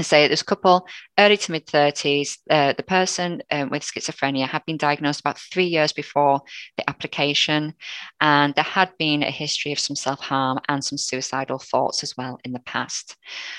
say 0.00 0.24
a 0.24 0.36
couple 0.38 0.86
early 1.18 1.36
to 1.36 1.52
mid 1.52 1.66
30s 1.66 2.38
uh, 2.48 2.72
the 2.72 2.82
person 2.82 3.42
um, 3.50 3.68
with 3.70 3.82
schizophrenia 3.82 4.48
had 4.48 4.64
been 4.64 4.76
diagnosed 4.76 5.20
about 5.20 5.38
three 5.38 5.66
years 5.66 5.92
before 5.92 6.40
the 6.76 6.88
application 6.88 7.74
and 8.20 8.54
there 8.54 8.64
had 8.64 8.90
been 8.98 9.22
a 9.22 9.30
history 9.30 9.72
of 9.72 9.78
some 9.78 9.96
self-harm 9.96 10.58
and 10.68 10.82
some 10.82 10.96
suicidal 10.96 11.58
thoughts 11.58 12.02
as 12.02 12.16
well 12.16 12.38
in 12.44 12.52
the 12.52 12.60
past. 12.60 13.16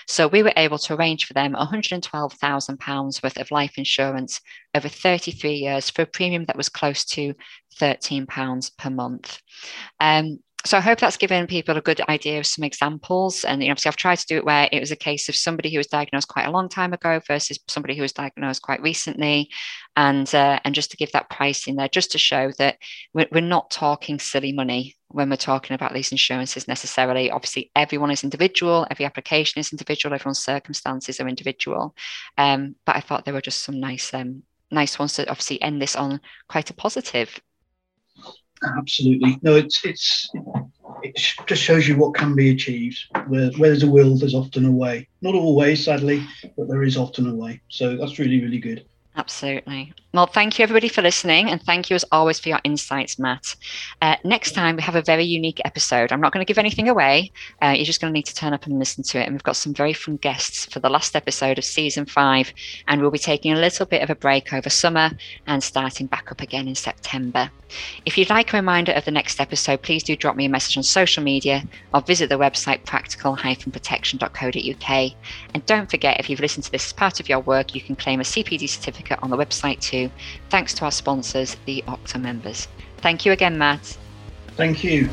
So 0.08 0.28
we 0.28 0.44
were 0.44 0.54
able 0.58 0.78
to 0.80 0.96
arrange 0.96 1.26
for 1.26 1.34
them 1.34 1.52
112000 1.52 2.80
pounds 2.80 3.22
worth 3.22 3.38
of 3.38 3.52
life 3.52 3.78
insurance 3.78 4.42
over 4.74 4.88
33 4.88 5.54
years 5.54 5.90
for 5.90 6.04
a 6.04 6.08
premium 6.08 6.46
that 6.46 6.58
was 6.58 6.70
close 6.70 7.04
to 7.06 7.34
13 7.78 8.26
pounds 8.26 8.70
per 8.70 8.90
month. 8.90 9.40
Um, 10.00 10.40
so 10.64 10.78
I 10.78 10.82
hope 10.82 11.00
that's 11.00 11.18
given 11.18 11.48
people 11.48 11.76
a 11.76 11.82
good 11.82 12.02
idea 12.08 12.40
of 12.40 12.46
some 12.46 12.64
examples. 12.64 13.44
And 13.44 13.62
you 13.62 13.68
know, 13.68 13.72
obviously, 13.72 13.90
I've 13.90 13.96
tried 13.96 14.20
to 14.20 14.28
do 14.28 14.38
it 14.38 14.46
where 14.46 14.70
it 14.72 14.80
was 14.80 14.92
a 14.92 14.96
case 14.96 15.28
of 15.28 15.36
somebody 15.36 15.72
who 15.72 15.78
was 15.78 15.88
diagnosed 15.88 16.28
quite 16.28 16.48
a 16.48 16.52
long 16.52 16.70
time 16.70 16.94
ago 16.94 17.20
versus 17.28 17.60
somebody 17.68 17.96
who 17.96 18.02
was 18.02 18.14
diagnosed 18.14 18.62
quite 18.62 18.82
recently, 18.82 19.50
and 19.96 20.34
uh, 20.36 20.60
and 20.64 20.76
just 20.76 20.92
to 20.92 20.98
give 20.98 21.12
that 21.14 21.30
pricing 21.30 21.76
there, 21.76 21.88
just 21.88 22.12
to 22.12 22.18
show 22.18 22.52
that 22.60 22.78
we're, 23.14 23.28
we're 23.32 23.42
not 23.42 23.72
talking 23.72 24.20
silly 24.20 24.52
money 24.52 24.96
when 25.08 25.30
we're 25.30 25.36
talking 25.36 25.74
about 25.74 25.94
these 25.94 26.12
insurances 26.12 26.68
necessarily. 26.68 27.32
Obviously, 27.32 27.72
everyone 27.76 28.12
is 28.12 28.24
individual, 28.24 28.86
every 28.92 29.06
application 29.06 29.60
is 29.60 29.72
individual, 29.72 30.14
everyone's 30.14 30.44
circumstances 30.44 31.20
are 31.20 31.28
individual. 31.28 31.96
Um, 32.38 32.76
but 32.86 32.96
I 32.96 33.02
thought 33.02 33.26
there 33.26 33.34
were 33.34 33.42
just 33.42 33.64
some 33.64 33.80
nice 33.80 34.14
um, 34.14 34.44
nice 34.70 35.00
ones 35.00 35.14
to 35.14 35.28
obviously 35.30 35.62
end 35.62 35.82
this 35.82 35.96
on 35.96 36.22
quite 36.48 36.70
a 36.70 36.74
positive 36.74 37.42
Absolutely. 38.64 39.40
No, 39.42 39.56
it's 39.56 39.84
it's 39.84 40.30
it 41.04 41.18
just 41.48 41.62
shows 41.62 41.88
you 41.88 41.98
what 41.98 42.14
can 42.14 42.36
be 42.36 42.52
achieved. 42.52 43.00
Where, 43.28 43.52
where 43.52 43.70
there's 43.70 43.84
a 43.84 43.90
will, 43.90 44.18
there's 44.18 44.36
often 44.36 44.66
a 44.66 44.72
way. 44.72 45.08
Not 45.22 45.36
always, 45.36 45.84
sadly, 45.86 46.26
but 46.58 46.68
there 46.68 46.84
is 46.84 46.98
often 46.98 47.28
a 47.28 47.36
way. 47.36 47.62
So 47.70 47.98
that's 47.98 48.20
really, 48.20 48.42
really 48.42 48.60
good. 48.60 48.86
Absolutely. 49.16 49.94
Well, 50.14 50.28
thank 50.28 50.60
you 50.60 50.64
everybody 50.64 50.90
for 50.90 51.02
listening, 51.02 51.50
and 51.50 51.64
thank 51.64 51.90
you 51.90 51.96
as 51.96 52.04
always 52.12 52.38
for 52.38 52.50
your 52.50 52.60
insights, 52.66 53.18
Matt. 53.18 53.56
Uh, 54.02 54.18
next 54.26 54.52
time 54.52 54.76
we 54.76 54.82
have 54.82 54.98
a 54.98 55.02
very 55.02 55.24
unique 55.24 55.62
episode. 55.64 56.12
I'm 56.12 56.20
not 56.20 56.34
going 56.34 56.46
to 56.46 56.48
give 56.48 56.58
anything 56.58 56.90
away. 56.90 57.32
Uh, 57.62 57.70
you're 57.70 57.86
just 57.86 58.02
going 58.02 58.12
to 58.12 58.18
need 58.18 58.26
to 58.26 58.36
turn 58.36 58.52
up 58.52 58.66
and 58.66 58.78
listen 58.78 59.06
to 59.06 59.22
it. 59.22 59.24
And 59.24 59.32
we've 59.32 59.44
got 59.44 59.56
some 59.56 59.74
very 59.74 59.94
fun 59.94 60.18
guests 60.18 60.66
for 60.66 60.82
the 60.82 60.90
last 60.90 61.16
episode 61.16 61.58
of 61.58 61.64
season 61.64 62.06
five, 62.06 62.54
and 62.90 63.00
we'll 63.00 63.10
be 63.10 63.18
taking 63.18 63.54
a 63.54 63.60
little 63.60 63.86
bit 63.86 64.04
of 64.04 64.10
a 64.10 64.16
break 64.16 64.52
over 64.52 64.70
summer 64.70 65.12
and 65.48 65.64
starting 65.64 66.08
back 66.08 66.30
up 66.30 66.42
again 66.42 66.68
in 66.68 66.76
September. 66.76 67.50
If 68.06 68.18
you'd 68.18 68.30
like 68.30 68.52
a 68.52 68.58
reminder 68.58 68.92
of 68.92 69.06
the 69.06 69.12
next 69.12 69.40
episode, 69.40 69.82
please 69.82 70.04
do 70.04 70.18
drop 70.18 70.36
me 70.36 70.44
a 70.44 70.50
message 70.50 70.76
on 70.76 70.84
social 70.84 71.24
media 71.24 71.64
or 71.94 72.02
visit 72.02 72.28
the 72.28 72.38
website 72.38 72.84
practical-protection.co.uk. 72.84 75.14
And 75.54 75.66
don't 75.66 75.90
forget, 75.90 76.20
if 76.20 76.30
you've 76.30 76.42
listened 76.42 76.66
to 76.66 76.72
this 76.72 76.88
as 76.88 76.92
part 76.92 77.22
of 77.22 77.30
your 77.30 77.40
work, 77.40 77.74
you 77.74 77.80
can 77.80 77.96
claim 77.96 78.20
a 78.20 78.24
CPD 78.24 78.68
certificate 78.68 79.18
on 79.22 79.30
the 79.30 79.38
website 79.38 79.80
too 79.80 80.01
thanks 80.50 80.74
to 80.76 80.86
our 80.86 80.92
sponsors, 80.92 81.58
the 81.66 81.84
Octo 81.88 82.18
members. 82.20 82.68
Thank 82.98 83.26
you 83.26 83.32
again, 83.32 83.58
Matt. 83.58 83.98
Thank 84.56 84.84
you. 84.84 85.10